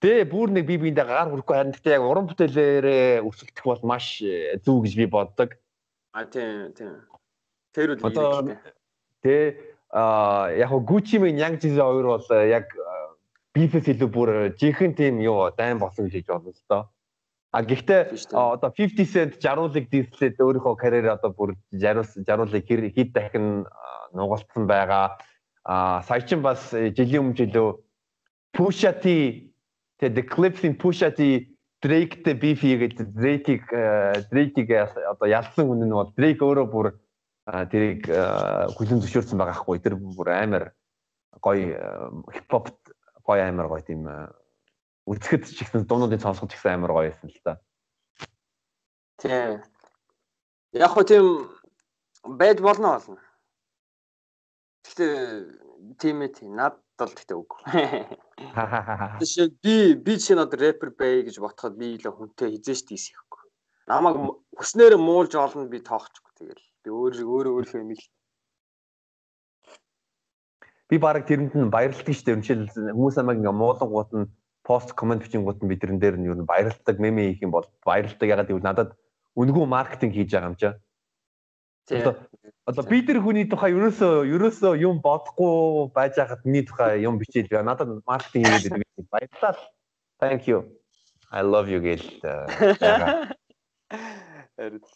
[0.04, 4.20] Тэ бүр нэг би биендээ гар хүрэхгүй харин гэхдээ яг уран бүтээлээрээ өсөлтөх бол маш
[4.20, 5.56] э, зөв гэж би боддог.
[6.12, 7.08] А тийм тийм.
[7.72, 8.04] Тэр үл
[9.24, 9.64] тэ
[9.96, 12.68] а яг Gucci мен Young Jeezy хоёр бол э, яг
[13.56, 14.30] бифэс илүү бүр
[14.60, 16.84] жинхэнэ тийм юу дайм болсон гэж бодсон л доо.
[17.56, 23.64] А гэхдээ одоо 50 Cent жаруулыг дийслээд өөрийнхөө карьер одоо бүр жаруул жаруулыг хэд дахин
[24.12, 25.16] нугалтсан байгаа.
[25.64, 27.80] А сая чин бас э, жилийн өмнө жилөө
[28.54, 29.06] Pusha T
[30.00, 31.50] Тэгээ The Clips-ийн Pusha T
[31.84, 33.66] Drake-тэй beef хийгээд Drake-ийг
[34.32, 36.88] Drake-ийг одоо ялсан хүн нь бол Drake өөрөө бүр
[37.44, 38.08] тэрийг
[38.80, 40.72] хүлэн зөвшөөрсөн байгаа хгүй тэр бүр амар
[41.44, 41.76] гоё
[42.32, 42.80] хипхопт
[43.28, 44.08] гоё амар гоё тийм
[45.12, 47.60] үзэхэд ч ихсэн дуунуудын сонсоход ч ихсэн амар гоё байсан л та.
[49.20, 49.60] Тийм.
[50.72, 51.26] Яг хөө тийм
[52.40, 53.20] байж болно болно.
[54.88, 55.12] Гэхдээ
[56.00, 57.52] тийм ээ тийм над бол гэхдээ үг.
[58.38, 63.46] Жишээ би би чинь одоо рэпер бай гэж ботход би илүү хүнтэй хизээш тийсэхгүй.
[63.88, 64.18] Намайг
[64.58, 66.66] хүснээр муулж олно би тоохчихгүй тэгэл.
[66.84, 68.04] Би өөр өөр өөрийнхөө юм л
[70.90, 72.42] би баг тэрэнд нь баярлдаг шүү дээ.
[72.42, 74.30] Жишээл хүмүүс амаг ингээ муулангууд нь
[74.62, 78.28] пост комент бичингууд нь би тэрэн дээр нь юу баярлдаг меме хийх юм бол баярлдаг
[78.30, 78.90] ягаад гэвэл надад
[79.34, 80.74] үнгүү маркетинг хийж байгаа юм чаа.
[81.90, 87.52] Одоо би тэр хүний тухай ерөөсөө ерөөсөө юм бодохгүй байж хахад миний тухай юм бичээл
[87.52, 87.68] байгаа.
[87.68, 89.08] Надад маркетинг хийгээд байдаг.
[89.12, 89.56] Баярлалаа.
[90.24, 90.64] Thank you.
[91.28, 92.08] I love you гэл.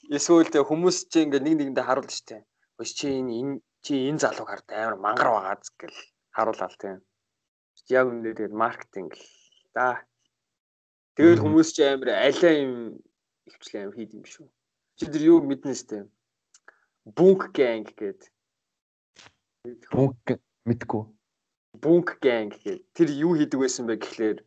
[0.08, 2.48] Эсвэл тэ хүмүүс чи ингээ нэг нэгэндээ харуулж штэ.
[2.80, 5.98] Өс чи энэ чи энэ залууг хард амар мангар байгаа гэл
[6.32, 7.04] харуулаад тийм.
[7.92, 9.28] Яг үнэ тэгээд маркетинг л
[9.76, 10.08] да.
[11.20, 13.04] Тэгээд хүмүүс чи амар алиа юм
[13.52, 14.48] хөвчлээ юм хийд юм шүү.
[14.96, 16.08] Чи тэр юу мэднэ штэ
[17.16, 18.28] Bunk Gang гээд.
[19.92, 20.36] Bunk
[20.68, 21.04] мэдгүй.
[21.80, 24.44] Bunk Gang гээд тэр юу хийдэг байсан бэ гэхлээр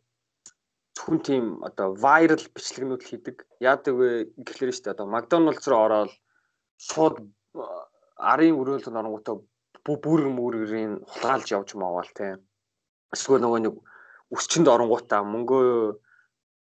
[0.96, 3.36] зөвхөн тийм одоо viral бичлэгнүүд хийдэг.
[3.64, 4.08] Яадаг вэ
[4.44, 6.12] гэхлээр шүү дээ одоо McDonald's руу ороод
[6.76, 7.16] шууд
[8.20, 9.40] арын өрөөлд оронгуудаа
[9.84, 12.44] бүр мөргөрийн хулгайлж явж маавал тийм.
[13.14, 13.74] Эсвэл нөгөө нэг
[14.36, 15.68] өсчөнд оронгуудаа мөнгөө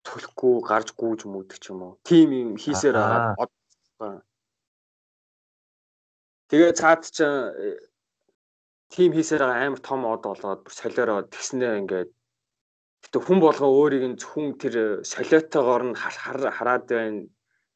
[0.06, 1.94] төлөхгүй гарч гүйж мөдөг ч юм уу.
[2.06, 4.22] Тим юм хийсээр байгаа.
[6.52, 7.23] Тэгээ цаад ч
[8.91, 12.11] тим хийсээр байгаа амар том од болоод бүр солиороо тэгснээ ингээд
[13.07, 14.76] гэтээ хүн болгоо өөрийг нь зөвхөн тэр
[15.07, 17.23] солиотойгоор нь хараад байна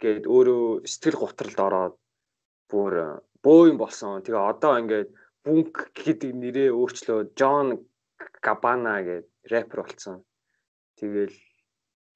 [0.03, 1.95] гээд өөрөө сэтгэл гутралд ороод
[2.67, 2.93] бүр
[3.39, 4.19] бөө юм болсон.
[4.19, 5.09] Тэгээ одоо ингээд
[5.45, 7.85] Бунк гэдэг нэрээ өөрчлөө Джон
[8.43, 10.25] Габана гэдэг рэпер болсон.
[10.99, 11.31] Тэгэл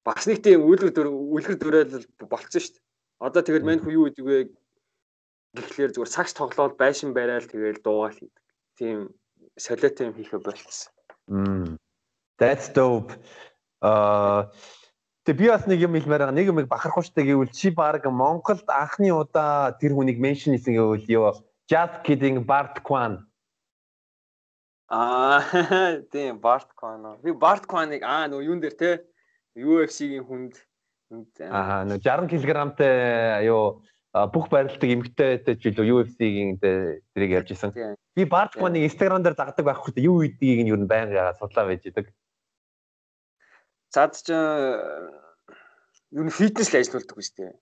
[0.04, 2.84] бас нэг тийм үлгэр үлгэр дүрэл болцсон шүү дээ.
[3.22, 4.38] Одоо тэгэл мань хүү юу гэдэг вэ
[5.56, 8.44] гэхлээр зүгээр сагс тоглоод байшин барайл тэгэл дуугаал хийдэг.
[8.78, 8.98] Тийм
[9.58, 11.78] солиотой юм хийхэ болчихсон.
[12.38, 13.14] That's dope.
[13.82, 14.50] Аа
[15.24, 16.34] Тэг би бас нэг юм хэлмээр байгаа.
[16.34, 21.06] Нэг юм бахархуу штэ гэвэл чи баг Монголд анхны удаа тэр хүнийг меншн хийсэн гэвэл
[21.06, 21.36] юу
[21.70, 23.30] Just kidding Bart Kwan.
[24.90, 25.38] Аа
[26.10, 27.20] тийм Bart Kwan.
[27.22, 28.90] Би Bart Kwan-ыг аа нөө юун дээр те
[29.54, 30.58] UFC-гийн хүнд
[31.46, 37.70] Аа нөө 60 кг-тай юу бүх барилдаг эмгтээтэй ч илүү UFC-гийн тэрийг ярьж исэн.
[38.18, 41.86] Би Бартманыг Instagram дээр дагдаг байх хэрэгтэй юу гэдгийг нь юу н байнга судлаа байж
[41.86, 42.10] идэг.
[43.94, 47.54] Цаад ч юу н фитнес л ажилладаг биш үү?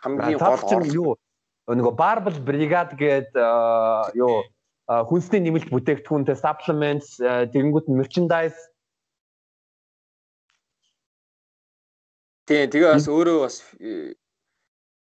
[0.00, 1.20] Хамгийн гол чинь юу
[1.68, 3.36] нөгөө Barbell Brigade гээд
[4.16, 4.48] юу
[4.88, 8.56] хүнсний нэмэлт бүтээгдэхүүнтэй supplements тэгэнгүүт merchandise
[12.48, 13.56] Тийм тэгээ бас өөрөө бас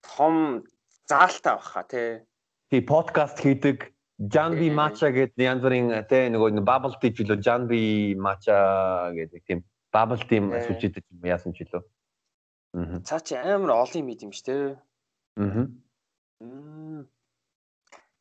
[0.02, 0.64] том
[1.08, 2.20] заалтай баха тий.
[2.70, 8.14] Тий подкаст хийдэг Janbi Matcha гэдэг янз бүрийн тий нөгөө bubble tea ч үлээ Janbi
[8.16, 11.82] Matcha гэдэг тийм bubble tea сүлжээтэй юм яасан ч үлээ.
[12.76, 13.00] Аа.
[13.02, 14.76] Цаа чи амар олон юм юм шүү дээ.
[15.40, 15.66] Аа.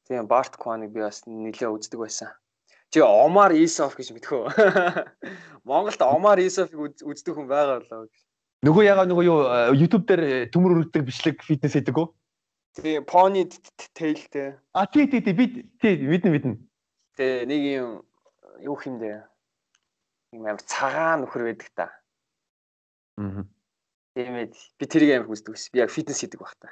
[0.10, 2.34] Тийм Bart Kwan-ыг би бас нэлээ үздэг байсан.
[2.90, 4.44] Чи Omar Isov гэж мэдхүү.
[5.70, 8.18] Монголд Omar Isov-ыг үздэг хүн байгаа болоо гэж.
[8.60, 9.40] Нөгөө ягаа нөгөө юу
[9.72, 12.08] YouTube дээр төмөр өргөдөг бичлэг фитнес хийдэг үү?
[12.76, 13.48] Тий, pony
[13.96, 14.60] tailтэй.
[14.76, 16.56] А тий тий тий би тий мэднэ мэднэ.
[17.16, 17.90] Тий, нэг юм
[18.60, 19.24] юу хэмдэ.
[20.36, 21.88] Юм амар цагаан нөхөр байдаг та.
[23.16, 23.48] Аа.
[24.20, 25.72] Тиймээ би тэрийг амар хүсдэг ус.
[25.72, 26.68] Би яг фитнес хийдэг байх та.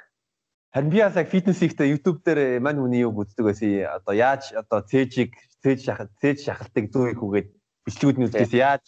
[0.76, 3.88] Харин би яг фитнес хийхдээ YouTube дээр мань хүний юу үздэг байсан.
[3.96, 5.32] Одоо яаж одоо цээжийг
[5.64, 7.48] цээж шахал цээж шахалтыг зүү их үгээд
[7.88, 8.60] бичлэгүүд нь үзчихсэн.
[8.60, 8.84] Яаж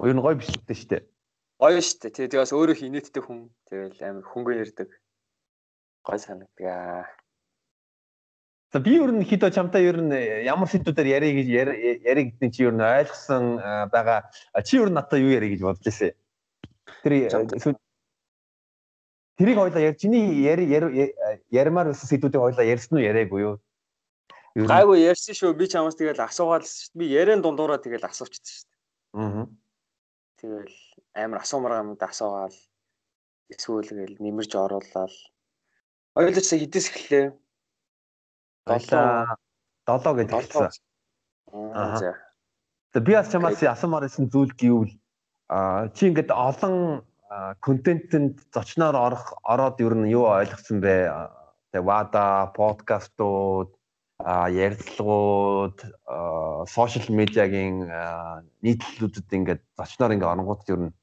[0.00, 1.11] ер нь гоё бичлэгтэй шүү дээ
[1.62, 2.10] гоё штэ.
[2.10, 3.38] Тэгээ тэгээ бас өөрөө хинэттэй хүн.
[3.70, 4.90] Тэгэл амар хөнгөн ярддаг.
[6.02, 7.06] Гой санагддаг аа.
[8.74, 10.10] За би ер нь хідо чамтай ер нь
[10.42, 11.46] ямар сэдвүүдээр ярих гэж
[12.02, 13.62] ярих гэдэг чи ер нь ойлгосон
[13.94, 14.26] байгаа.
[14.66, 16.18] Чи ер нь надад юу ярих гэж бодож байсан.
[17.06, 17.78] Тэр
[19.38, 20.66] Тэрийг хоёлаа яар чиний яри
[21.50, 23.54] ярмаар байсан сэдвүүдийг хоёлаа ярьсан уу яриаггүй юу?
[24.54, 25.56] Гайгүй ярьсан шүү.
[25.56, 27.00] Би чамаас тэгэл асуугаад шүү.
[27.00, 28.68] Би ярен дундуураа тэгэл асуучсан шүү.
[29.16, 29.46] Аа.
[30.36, 30.76] Тэгэл
[31.14, 32.56] амар асуумар юмд асуугаал
[33.52, 35.14] эсвэл гээл нэмэрж оруулаад
[36.16, 37.36] ойлооч хэдээс эхлэв?
[38.66, 39.36] 7
[39.86, 40.70] 7 гэдэг хэлсэн.
[41.52, 42.16] Аа.
[42.92, 44.92] Тэгээ би бас чамаас асуумаар исэн зүйл гэвэл
[45.52, 47.04] а чи ингээд олон
[47.60, 51.12] контентэнд зочноор орох ороод ер нь юу ойлгосон бэ?
[51.72, 53.70] Тэгээ вада подкастууд
[54.64, 55.78] ярилцлагууд
[56.68, 57.90] сошиал медиагийн
[58.64, 60.94] нийтлэлүүдэд ингээд зочноор ингээд оронгууд ер нь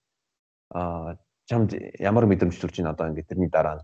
[0.72, 1.70] чамд
[2.00, 3.82] ямар мэдрэмж төрж байна одоо ингээд тэрний дараа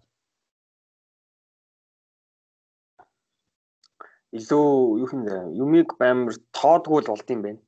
[4.35, 4.67] илүү
[5.01, 7.61] юу юм бэ юмыг баймар тоодгүй л болд юм байна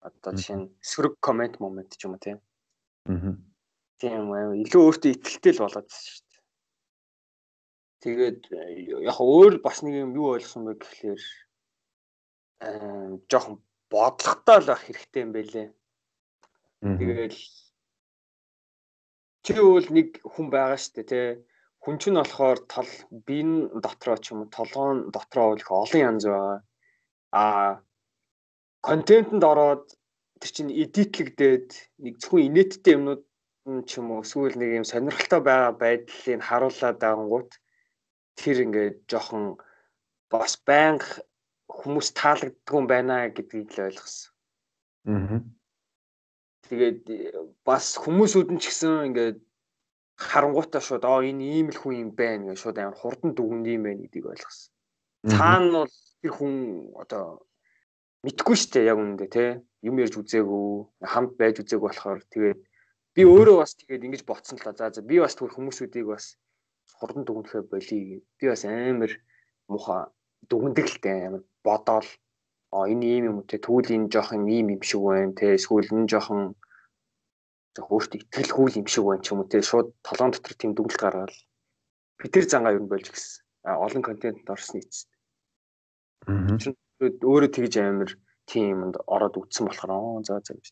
[0.00, 2.38] одоо жишээ нь сөрөг комент момент ч юм уу тийм.
[3.06, 3.36] Аа
[4.00, 6.40] тийм илүү өөртөө ихтэй л болоод шүү дээ.
[8.00, 8.40] Тэгээд
[9.04, 11.22] яг өөр бас нэг юм юу ойлгосон бэ гэхлээр
[12.64, 13.60] аа жоохон
[13.92, 15.68] бодлоготой л байх хэрэгтэй юм байлээ.
[16.80, 17.40] Тэгэл
[19.44, 21.28] чи бол нэг хүн байгаа шүү дээ тий.
[21.80, 22.90] Хүн чинь болохоор тол
[23.26, 23.50] бин
[23.84, 26.58] дотроо ч юм уу толгоон дотроо их олон янз байгаа.
[27.32, 27.70] Аа
[28.84, 29.84] контентэнд ороод
[30.40, 31.68] тэр чинь эдитлэгдээд
[32.04, 33.22] нэг зөвхөн инээдтэй юмнууд
[33.88, 37.50] ч юм уу эсвэл нэг юм сонирхолтой байгаа байдлыг харуулад байгангууд
[38.40, 39.44] тэр ингээд жоохон
[40.32, 41.24] бас байнга
[41.68, 44.32] хүмүүс таалагддаг юм байна гэдгийг л ойлгосон.
[45.08, 45.40] Аа.
[46.70, 47.02] Тэгээд
[47.66, 49.38] бас хүмүүсүүд нь ч гэсэн ингээд
[50.14, 53.82] харангуйтаа шууд аа энэ ийм л хүн юм байна гэж шууд амар хурдан дүгнэв юм
[53.90, 54.70] байна гэдгийг ойлгосон.
[55.34, 56.54] Цаана бол тэр хүн
[57.02, 57.24] одоо
[58.22, 59.50] мэдгүй шүү дээ яг үнэндээ тий
[59.88, 60.68] юм ярьж үзээгүй
[61.12, 62.60] хамт байж үзээгүй болохоор тэгээд
[63.16, 64.76] би өөрөө бас тэгээд ингэж ботсон л та.
[64.76, 66.36] За за би бас түр хүмүүсүүдийг бас
[67.00, 68.20] хурдан дүгнэхэ болий.
[68.38, 69.12] Би бас амар
[69.72, 70.12] муха
[70.46, 72.08] дүгндэг л дээ амар бодоол.
[72.70, 76.54] А энэ ийм юм те энэ жоохон ийм юм шиг байна те эсвэл энэ жоохон
[77.88, 81.32] өөртөө итгэлгүй юм шиг байна ч юм уу те шууд толгоон дотор тийм дүгнэлт гаргаад
[82.20, 83.44] бид тэр зангаа юу болж гисэн.
[83.64, 85.08] А олон контентэнд орсны эцэст.
[86.28, 86.56] Аа.
[87.00, 88.10] Өөрөө тэгж амар
[88.44, 90.66] тийм юмд ороод үтсэн болохоор за за гэж.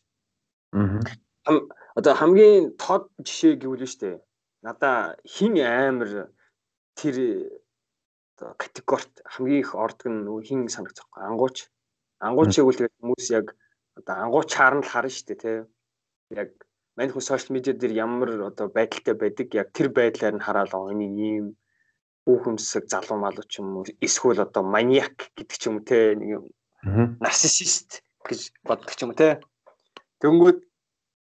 [0.77, 1.57] Аа.
[1.97, 4.21] Одоо хамгийн тод жишээ гэвэл нь штэ
[4.61, 6.31] надаа хин амар
[6.95, 7.15] тэр
[8.57, 11.07] категорт хамгийн их ордог нь нөгөө хин санагцсан.
[11.15, 11.67] Ангууч.
[12.19, 13.55] Ангуучийг үл тэгээд хүмүүс яг
[13.95, 15.57] одоо ангууч харна л харна шүү дээ тий.
[16.35, 16.49] Яг
[16.99, 21.07] мань хүн сошиал медиа дээр ямар одоо байдалтай байдаг яг тэр байдлаар нь хараад энэ
[21.31, 21.45] ийм
[22.27, 26.45] хүүхэмсэг залуу малуу ч юм уу эсвэл одоо маниак гэдэг ч юм те нэг юм
[27.23, 29.39] нарциссист гэж боддог ч юм те.
[30.19, 30.59] Тэнгүүд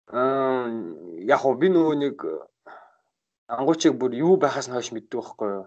[0.09, 0.73] аа
[1.21, 2.17] яг хоо би нөгөө нэг
[3.45, 5.65] ангуучийг бүр юу байхаас нь хойш мэддэг байхгүй юу?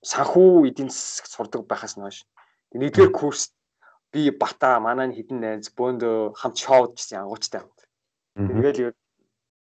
[0.00, 2.24] Санхүү эдийн засагт сурдаг байхаас нь хойш.
[2.72, 3.52] Нэгдүгээр курс
[4.08, 7.60] би бата манай хідэн найз бөөндөө хамт шоуд гэсэн ангуучтай
[8.36, 8.92] Тэгэл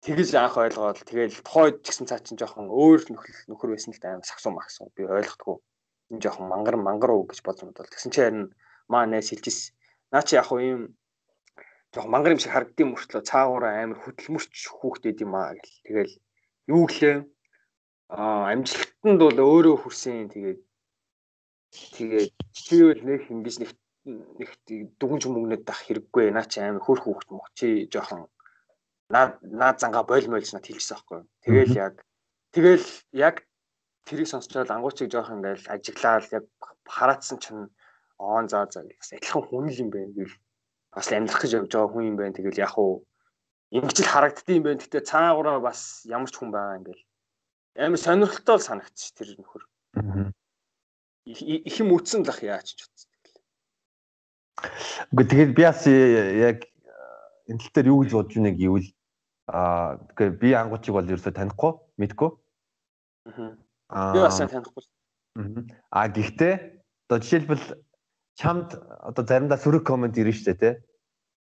[0.00, 4.00] тэгэж анх ойлгоод тэгэл тухайд ч гэсэн цаа чин жоохон өөр нөхөр нөхөр байсан л
[4.00, 4.16] да.
[4.16, 5.60] Амар сагсуу магсуу би ойлгохгүй.
[6.16, 7.92] Энэ жоохон мангар мангар уу гэж бодсон бодвол.
[7.92, 8.56] Тэгсэн чи харин
[8.88, 9.76] маа найз хэлжсэн.
[10.12, 10.96] Наа чи яг уу ийм
[11.92, 15.76] жоохон мангар юм шиг харагдсан мөртлөө цаагаараа амар хөдөлмөрч хүүхдэд юм аа гэл.
[15.84, 16.12] Тэгэл
[16.72, 17.16] юу гэлээ?
[18.16, 20.32] Аа амжилтанд бол өөрөө хүрсэн.
[20.32, 20.60] Тэгээд
[22.00, 23.70] тэгээд чи бол нэг ингэж нэг
[24.08, 24.48] нэг
[25.00, 26.32] дүгнж мөнгнөд дах хэрэггүй.
[26.32, 28.28] Наа чи амар хөрх хүүхд мөх чи жоохон
[29.12, 31.94] наа наа занга болмойлж над хэлчихсэн байхгүй тэгэл яг
[32.54, 33.36] тэгэл яг
[34.06, 36.44] тэрийг сонсчоод ангуучиг жоох ингээл ажиглаад яг
[36.88, 37.72] хараацсан чинь
[38.18, 40.34] оон заа заа бас адилхан хүн л юм байна гэл
[40.94, 43.04] бас амьдрах гэж явж байгаа хүн юм байна тэгэл яг уу
[43.74, 44.78] ингэж л харагддсан юм байна.
[44.78, 47.02] Гэтэ цаагаараа бас ямар ч хүн байгаа ингээл
[47.74, 49.62] амар сонирхолтой л санагдчих тэр нөхөр.
[51.26, 53.10] Их юм үтсэн л ах яач ч үтсэн.
[55.10, 56.70] Үгүй тэгээд би бас яг
[57.48, 58.88] энэ тал дээр юу гэж бодож байна гэвэл
[59.48, 62.30] аа тэгэхээр би ангуучиг бол ерөөсөө танихгүй, мэдгүй.
[63.92, 64.12] Аа.
[64.14, 64.84] Би бас танихгүй.
[65.90, 66.54] Аа гэхдээ
[67.08, 67.64] одоо жишээлбэл
[68.40, 70.74] чамд одоо заримдаа сөрөг комент ирнэ шүү дээ, тий?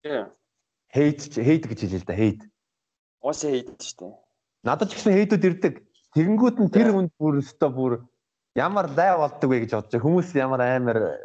[0.03, 0.19] Тий
[0.95, 2.39] хейт хейт гэж хэлээ л да хейт.
[3.19, 4.13] Уусаа хейт шүү дээ.
[4.63, 5.73] Надад ч гэсэн хейтүүд ирдэг.
[6.15, 7.93] Тэгэнгүүт нь тэр хүнд бүр өстө бүр
[8.55, 11.19] ямар лай болдог вэ гэж бодож хүмүүс ямар амар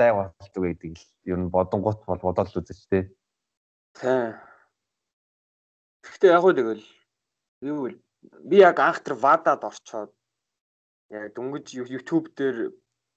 [0.00, 3.04] лай э, болдог вэ гэдэг л ер нь бодонгот бол бодоод л үзэж тээ.
[3.98, 4.38] Тийм.
[6.02, 6.84] Гэхдээ яг уу тэгэл
[7.62, 7.92] юу
[8.50, 10.12] би яг анх тэр вадад орчоод
[11.10, 12.72] яг дөнгөж YouTube дээр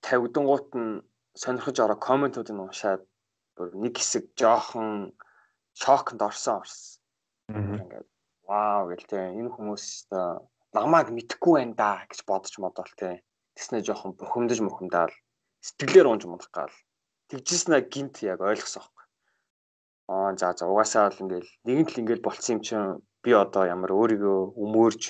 [0.06, 1.04] тавигдангууд нь
[1.42, 3.04] сонирхож ороо комментууд нь уншаад
[3.84, 5.16] нэг хэсэг жоохон
[5.82, 7.00] шоконд орсон орсон.
[7.50, 8.08] Ингээд
[8.48, 9.86] вау гэл тэ энэ хүмүүс
[10.76, 13.24] намайг мэдхгүй байна да гэж бодож модол тэ.
[13.56, 15.16] Тэснэ жоохон бухимдаж мөхөмдаал
[15.64, 16.76] сэтгэлээр унж мунах гал.
[17.32, 18.84] Тэгжснэ гинт яг ойлгосон.
[20.08, 23.92] Аа за за угаасаа л ингээл нэгэн тал ингээл болцсон юм чинь би одоо ямар
[23.94, 25.02] өөрийгөө өмөрж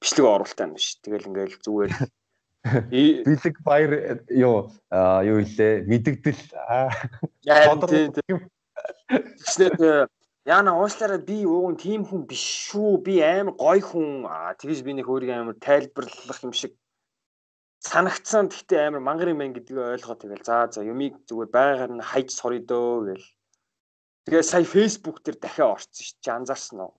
[0.00, 1.02] бичлэг оруулалтаа юм биш.
[1.02, 1.92] Тэгэл ингээл зүгээр
[3.26, 3.92] бэлэг баяр
[4.30, 4.70] юу
[5.30, 5.86] юу илээ
[8.14, 8.38] тийм
[9.10, 10.06] Тэгснээр
[10.46, 13.02] яана уушлаараа би ууган тийм хүн биш шүү.
[13.06, 14.10] Би амар гоё хүн.
[14.60, 16.72] Тэгэж би нэг өөрийгөө амар тайлбарлах юм шиг
[17.82, 22.08] санагдсан гэхдээ амар мангар юм байна гэдгийг ойлгоод тэгэл за за юмыг зүгээр байгаар нь
[22.10, 23.26] хайж сорё дөө гэл.
[24.26, 26.94] Тэгээ сая Facebook дээр дахиад орсон шүү чи анзаарсан уу?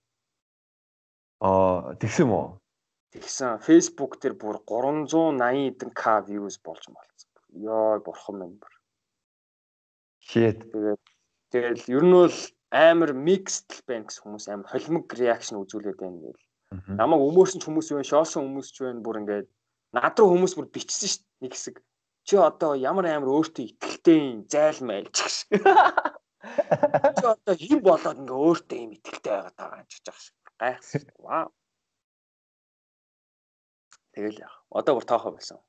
[1.43, 2.55] Аа тэгсэн уу?
[3.11, 7.31] Тэгсэн Facebook дээр бүр 380 эдэн к views болж малцсан.
[7.51, 8.73] Йоо бурхан минь бүр.
[10.23, 10.71] Shit.
[10.71, 11.03] Тэгээд
[11.51, 12.37] тэгэл ер нь бол
[12.71, 16.43] амар mixed байна гэсэн хүмүүс амар холимог reaction үзүүлээд байна гэл.
[16.95, 19.47] Намайг өмөрсөн ч хүмүүс байна, шоосон хүмүүс ч байна бүр ингээд
[19.95, 21.75] над руу хүмүүс бүр бичсэн шүү дээ нэг хэсэг.
[22.27, 25.63] Чи одоо ямар амар өөртөө ихтэй зайлмайл ч гэсэн.
[27.17, 30.37] Чи одоо хэн болоод ингээ өөртөө юм ихтэй байгаад байгаа юм ч гэж байгаа шиг.
[30.57, 31.03] Гайхсан.
[31.21, 31.47] Вау.
[34.13, 34.57] Тэгэл яах.
[34.73, 35.59] Одоо бүр тоохоо байсан.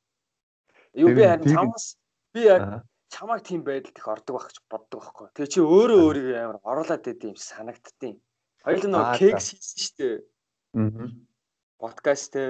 [0.97, 1.87] Юу би харин чамаас
[2.33, 5.27] би яг чамайг тийм байдалд их ордог байх гэж боддог байхгүй.
[5.37, 8.17] Тэгээ чи өөрөө өөрийгөө амар оруулаад байд юм санагдтiin.
[8.65, 10.17] Хоёул нөгөө кекс хийсэн шүү дээ.
[10.77, 11.09] Аа.
[11.81, 12.45] Подкаст те.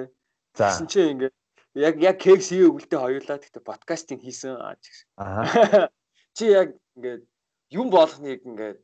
[0.54, 0.70] За.
[0.86, 1.30] Чи ингээ
[1.78, 4.54] яг яг кекс хийе өгөлтэй хоёулаа гэхдээ подкастинг хийсэн.
[4.58, 4.74] Аа.
[6.36, 7.22] Чи яг ингээд
[7.70, 8.82] юм болгоныг ингээд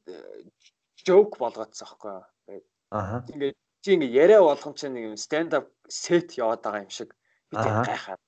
[1.06, 2.60] жоок болгоодсон аахгүй.
[2.90, 3.24] Аа.
[3.32, 7.10] Ингээд чи ингээд яриа болгон чинь нэг stand up set яваад байгаа юм шиг
[7.50, 8.20] би тэг гайхаад.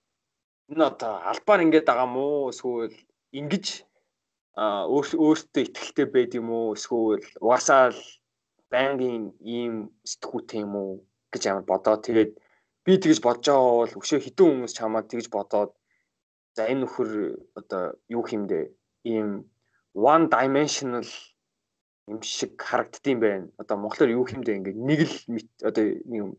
[0.73, 2.97] Энэ одоо албаар ингээд байгаа мó эсвэл
[3.33, 3.67] ингэж
[4.57, 8.03] өөртөө ихтэй байд юм уу эсвэл угаасаа л
[8.73, 10.93] байнгын ийм сэтгүүтэй юм уу
[11.33, 11.97] гэж амар бодоо.
[12.01, 12.33] Тэгээд
[12.85, 15.73] би тэгж бодож байгаа бол өшөө хитэн хүмүүс чамаад тэгж бодоод
[16.57, 17.11] за энэ нөхөр
[17.59, 18.61] одоо юу хэмдэ
[19.13, 19.45] ийм
[19.97, 21.09] one dimensional
[22.07, 23.49] юм шиг харагддсан байна.
[23.59, 25.17] Одоо монголоор юу хэмдэ ингээд нэг л
[25.65, 26.37] одоо юм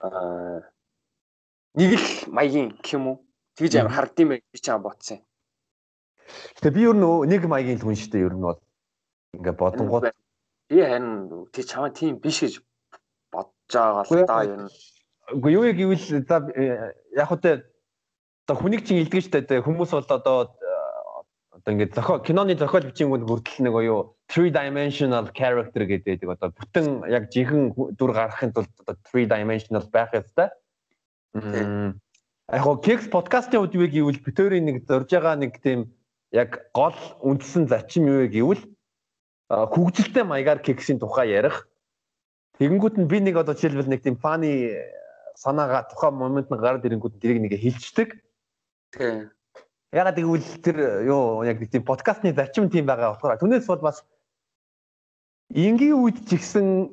[0.00, 0.62] аа
[1.74, 3.16] нэг л маягийн гэх юм уу?
[3.58, 5.18] Тэгж амар харагдсан байх би чам бодсон.
[6.62, 8.60] Тэгээ би ер нь нэг маягийн хүн шүү дээ ер нь бол
[9.34, 10.14] ингээд бодонгууд
[10.70, 12.62] би харин тэг чамаа тийм биш гэж
[13.34, 14.72] бодож байгаа л да ер нь.
[15.28, 17.68] Үгүй юу гэвэл за э, яг хөтэ
[18.48, 20.56] одоо хүнийг чинь илтгэж штэ хүмүүс бол одоо
[21.68, 27.04] одоо ингээд зохиол киноны зохиол бичингүүд хүртэл нэг юу three dimensional character гэдэг одоо бүтэн
[27.12, 30.48] яг жинхэнэ дүр гаргахын тулд одоо three dimensional байх ёстой.
[31.36, 35.92] Яг гоо Kicks подкастын үед юу гэвэл битүүрийн нэг зорж байгаа нэг тийм
[36.32, 38.64] яг гол үндсэн зарчим юу гэвэл
[39.52, 41.68] хөгжилтэй маягаар Kicks-ийн тухай ярих
[42.56, 44.72] Тэгэнгүүт нь би нэг одоо жишээлбэл нэг тийм фаны
[45.36, 48.18] санаага тухайн момент нь гараад ирэнгүүт тэрийг нэг хилчдэг.
[48.90, 49.30] Тийм.
[49.88, 50.76] Ягаад гэвэл тэр
[51.08, 54.04] юу яг тийм подкастны зарчим тийм байгаа болохоор түүнээс бол бас
[55.48, 56.92] энгийн үед ч ихсэн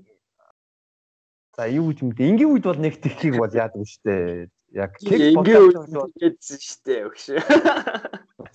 [1.59, 2.23] за юу юм бэ?
[2.23, 4.47] Энгийн үед бол нэг тэгхийг бол яадаг юм штэ.
[4.71, 7.35] Яг энгийн үед гэдсэн штэ өгш.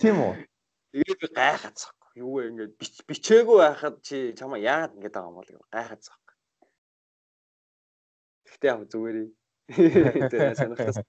[0.01, 0.33] Тийм үү?
[0.89, 2.09] Тэгээд би гайхацсахгүй.
[2.17, 2.73] Юу вэ ингээд
[3.05, 6.33] бичээгүй байхад чи чамаа яагаад ингэж байгаа юм бол гайхацсахгүй.
[8.49, 9.27] Гэтэ яг зүгээрээ.
[10.33, 11.05] Тэгээ сонирхолтой.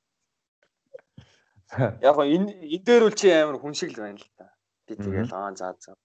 [2.04, 4.52] Яг энэ энэ дээр үл чи амар хүн шиг л байна л та.
[4.84, 5.96] Би тэгэл аа за за.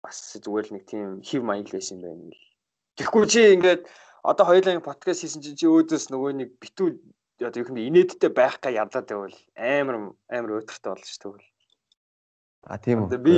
[0.00, 2.40] Бас зүгээр л нэг тийм хев маяг л байсан байна л.
[2.96, 3.84] Тэгэхгүй чи ингээд
[4.24, 6.88] одоо хоёулаа подкаст хийсэн чинь чи өөдөөс нөгөө нэг битүү
[7.44, 9.96] одоо юу юм инээдтэй байх га ядлаад байвал амар
[10.32, 11.52] амар өдөртэй болно шүү дээ.
[12.72, 13.18] А тийм үү.
[13.18, 13.34] Би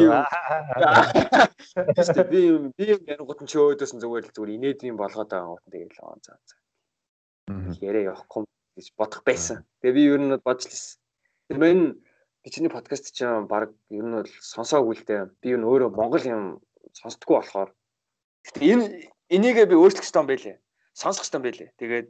[1.96, 2.40] Тэстэ би
[2.76, 6.18] би яргууд нь ч өөдөөс нь зүгээр л зүгээр инээдийн болгоод байгаа гот тэгэл аа
[6.22, 6.56] за за.
[7.80, 8.44] Ярэ явахгүй
[8.76, 9.64] гэж бодох байсан.
[9.80, 10.98] Тэгээ би ер нь лсэн.
[11.48, 11.80] Тэр мэн
[12.42, 15.22] би чиний подкаст чинь баг ер нь бол сонсоогүй л дээ.
[15.40, 16.42] Би ер нь өөрөө монгол юм
[16.92, 17.70] сонсдгоо болохоор.
[18.44, 18.84] Гэтэ энэ
[19.32, 20.56] энийгээ би өөрчлөх хэрэгтэй юм байлээ.
[20.92, 21.70] Сонсох хэрэгтэй юм байлээ.
[21.80, 22.08] Тэгээд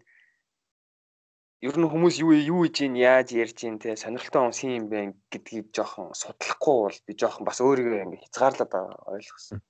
[1.65, 5.01] ер нь хүмүүс юу юу хийж ийн яаж ярьж ийн те сонирхолтой хүмүүс юм бэ
[5.32, 8.73] гэдгийг жоохон судлахгүй бол би жоохон бас өөрийгөө ингэ хязгаарлаад
[9.15, 9.65] ойлгосон.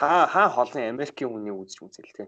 [0.00, 2.24] Хаа хаа холны Америкийн хүний үзэж үзэл те.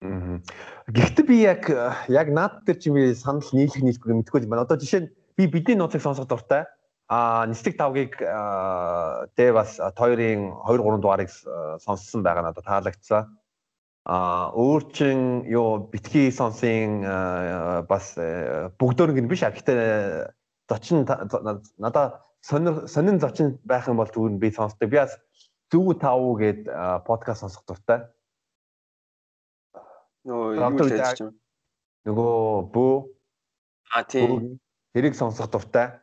[0.00, 1.68] Гэхдээ би яг
[2.08, 4.64] яг наад дээр чи би санал нийлэх нийлэхгүй мэдгүй байна.
[4.64, 6.64] Одоо жишээ нь би бидний нууцыг сонсох дуртай.
[7.10, 11.28] А нислэг тавгийг тэ бас хоёрын 2 3 дугаарыг
[11.84, 13.28] сонссон байгаа надад таалагдсан
[14.08, 17.04] а өөр чин юу битгий сонсын
[17.84, 18.16] бас
[18.80, 20.32] бүгдөө нэг биш а гэхдээ
[20.70, 21.04] зочин
[21.76, 24.88] надаа сонин зочин байх юм бол зүгээр би сонсдог.
[24.88, 25.18] Би бас
[25.70, 26.64] зүг тав гээд
[27.04, 28.08] подкаст сонсох дуртай.
[30.28, 31.32] Нөгөө юу гэж юм?
[32.08, 32.34] Нөгөө
[32.74, 32.96] бөө
[33.90, 34.60] а тийм
[34.94, 35.96] хэрэг сонсох дуртай.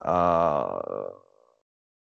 [0.00, 1.22] Аа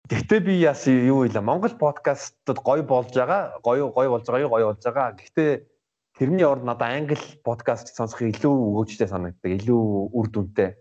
[0.07, 1.35] Гэхдээ би яс юу вэ?
[1.43, 3.59] Монгол подкастууд гоё болж байгаа.
[3.59, 4.47] Гоё гоё болж байгаа?
[4.47, 5.19] Гоё болж байгаа.
[5.19, 5.67] Гэхдээ
[6.15, 9.51] тэрний орд надад англи подкаст сонсох илүү өгөөжтэй санагддаг.
[9.59, 9.83] Илүү
[10.15, 10.79] үр дүнтэй.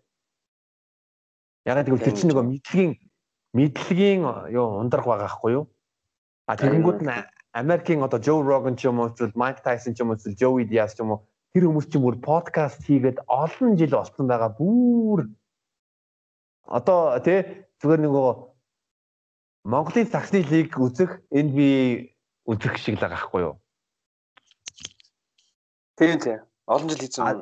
[1.67, 2.93] Ягаад гэвэл тэр чинь нөгөө мэдлэгийн
[3.51, 4.23] мэдлэгийн
[4.55, 5.65] юу ундрах байгаа хгүй юу?
[6.47, 7.11] А тэгэнгүүт нь
[7.57, 10.65] Америкийн одоо Joe Rogan ч юм уу эсвэл Mike Tyson ч юм уу эсвэл Joey
[10.69, 11.24] Diaz ч юм уу
[11.57, 14.53] тэр хүмүүс чинь бүр подкаст хийгээд олон жил болсон байгаа.
[14.61, 15.33] Бүр
[16.69, 18.28] одоо тий зүгээр нөгөө
[19.73, 22.12] Монголын саксны лиг үзэх NBA
[22.45, 23.57] үзэх шиг л байгаа хгүй юу?
[25.97, 26.45] Тийм тийм.
[26.69, 27.41] Олон жил хийсэн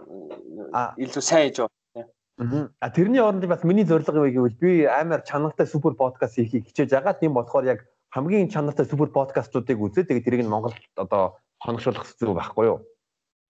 [0.95, 2.71] илүү сайн хийж байна.
[2.79, 6.95] А тэрний оронд бас миний зорилго юу гэвэл би амар чанартай супер подкаст хийхийг хичээж
[6.95, 7.19] байгаа.
[7.19, 7.83] Тийм болохоор яг
[8.15, 10.07] хамгийн чанартай супер подкастуудыг үзээ.
[10.07, 12.79] Тэгээд тэрийг нь Монголд одоо хоногшуулах зүйл байхгүй юу?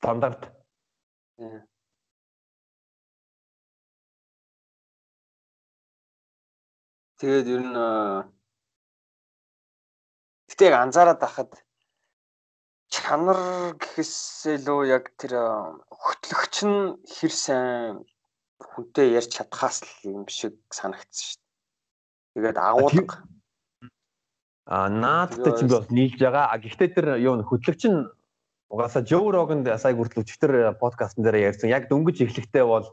[0.01, 0.49] Стандарт.
[7.20, 7.77] Тэгээд ер нь
[10.49, 11.53] гэтээ яг анзаараад байхад
[12.89, 15.32] чанар гэхээсээ яг тэр
[15.93, 18.09] хөтлөгч нь хэр сайн
[18.65, 21.53] хүнтэй ярьж чадхаас л юм шиг санагдсан шүү дээ.
[22.32, 23.34] Тэгээд агуулга
[24.66, 26.49] А наадтай ч би бас нийлж байгаа.
[26.49, 28.09] А гэхдээ тэр юу хөтлөгч нь
[28.73, 31.69] угаасаа Joe Rogan-д сая хүртэл өчтөр подкастн дээр ярьсан.
[31.69, 32.89] Яг дөнгөж эхлэхдээ бол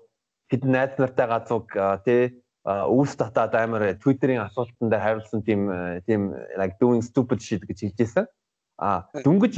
[0.51, 1.71] хэд найз нартай газуг
[2.03, 5.71] тий үүс татаад амар Twitter-ийн асуултанд хариулсан тийм
[6.05, 8.27] тийм like doing stupid shit гэж хэлжсэн.
[8.77, 9.55] А дөнгөж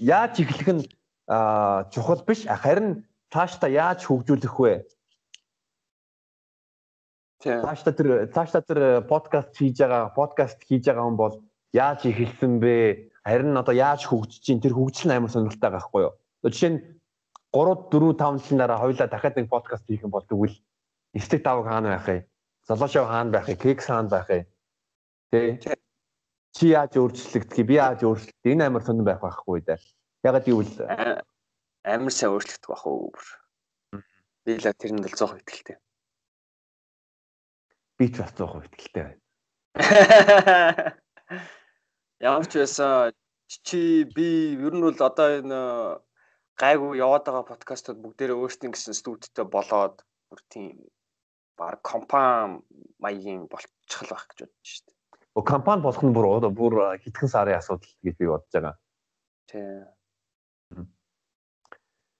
[0.00, 0.82] яаж эхлэх нь
[1.92, 2.48] чухал биш.
[2.48, 4.88] Харин цаашдаа яаж хөгжүүлэх вэ?
[7.36, 11.34] Цаашдаа тэр цаашдаа тэр подкаст хийж байгаа подкаст хийж байгаа хүн бол
[11.76, 13.12] яаж эхэлсэн бэ?
[13.28, 16.14] Харин одоо яаж хөгжиж чинь тэр хөгжил нь амар сонирхолтой байгаа хгүй юу?
[16.48, 16.80] Жишээ нь
[17.52, 20.56] 3 4 5 жилийн дараа хоёлаа дахиад нэг подкаст хийх юм бол тэгвэл
[21.20, 22.24] Стик тав хаана байх вэ?
[22.64, 23.60] Золошоо хаана байх вэ?
[23.60, 24.40] Кекс хаана байх вэ?
[25.28, 25.60] Тэ?
[26.56, 29.80] Чи яаж өөрчлөгдөх би яаж өөрчлөлт энэ амар сонирн байх байхгүй дээ.
[30.24, 30.72] Ягаад гэвэл
[31.84, 33.12] амар сайн өөрчлөгдөх байх уу?
[34.44, 35.76] Би л тэр нь л 100% итгэлтэй
[37.98, 39.20] би ч бас 100% ихтэй байна.
[42.20, 43.12] Ямар ч байсан
[43.48, 45.60] чи би ер нь бол одоо энэ
[46.60, 50.88] гайгүй яваад байгаа подкастууд бүгдээрээ өөрсдийн гэсэн студидтэй болоод бүр тийм
[51.56, 52.60] баг компани
[52.98, 54.96] маягийн болчихл байх гэж бодож шүү дээ.
[55.36, 58.74] Оо компани болох нь бүр одоо бүр хитгэн сарын асуудал гэж би бодож байгаа.
[59.48, 59.84] Тий.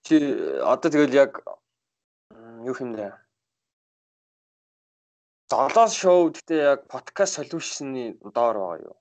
[0.04, 0.16] Чи
[0.62, 1.32] одоо тэгэл яг
[2.64, 3.25] юу юм нэ?
[5.46, 8.96] 7 шоу гэдэг яг подкаст solution-ы доор байгаа юу?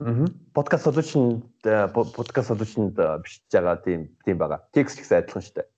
[0.00, 0.24] Аа.
[0.56, 4.64] Подкаст solution э, подкаст solution э, биш байгаа тийм тийм байгаа.
[4.72, 5.68] Текст гэсэн адилхан шүү дээ.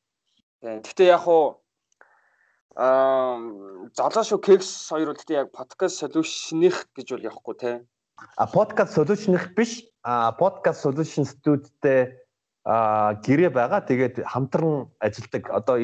[0.63, 0.79] Тийм.
[0.87, 1.59] Гэхдээ яг уу
[2.79, 3.43] аа
[3.91, 7.83] 7 шоу кекс хоёр бол гэдэг яг подкаст solution-ых гэж бол явахгүй те.
[8.39, 9.83] А подкаст solution-ых биш.
[10.07, 12.15] А подкаст solution студидтэй
[12.63, 13.83] а гэрээ байгаа.
[13.83, 15.51] Тэгээд хамтран ажилдаг.
[15.51, 15.83] Одоо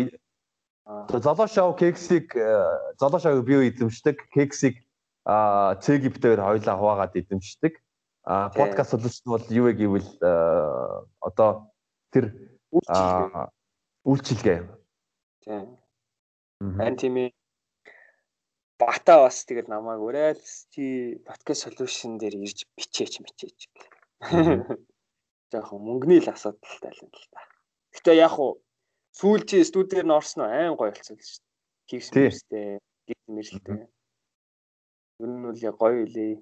[0.86, 4.82] Золоо шоу кексийг э, золоо шоуг бие эзэмшдэг, кексийг
[5.24, 7.78] а цэгиптээр хоёлаа хуваагаад эзэмшдэг.
[8.24, 10.32] А подкаст солиулсан бол юу вэ гэвэл э,
[11.22, 11.70] одоо
[12.10, 12.34] тэр
[14.02, 14.58] үйлчилгээ.
[15.46, 15.78] Тийм.
[16.60, 17.30] Ан тими
[18.78, 20.42] бата бас тэгэл намайг урайл
[20.74, 23.70] чи подкаст solution дээр ирж бичээч мичээч.
[25.54, 27.40] Жаахан мөнгөний л асуудалтай л юм л та.
[27.94, 28.58] Гэтэ яг уу
[29.12, 31.50] сүүл чи студиэр нь орсон уу айн гоё болцсон л шүү дээ.
[31.88, 32.68] Кикс мэрстэй,
[33.08, 33.80] гит мэрстэй.
[35.20, 36.40] Ер нь бол яг гоё илээ.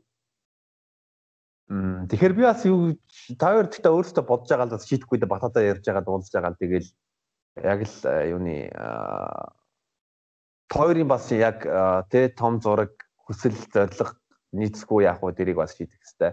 [1.71, 2.95] Мм тэгэхээр би бас юу
[3.39, 6.51] та хоёр гэхдээ өөрөөсөө бодож байгаа л бас шийдэхгүй дэ батадаа ярьж байгаа дуулж байгаа
[6.55, 6.89] л тэгэл
[7.63, 7.97] яг л
[8.35, 8.57] юуны
[10.71, 11.63] хоёрын бас яг
[12.11, 12.95] тэ том зураг
[13.27, 14.19] хүсэл зориг
[14.51, 16.33] нийцэхгүй яах вэ тэрийг бас шийдэх хэрэгтэй.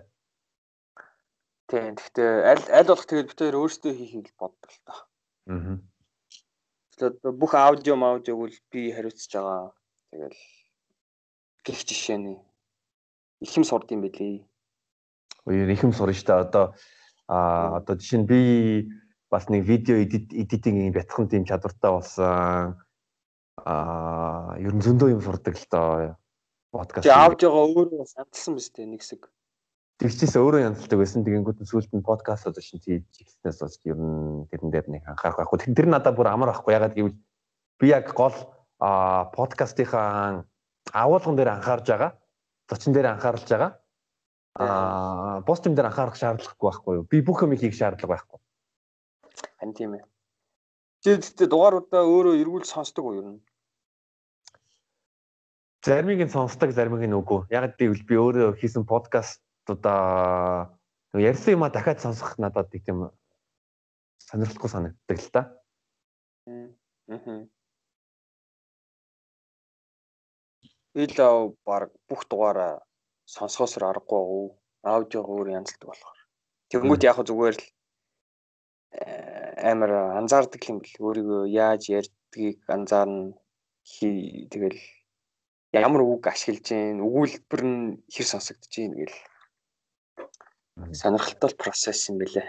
[1.69, 1.93] Тийм.
[1.97, 4.93] Гэхдээ аль аль болох тэгээд бид хоёр өөрсдөө хийхийг боддог л та.
[5.53, 5.77] Аа.
[6.98, 9.69] Тэгэхээр бүх аудио маудиог л би хариуцж байгаа.
[10.10, 10.41] Тэгэл
[11.61, 12.41] гих жишээний
[13.45, 14.41] ихэм сурд юм бэлээ.
[15.45, 16.74] Уур ихэм сурна штэ одоо
[17.30, 18.40] а одоо жишээ нь би
[19.30, 22.82] бас нэг видео эдитинг бятхан тийм чадвартай болсон.
[23.61, 26.18] А ер нь зөндөө юм сурдаг л доо
[26.74, 27.06] подкаст.
[27.06, 29.30] Чи аудиогоо өөрөө бас амталсан биз дээ нэг хэсэг.
[29.98, 31.26] Тэгчээс өөрөө янзлдаг байсан.
[31.26, 35.03] Тэгэнгүүт нь сүүлд нь подкаст одоо шин хийж ихснээс бас ер нь тэрэн дээр нэг
[35.10, 35.74] анхаарах байхгүй.
[35.74, 36.78] Тэр надад бүр амар байхгүй.
[36.78, 37.18] Ягаад гэвэл
[37.82, 38.38] би яг гол
[38.78, 40.45] подкастынхаа
[40.94, 42.11] агуулган дээр анхаарж байгаа.
[42.69, 43.72] Зочин дээр анхаарч байгаа.
[44.61, 47.10] Аа, постим дээр анхаарах шаардлагагүй байхгүй юу?
[47.10, 48.40] Би бүх юм хийх шаардлага байхгүй.
[49.57, 50.06] Хан тийм ээ.
[51.02, 53.41] Тэгтээ дугааруудаа өөрөө эргүүл сонсдог уу нь?
[55.82, 57.49] Заримыг нь сонсдог, заримыг нь үгүй.
[57.49, 60.77] Яг гэвэл би өөрөө хийсэн подкаст одоо
[61.14, 62.99] ярьсан юма дахиад сонсох надад нэг тийм
[64.27, 65.41] сонирхолтой санагддаг л та.
[66.48, 67.48] Аа.
[71.03, 71.14] Ил
[71.65, 72.81] баг бүх дугаараа
[73.26, 74.48] сонсохоос аргагүй уу?
[74.84, 76.19] Аудиогоор янзлдаг болохоор.
[76.72, 77.65] Тэнгүүд яг зүгээр л
[78.98, 83.35] э, амар анзаардаг юм бэл өөрийгөө яаж ярьдгийг анзаарна
[84.52, 84.80] тэгэл
[85.72, 87.81] ямар үг ашиглаж гин өгүүлбэр нь
[88.14, 89.15] хэр сонсогдож гин гэл
[90.94, 92.45] сонирхолтой процесс юм бэлээ.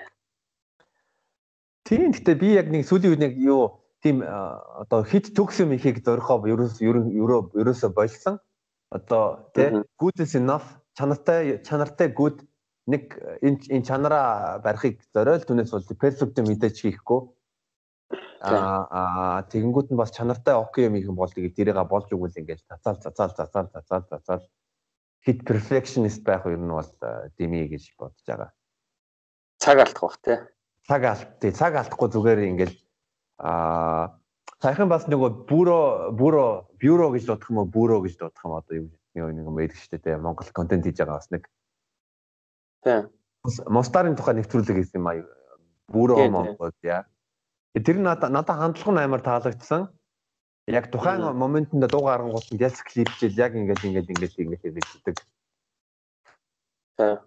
[1.89, 6.05] Тийм гэхдээ би яг нэг сүүлийн үед нэг юу тийм одоо хит төгс юм ихийг
[6.05, 8.39] зорихоо ерөөс ерөөсөө болсон.
[8.93, 10.69] Одоо тий good is enough.
[10.97, 12.45] Чанартай чанартай good
[12.87, 17.21] нэг энэ энэ чанараа барихыг зориул түүнээс бол перфект мэдээж хийхгүй.
[18.41, 23.01] Аа тэгэнгүүт нь бас чанартай окей юм их бол тэгээд дээрээ болж өгвөл ингээд цацаал
[23.03, 24.43] цацаал цацаал цацаал цацаал
[25.25, 26.91] хит perfectionist байх юм нь бол
[27.39, 28.51] дими гэж бодож байгаа.
[29.59, 30.39] Цаг алдах бах тий.
[30.87, 32.75] Цаг алт тий цаг алдахгүй зүгээр ингээд
[33.39, 34.19] аа
[34.63, 38.75] саяхан бас нөгөө бюро бюро бюро гэж дуудах юм уу бюро гэж дуудах юм одоо
[38.79, 41.47] юу нэг юм байдаг шүү дээ Монгол контент хийж байгаа бас нэг
[42.85, 43.11] Тийм.
[43.67, 45.23] Мостарын тухай нэвтрүүлэг хийсэн юм аа.
[45.91, 47.07] Бүрөө Монгол яа.
[47.75, 49.89] Тэр надад надад хандлага нь амар таалагдсан.
[50.69, 54.37] Яг тухайн моментод дуу гаргангууд нь ялс клипчил яг ингээд ингээд ингээд
[54.69, 55.17] ингээд хийдэг.
[56.97, 57.19] Тийм.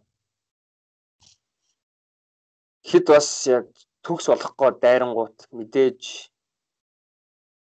[2.85, 3.65] Хит бас яг
[4.05, 6.01] төгс болохгүй дайрангууд мэдээж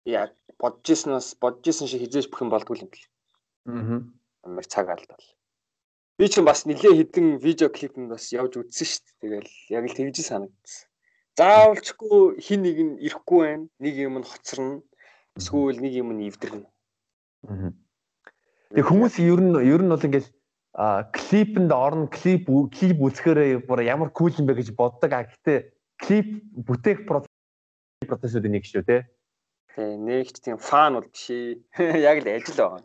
[0.06, 3.08] яг бодож ирснээс бодож ирсэн шиг хизээж бүх юм болдгүй юм бэл.
[3.66, 4.00] Аа.
[4.46, 5.26] Амар цаг алдвал.
[6.18, 9.18] Би ч бас нилээ хідэн видео клипэнд бас явж үзсэн шүү дээ.
[9.22, 10.86] Тэгэл яг л тэгж санагдсан.
[11.34, 13.66] Заавалчгүй хин нэг нь ирэхгүй байна.
[13.82, 14.86] Нэг юм нь хоцорно.
[15.38, 16.68] Эсвэл нэг юм нь эвдэрнэ.
[18.74, 20.30] Тэг хүмүүс ер нь ер нь бол ингээл
[20.74, 25.10] а клипэнд орно клип клип үзэхээр бүр ямар кул юм бэ гэж боддог.
[25.14, 29.10] А гэтээ клип бүтээх процессыг нэг шүү те.
[29.74, 31.30] Тэг нэгч тийм фан бол биш.
[31.78, 32.82] Яг л ажил байгаа.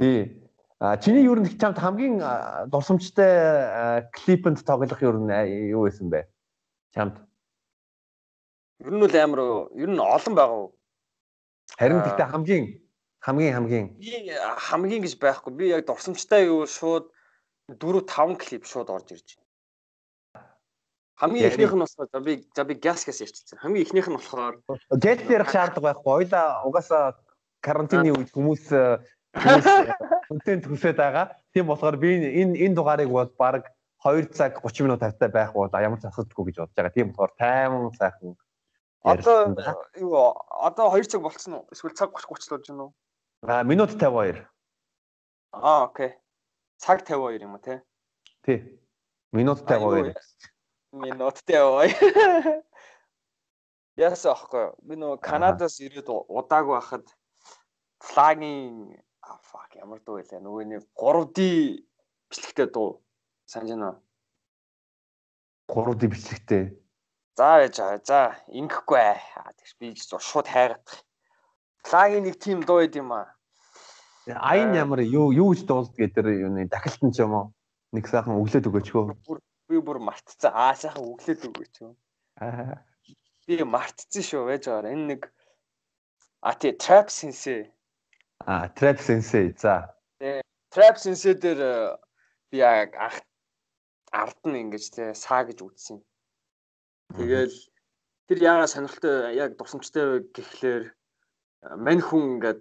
[0.00, 0.48] Тий.
[0.80, 2.20] А чиний ер нь чамд хамгийн
[2.72, 5.32] дурсамжтай клипэнд тоглох ер нь
[5.68, 6.28] юу байсан бэ?
[6.96, 7.20] Чамд.
[8.80, 10.72] Ер нь л амар ер нь олон байгаа.
[11.78, 12.64] Харин гэхдээ хамгийн
[13.22, 13.86] хамгийн хамгийн
[14.58, 15.52] хамгийн гэж байхгүй.
[15.54, 17.10] Би яг дурсамжтай юу шууд
[17.70, 19.46] 4 5 клип шууд орж ирж байна.
[21.22, 23.58] Хамгийн ихнийх нь болохоор за би за би газ газ ярьчихсан.
[23.62, 24.58] Хамгийн ихнийх нь болохоор
[24.90, 26.10] гэл ярих шаардлага байхгүй.
[26.18, 27.04] Хоёлаа угаасаа
[27.62, 28.74] карантины үед хүмүүс
[30.28, 31.36] Үнтэй төсөөд байгаа.
[31.52, 33.70] Тийм болохоор би энэ энэ дугаарыг бол баг
[34.02, 36.96] 2 цаг 30 минут тавтай байх бол ямар ч асуудалгүй гэж бодож байгаа.
[36.96, 38.36] Тийм болохоор тайман сайхан
[39.02, 39.54] Одоо
[39.94, 41.68] юу одоо 2 цаг болцсон уу?
[41.70, 42.92] Эсвэл цаг 30 30 л болж байна уу?
[43.42, 44.46] Аа минут 52.
[45.52, 46.14] Аа окей.
[46.78, 47.82] Цаг 52 юм уу те?
[48.42, 48.80] Тий.
[49.32, 50.14] Минут 52.
[50.92, 51.94] Минут 52.
[53.98, 54.74] Яасан аахгүй.
[54.82, 57.06] Би нөгөө Канадаас ирээд удаагүй байхад
[57.98, 58.94] флагийн
[59.42, 60.38] fuck ямар дуу вэ?
[60.38, 61.38] Нөгөө нэг 3D
[62.30, 63.02] бичлэгтэй дуу
[63.46, 63.98] санаж байна уу?
[65.68, 66.64] 3D бичлэгтэй.
[67.38, 69.54] За яж за ингэхгүй аа.
[69.54, 71.06] Тэгш би шууд хайгаадах.
[71.86, 73.30] Лагийн нэг тим дуу байд юм аа.
[74.26, 77.46] Айн ямар юу юу гэж дуулд гэдэг юуны дахилтан ч юм уу?
[77.94, 79.38] Нэг сайхан өглөөд өгөөчхөө.
[79.70, 80.50] Би бүр мартцсан.
[80.50, 81.74] Аа сайхан өглөөд өгөөч.
[82.42, 82.82] Аа.
[83.46, 84.90] Би мартцсан шүү байж байгаа.
[84.90, 85.22] Энэ нэг
[86.42, 87.70] А тий Trap Sensei
[88.46, 89.54] А Trap Sensei.
[89.58, 89.94] За.
[90.18, 90.42] Тэ
[90.74, 91.96] Trap Sensei дээр э,
[92.50, 93.22] би анх
[94.10, 96.02] ард нь ингэж те саа гэж үзсэн.
[97.16, 97.56] Тэгэл
[98.28, 102.60] тэр яагаад сонирхолтой яг дурсамжтай гэхлээр э, мань хүн ингээд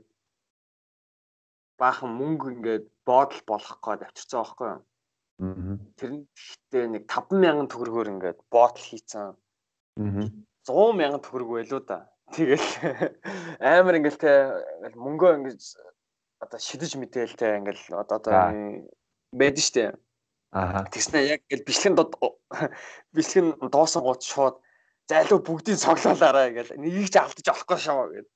[1.75, 4.79] баахан мөнгө ингээд боодол болох гээд авчирсан байхгүй юу?
[4.79, 5.77] Аа.
[5.99, 9.35] Тэр нь гэхдээ нэг 50000 төгрөгөөр ингээд боотл хийцэн.
[9.35, 9.35] Аа.
[10.63, 12.07] 100000 төгрөг байлуу да.
[12.31, 12.67] Тэгэл
[13.59, 14.31] амар ингээл те
[14.95, 15.61] мөнгөө ингэж
[16.43, 18.35] одоо шидэж мэдээл те ингээл одоо одоо
[19.31, 19.95] байдаг штэ.
[20.57, 20.89] Аа.
[20.89, 21.95] Тэгснэ яг ингээл бичлэгэн
[23.15, 24.55] бичлэгэн дуусан гут шууд
[25.05, 28.27] зайлуу бүгдийг цоглоолаарай ингээл нэгийг ч алдаж авахгүй шаа гэд.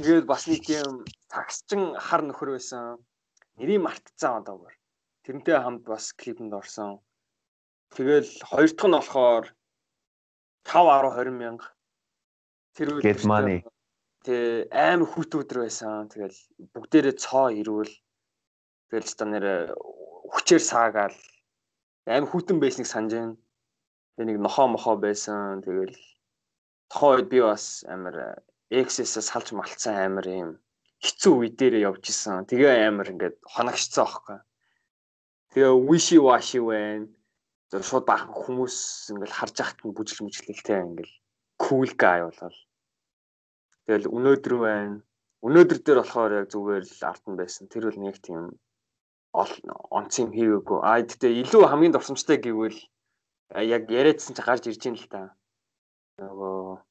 [0.00, 2.96] Тэгээд бас нэг юм таксчин хар нөхөр байсан.
[3.60, 4.74] Нэрийг мартцсан одоо бүр.
[5.28, 7.04] Тэрнтэй хамт бас клипэнд орсон.
[7.92, 9.44] Тэгэл хоёр дахь нь болохоор
[10.64, 11.68] 5 10 20 мянга
[12.72, 13.60] тэр үед get money
[14.24, 16.36] тий аим хүүт өдр байсан тэгэл
[16.76, 17.92] бүгдээрээ цоо ирүүл
[18.90, 19.46] тэгэл ч нэр
[20.34, 21.18] хүчээр саагаал.
[22.10, 23.34] Аим хүүтэн байсныг санаж байна.
[24.18, 25.62] Тэг нэг нохоо мохоо байсан.
[25.62, 25.94] Тэгэл
[26.90, 30.50] тохоо үед би бас амар эксэсээ салж малтсан амар юм.
[31.02, 32.46] Хэцүү үе дээрээ явж исэн.
[32.50, 34.38] Тэгээ амар ингээд хоногшцсан аахгүй.
[35.54, 37.06] Тэгээ виши ваши байна.
[37.70, 38.76] Зөв шууд баахан хүмүүс
[39.14, 41.14] ингээл харж ахт нь бүжил мүжлэлтэй ингээл
[41.62, 42.58] кул гай болол.
[43.86, 44.96] Тэгэл өнөөдөр байна.
[45.46, 47.70] Өнөөдөр дээр болохоор яг зүгээр л арт нь байсан.
[47.70, 48.58] Тэр бол нэг тийм
[49.32, 50.78] онцгийн хийгээгүй.
[50.82, 52.78] Аа тэгтээ илүү хамгийн дурсамжтай гэвэл
[53.54, 55.34] яг яриадсан чи гарч ирж ийн л та.
[56.18, 56.82] Нөгөө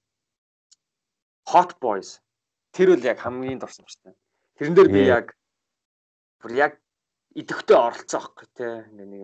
[1.52, 2.24] Hot Boys
[2.72, 4.16] тэр үл яг хамгийн дурсамжтай.
[4.56, 5.36] Тэрэн дээр би яг
[6.40, 6.74] бүр яг
[7.36, 8.88] идэвхтэй оролцсон аахгүй те.
[8.88, 9.24] Ингээ нэг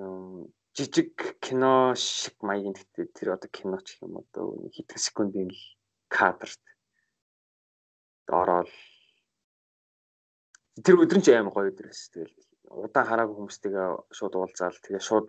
[0.76, 5.50] жижиг кино шиг маягийн гэхдээ тэр одоо кино ч юм одоо хэдэн секундын
[6.12, 6.60] кадрт
[8.28, 8.68] ороод
[10.84, 12.36] тэр өдөр нь ч аим гоё өдрөөс тэгэл
[12.70, 13.88] удаан хараагүй хүмүүстэйгээ
[14.18, 14.78] шууд уулзаал.
[14.84, 15.28] Тэгээ шууд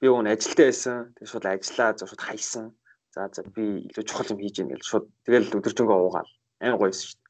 [0.00, 0.96] би уун ажилтаа байсан.
[1.16, 2.66] Тэгээ шууд ажиллаа шууд хайсан.
[3.14, 6.30] За за би илүү чухал юм хийж ийн гэл шууд тэгэл өдөржингөө уугаал.
[6.62, 7.28] Аим гоёсэн шүү дээ.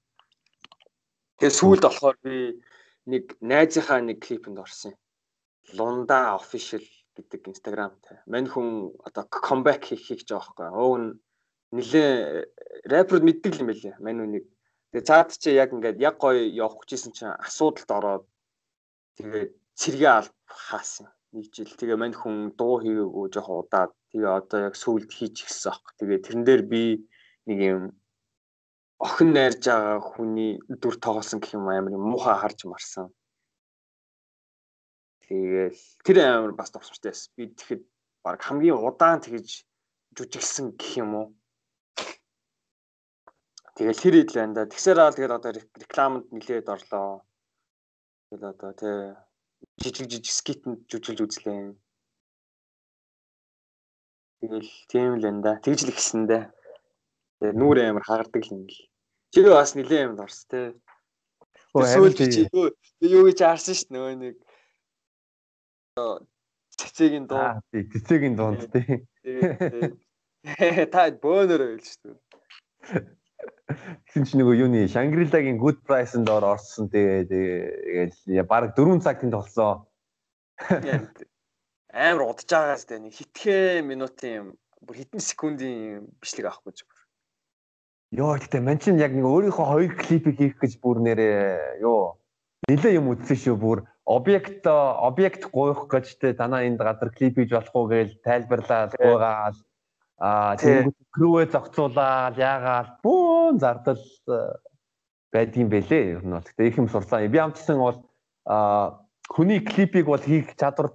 [1.39, 2.37] Тэгээ сүүлд болохоор би
[3.13, 4.95] нэг найзынхаа нэг клипэнд орсон
[5.79, 6.85] лунда official
[7.17, 11.19] гэдэг инстаграмтай мань хүн одоо камбэк хийх хийж байгаа байхгүй өө
[11.73, 12.11] нилээ
[12.89, 13.97] рэпер мэддэг юм байлээ.
[14.01, 14.47] Мань үнийг.
[14.93, 18.25] Тэгээ цаад чи яг ингээд яг гоё явах гэжсэн чинь асуудалд ороод
[19.19, 21.69] тэгээд цэргээ аль хаасан нэг жил.
[21.69, 25.82] Тэгээ мань хүн дуу хийгээгүй жоохон удаад тэгээ одоо яг сүулт хийж гисэн аах.
[25.99, 26.82] Тэгээ тэрэн дээр би
[27.51, 27.82] нэг юм
[28.99, 33.07] охин найрж байгаа хүний дүр тоглосон гэх юм амар муухай харж марсан.
[35.27, 37.31] Тэгээл тэр амар бас товсмжтай байсан.
[37.36, 37.82] Би тэгэхэд
[38.24, 39.69] баг хамгийн удаан тэгж
[40.16, 41.27] жүжиглсэн гэх юм уу?
[43.77, 44.70] Тэгэл хэр идэл байна да.
[44.73, 47.23] Тэгсээр аа тэгэл одоо рекламанд нилээд орлоо.
[48.29, 48.97] Тэгэл одоо тий
[49.81, 51.73] жижиг жижиг скитэнд жүжиглж үзлээ.
[54.45, 55.53] Тэгэл тийм л байна да.
[55.65, 56.45] Тэгж л ихсэн дээ.
[57.41, 58.77] Тэгээ нүүр амар хагардаг юм л.
[59.33, 60.77] Чи бас нилээ юмд орс тий.
[61.73, 62.69] Сүүл чи юу
[63.01, 64.37] юу гэж харсан шүү дээ нөгөө нэг
[66.77, 67.41] цэцэгийн дуу.
[67.41, 69.09] Аа тий цэцэгийн дуунд тий.
[70.93, 73.18] Та бөөнөр байл шүү дээ.
[73.69, 79.85] Тэгсэн чинь нөгөө юуны Shangri-La-гийн Good Price-нд ор орсон тэгээ тэгээд баг 4 цагт тоглосон.
[81.93, 87.05] Амар удаж байгаас тэ нэг хитгэн минутын бүр хитэн секундын бичлэг авахгүй зүгээр.
[88.16, 92.16] Йоо гэтээ ман чинь яг нэг өөрийнхөө хоёр клипийг хийх гэж бүр нэрээ ёо
[92.69, 97.53] нилээ юм үзсэн шүү бүр объект объект гуйх гэж тэ танаа энд газар клип хийж
[97.53, 99.57] болох уу гэж тайлбарлаад гуйгаал
[100.19, 104.39] Аа тэгээд крүүээ зогцуулаад яагаад бүүн зардал э,
[105.31, 106.43] байдгийн бэлээ ер нь бол.
[106.43, 107.23] Гэтэ их юм сурлаа.
[107.23, 108.03] Би амтсан бол
[108.43, 108.99] аа
[109.31, 110.90] хүний клипийг бол хийх чадвар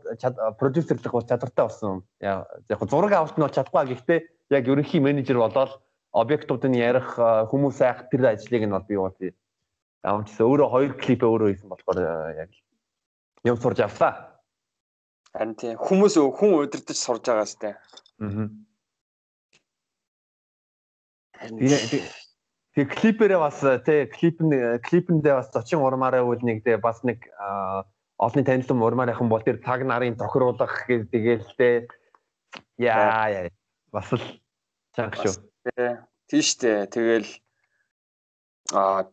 [0.60, 2.04] продюсерлах бол чадвартай болсон.
[2.20, 2.52] Яг
[2.92, 3.96] зураг авалт нь бол чадахгүй.
[3.96, 4.20] Гэхдээ
[4.60, 5.80] яг ерөнхий менежер болоод
[6.12, 9.16] объектуудын ярих хүмүүс айх тэр ажлыг нь бол би бол
[10.04, 12.52] амтсан өөрөө хоёр клипээ өөрөө хийсэн болохоор э, яг
[13.48, 14.36] юм сурж авлаа.
[15.32, 17.80] Харин тийм хүмүүс хүн удирдах сурж байгаа сте.
[18.20, 18.52] Аа
[22.74, 27.22] Тэгээ клипэрээ бас тий клип нь клипэндээ бас зочин урмаараа үл нэг тий бас нэг
[28.18, 31.76] олонний танилан урмаарийнхан бол тэр цаг нарын тохируулах гэж тэгээл тий
[32.82, 33.50] яа яа
[33.94, 34.26] бас л
[34.98, 35.36] чанга шүү.
[36.30, 37.30] Тий штэ тэгэл
[38.74, 39.06] а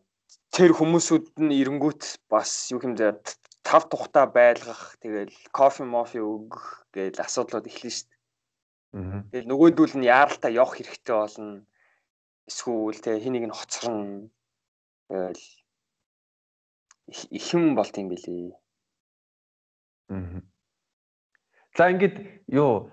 [0.49, 3.21] тэр хүмүүсүүд нь эренгүүт бас юу хэмдэ
[3.61, 8.15] тав тухта байлгах тэгэл кофе мофи өгөх гэж асуудлууд эхлэн штэ.
[9.31, 11.61] Тэгэл нөгөөдүүл нь яаралтай явах хэрэгтэй болно
[12.49, 14.29] эсвэл тэ хэнийг нь хоцорно
[15.09, 15.43] тэгэл
[17.37, 18.55] их юм болт юм билий.
[20.09, 20.41] Аа.
[21.77, 22.91] За ингээд юу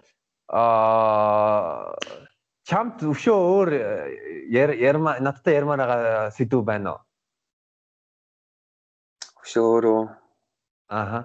[0.49, 1.95] аа
[2.69, 3.70] чамд өвшөө өөр
[4.51, 7.01] ярма надтай ярмаар байгаа сэдв байна уу?
[9.43, 10.01] Өвшөө өөрөө.
[10.99, 11.20] Ааха.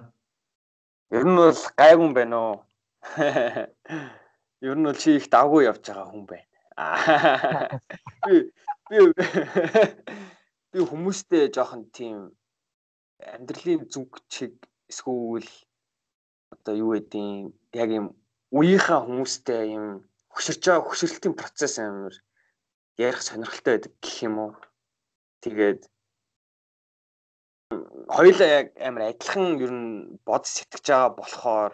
[1.14, 2.56] Ер нь бол гайгүй байна уу?
[4.68, 6.53] Ер нь бол чи их давгүй явж байгаа хүн байна.
[8.26, 8.34] Би
[8.90, 8.98] би
[10.72, 12.34] би хүмүүстэй жоохон тийм
[13.22, 14.54] амьдралын зүг чиг
[14.90, 15.46] эсвэл
[16.50, 18.06] одоо юу гэдгийг яг юм
[18.50, 19.86] үеийнхаа хүмүүстэй юм
[20.34, 22.14] хөшөрч байгаа хөшөрлтийн процесс амар
[22.98, 24.52] ярих сонирхолтой байдаг гэх юм уу.
[25.42, 25.80] Тэгээд
[28.16, 31.72] хоёулаа яг амар адилхан ер нь бод сэтгэж байгаа болохоор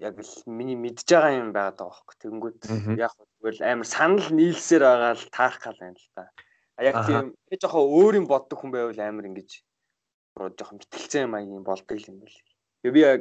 [0.00, 2.16] яг л миний мэдж байгаа юм байгаад байгаа байхгүй.
[2.20, 2.58] Тэнгүүд
[3.04, 6.30] яг тэгвэл амар санал нийлсээр байгаа л таах гал байна л та.
[6.78, 9.50] А яг тийм би жоохон өөр юм боддог хүн байвал амар ингэж
[10.38, 12.38] жоохон мэтгэлцээ маягийн болдог юм байл.
[12.86, 13.20] Тэгээ би яг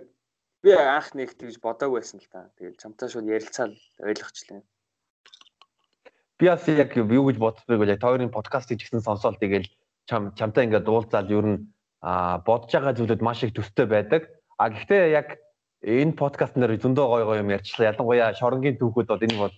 [0.61, 2.53] би анх нэг тэгж бодоагүй байсан л та.
[2.61, 4.61] Тэгэл чамтай шууд ярилцаал ойлгочлаа.
[6.37, 9.65] Би бас яг юу гэж боддгийг бол яг тойрын подкаст хийчихсэн сонсоол тэгэл
[10.05, 11.59] чам чамтай ингээд дуулзаал ер нь
[12.01, 14.29] а бодож байгаа зүйлүүд маш их төстэй байдаг.
[14.57, 15.41] А гэхдээ яг
[15.81, 17.89] энэ подкаст нэр зөндөө гоё гоё юм ярьчлаа.
[17.89, 19.55] Ялангуяа шоронгийн түүхүүд бол энэ бол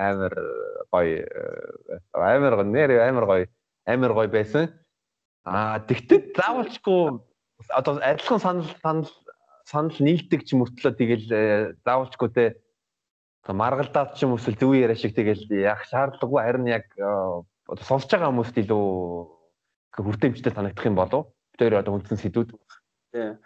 [0.00, 0.34] амар
[0.92, 3.44] гоё э, амар гоё нэр амар гоё
[3.86, 4.72] амар гоё байсан.
[5.44, 7.00] Аа тэгтээ заавалчгүй
[7.68, 9.10] одоо адилхан санал санал
[9.68, 11.44] санал нийлдэг ч мөртлөө тэгэл э,
[11.84, 12.44] заавалчгүй те
[13.48, 16.86] маргалдаад ч юм уу зөв яриа шиг тэгэл яах шаардлагагүй харин яг
[17.88, 18.86] сонсож байгаа хүмүүст илүү
[19.96, 21.32] хүртээмжтэй санагдах юм болов.
[21.58, 22.56] Тэр одоо үндсэн сэдвүүд.
[23.12, 23.38] Тийм.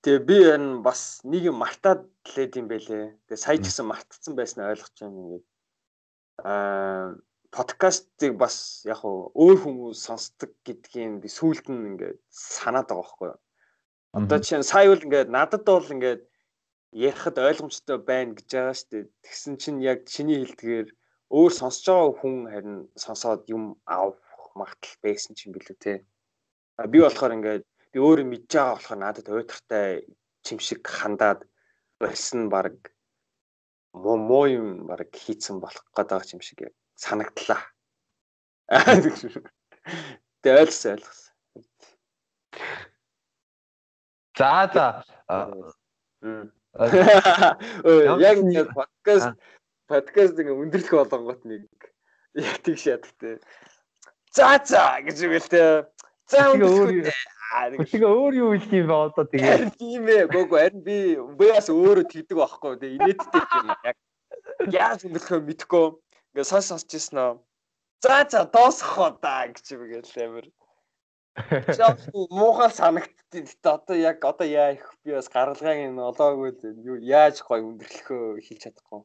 [0.00, 3.20] Тэгээ би энэ бас нэг юм мартаад лээд юм байлээ.
[3.28, 5.44] Тэгээ сая ч гэсэн мартцсан байснаа ойлгож байна ингээд.
[6.44, 7.16] Аа
[7.50, 13.38] подкастыг бас яг өөр хүмүүс сонсдог гэдгийг би сүүлд нь ингээд санаад байгаа байхгүй юу.
[14.14, 16.22] Одоо чинь сая бол ингээд надад бол ингээд
[16.94, 19.04] ярихад ойлгомжтой байна гэж байгаа шүү дээ.
[19.26, 20.88] Тэгсэн чинь яг чиний хэлдгээр
[21.30, 25.94] өөр сонсож байгаа хүн харин сонсоод юм авах магтал байсан ч юм билүү те.
[26.78, 30.06] А би болохоор ингээд би өөрөө мэдж байгаа болохоор надад уйтартай
[30.46, 31.46] чимшиг хандаад
[31.98, 32.78] барьсан баг
[33.92, 37.62] муу муу юм баг хийцэн болох гэдэг юм шиг санагдлаа.
[40.42, 41.34] Тэгээ ойлгосон ойлгосон.
[44.38, 45.04] За за.
[48.22, 49.34] Яг нэг подкаст
[49.90, 51.66] подкаст ингээ өндөрлөх болгонгот нэг
[52.38, 53.42] яг тийш ядагтай.
[54.30, 55.84] За за гэж үгэлтэй.
[56.30, 57.10] За өндөрлөх.
[57.50, 59.74] Тэгээ өөр юу хэлэх юм бэ одоо тэгээ.
[59.74, 60.30] Тийм ээ.
[60.30, 60.96] Гөөгөө харин би
[61.34, 62.78] бас өөрөө тэгдэг байхгүй.
[62.78, 63.96] Тэгээ инээдтэй юм яг.
[64.70, 65.84] Яаж өндөрлөхөө мэдэхгүй
[66.30, 67.34] ингээ сонс сонсч ирсэн аа.
[68.06, 70.46] За за доосгоо да гэж юм гээл амир.
[71.74, 71.98] Чаа
[72.30, 73.50] муухай санагдтыг.
[73.50, 76.54] Гэтэ одоо яг одоо яа их би бас гаргалгааг нь олоогүй
[76.86, 79.02] юу яаж гой өндөрлөхөө хэлж чадахгүй.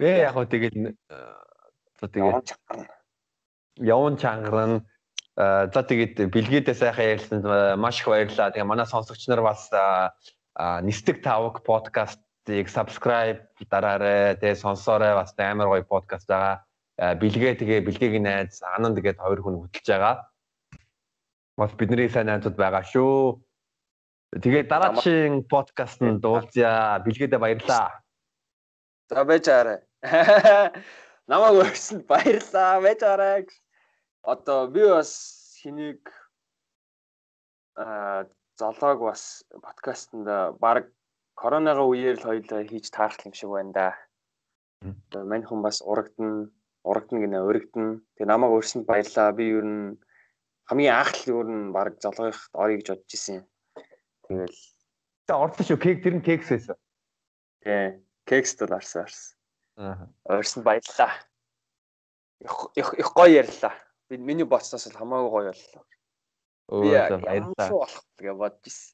[0.00, 0.76] Гээ яг гоо тэгээд
[2.00, 2.48] за тэгээд
[3.76, 4.80] явн чангарна
[5.36, 7.38] за тэгээд бэлгээдээ сайхан ярьсан
[7.80, 8.52] маш их баярлалаа.
[8.52, 9.70] Тэгээ манай сонсогч нар бас
[10.84, 13.40] нисдэг тавг подкаст подкастыг subscribe
[13.70, 14.36] дараарай.
[14.36, 15.14] Тэгээ сонсоорой.
[15.14, 16.64] Бас амар гоё подкаст байгаа.
[16.98, 20.26] Бэлгээ тэгээ бэлгээгийн найз Ананд гээд хоёр хүн хөтлж байгаа.
[21.56, 23.38] Бас бидний сайн найзууд байгаа шүү.
[24.42, 26.98] Тэгээ дараагийн подкаст нь дуулзъя.
[27.04, 28.02] Бэлгээдээ баярлаа.
[29.08, 29.78] За байжаарай.
[31.30, 32.80] Намайг өрсөнд баярлаа.
[32.82, 33.46] Байжаарай.
[34.22, 35.10] Одоо би бас
[35.62, 36.06] хэнийг
[37.74, 40.92] а золоог бас подкастэнд баг
[41.34, 43.88] коронагийн үеэр л хоёулаа хийж таарах юм шиг байна да.
[45.26, 46.50] Мань хүн бас урагдана,
[46.86, 47.88] урагдана гинэ, өргөдөн.
[48.14, 49.34] Тэгээ намайг өрсөнд баярлаа.
[49.34, 49.98] Би ер нь
[50.70, 53.42] хамгийн анх л ер нь баг золгоёх орё гэж бодож исэн.
[54.26, 54.58] Тэгэл
[55.26, 55.82] та орсон шүү.
[55.82, 56.78] Кек тэр нь кекс байсан.
[57.66, 57.98] Тий.
[58.26, 59.34] Кекс бол арсан арсан.
[59.82, 60.06] Аа.
[60.30, 61.10] Өрсөнд баярлаа.
[62.38, 62.54] Их
[63.02, 63.74] их гоё ярьлаа.
[64.12, 65.84] Би миний боцноос л хамаагүй гоё боллоо.
[66.68, 66.84] Өө
[67.24, 67.88] баярлаа.
[68.20, 68.92] гэж бодож исэн.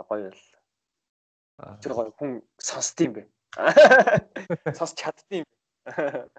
[0.00, 1.76] Гоё боллоо.
[1.84, 3.22] Тэр гоё хүн сонсд юм бэ.
[4.80, 5.54] Сонсч чаддсан юм бэ.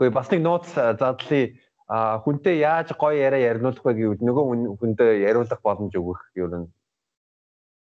[0.00, 1.60] Гэхдээ бас нэг нууц задлыг
[1.92, 6.66] а хүнтэй яаж гоё яриа ярилцуулах вэ гэвэл нөгөө хүндээ яриулах боломж өгөх юм нь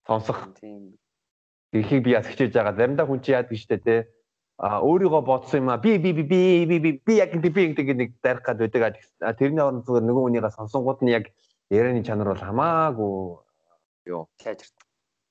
[0.08, 0.96] сонсох тийм
[1.76, 2.72] ихийг би яд хичээж байгаа.
[2.72, 3.94] Заримдаа хүн чи яад гэжтэй те
[4.56, 7.96] а өөрийгөө бодсон юм а би би би би би би би яг би гэдэг
[7.96, 8.96] нэг дарих гад байдаг.
[9.36, 11.28] Тэрний оронд зүгээр нөгөө хүнийгээ сонсонгууд нь яг
[11.68, 13.44] ярианы чанар бол хамаагүй
[14.08, 14.84] юу сайжирдаг.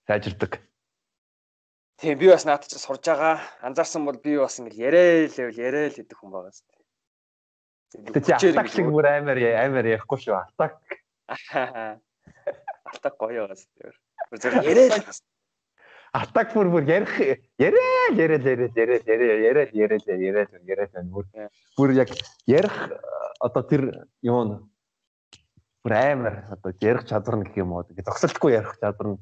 [0.08, 0.52] Сайжирдаг.
[1.98, 3.42] Тийм би бас наадч сурж байгаа.
[3.66, 6.86] Анзаарсан бол би бас ингэ яриа л яриа л гэдэг хүн байгаа шүү дээ.
[8.14, 10.36] Тэгээ атак шиг бүр амар амар ярихгүй шүү.
[10.38, 10.78] Атак.
[12.94, 13.96] Атак гоё байгаас тэр.
[14.30, 15.02] Бүр зөв яриа л.
[16.16, 17.12] Атак бүр бүр ярих
[17.60, 21.26] яриа яриа яриа яриа яриа яриа яриа яриа яриа бүр
[21.78, 22.10] бүр яг
[22.48, 22.76] ярих
[23.40, 24.70] одоо тэр юм
[25.84, 27.84] бүр амар одоо ярих чадвар нь гэх юм уу.
[27.84, 29.20] Зогсолтгүй ярих чадвар нь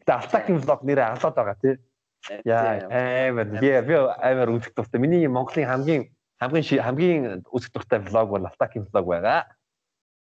[0.00, 1.74] Гэтэ Алтагийн влог нэрээ авлаад байгаа тий.
[2.44, 2.84] Яа
[3.28, 5.00] амар би би амар үзэх дуртай.
[5.00, 6.02] Миний Монголын хамгийн
[6.40, 9.46] хамгийн хамгийн үзэх дуртай влог бол Алтагийн влог байгаа.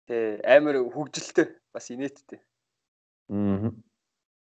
[0.07, 2.39] Тий амар хөгжилтэй бас инээдтэй.
[3.29, 3.71] Аа.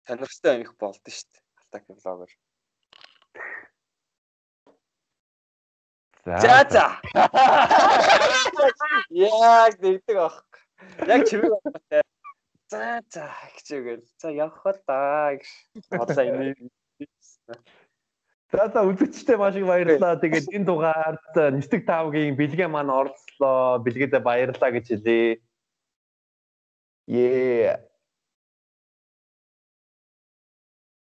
[0.07, 1.43] Сонирхолтой амих болд нь шүү дээ.
[1.61, 2.33] Алтагийн влогоор.
[6.25, 6.87] За за.
[9.11, 10.45] Яг нэгдэг ах.
[11.09, 12.03] Яг чимэг байна.
[12.69, 13.25] За за
[13.77, 14.05] үгээл.
[14.21, 15.49] За явах л да гэж
[15.93, 16.69] бодлоо инээ.
[18.53, 20.21] За за үзэгчтэй маш их баярлалаа.
[20.21, 23.81] Тэгээд энэ дугаард нисдэг тавгийн бэлгээ маань оролцлоо.
[23.85, 25.41] Бэлгээдээ баярлалаа гэж хэлье.
[27.09, 27.85] Ее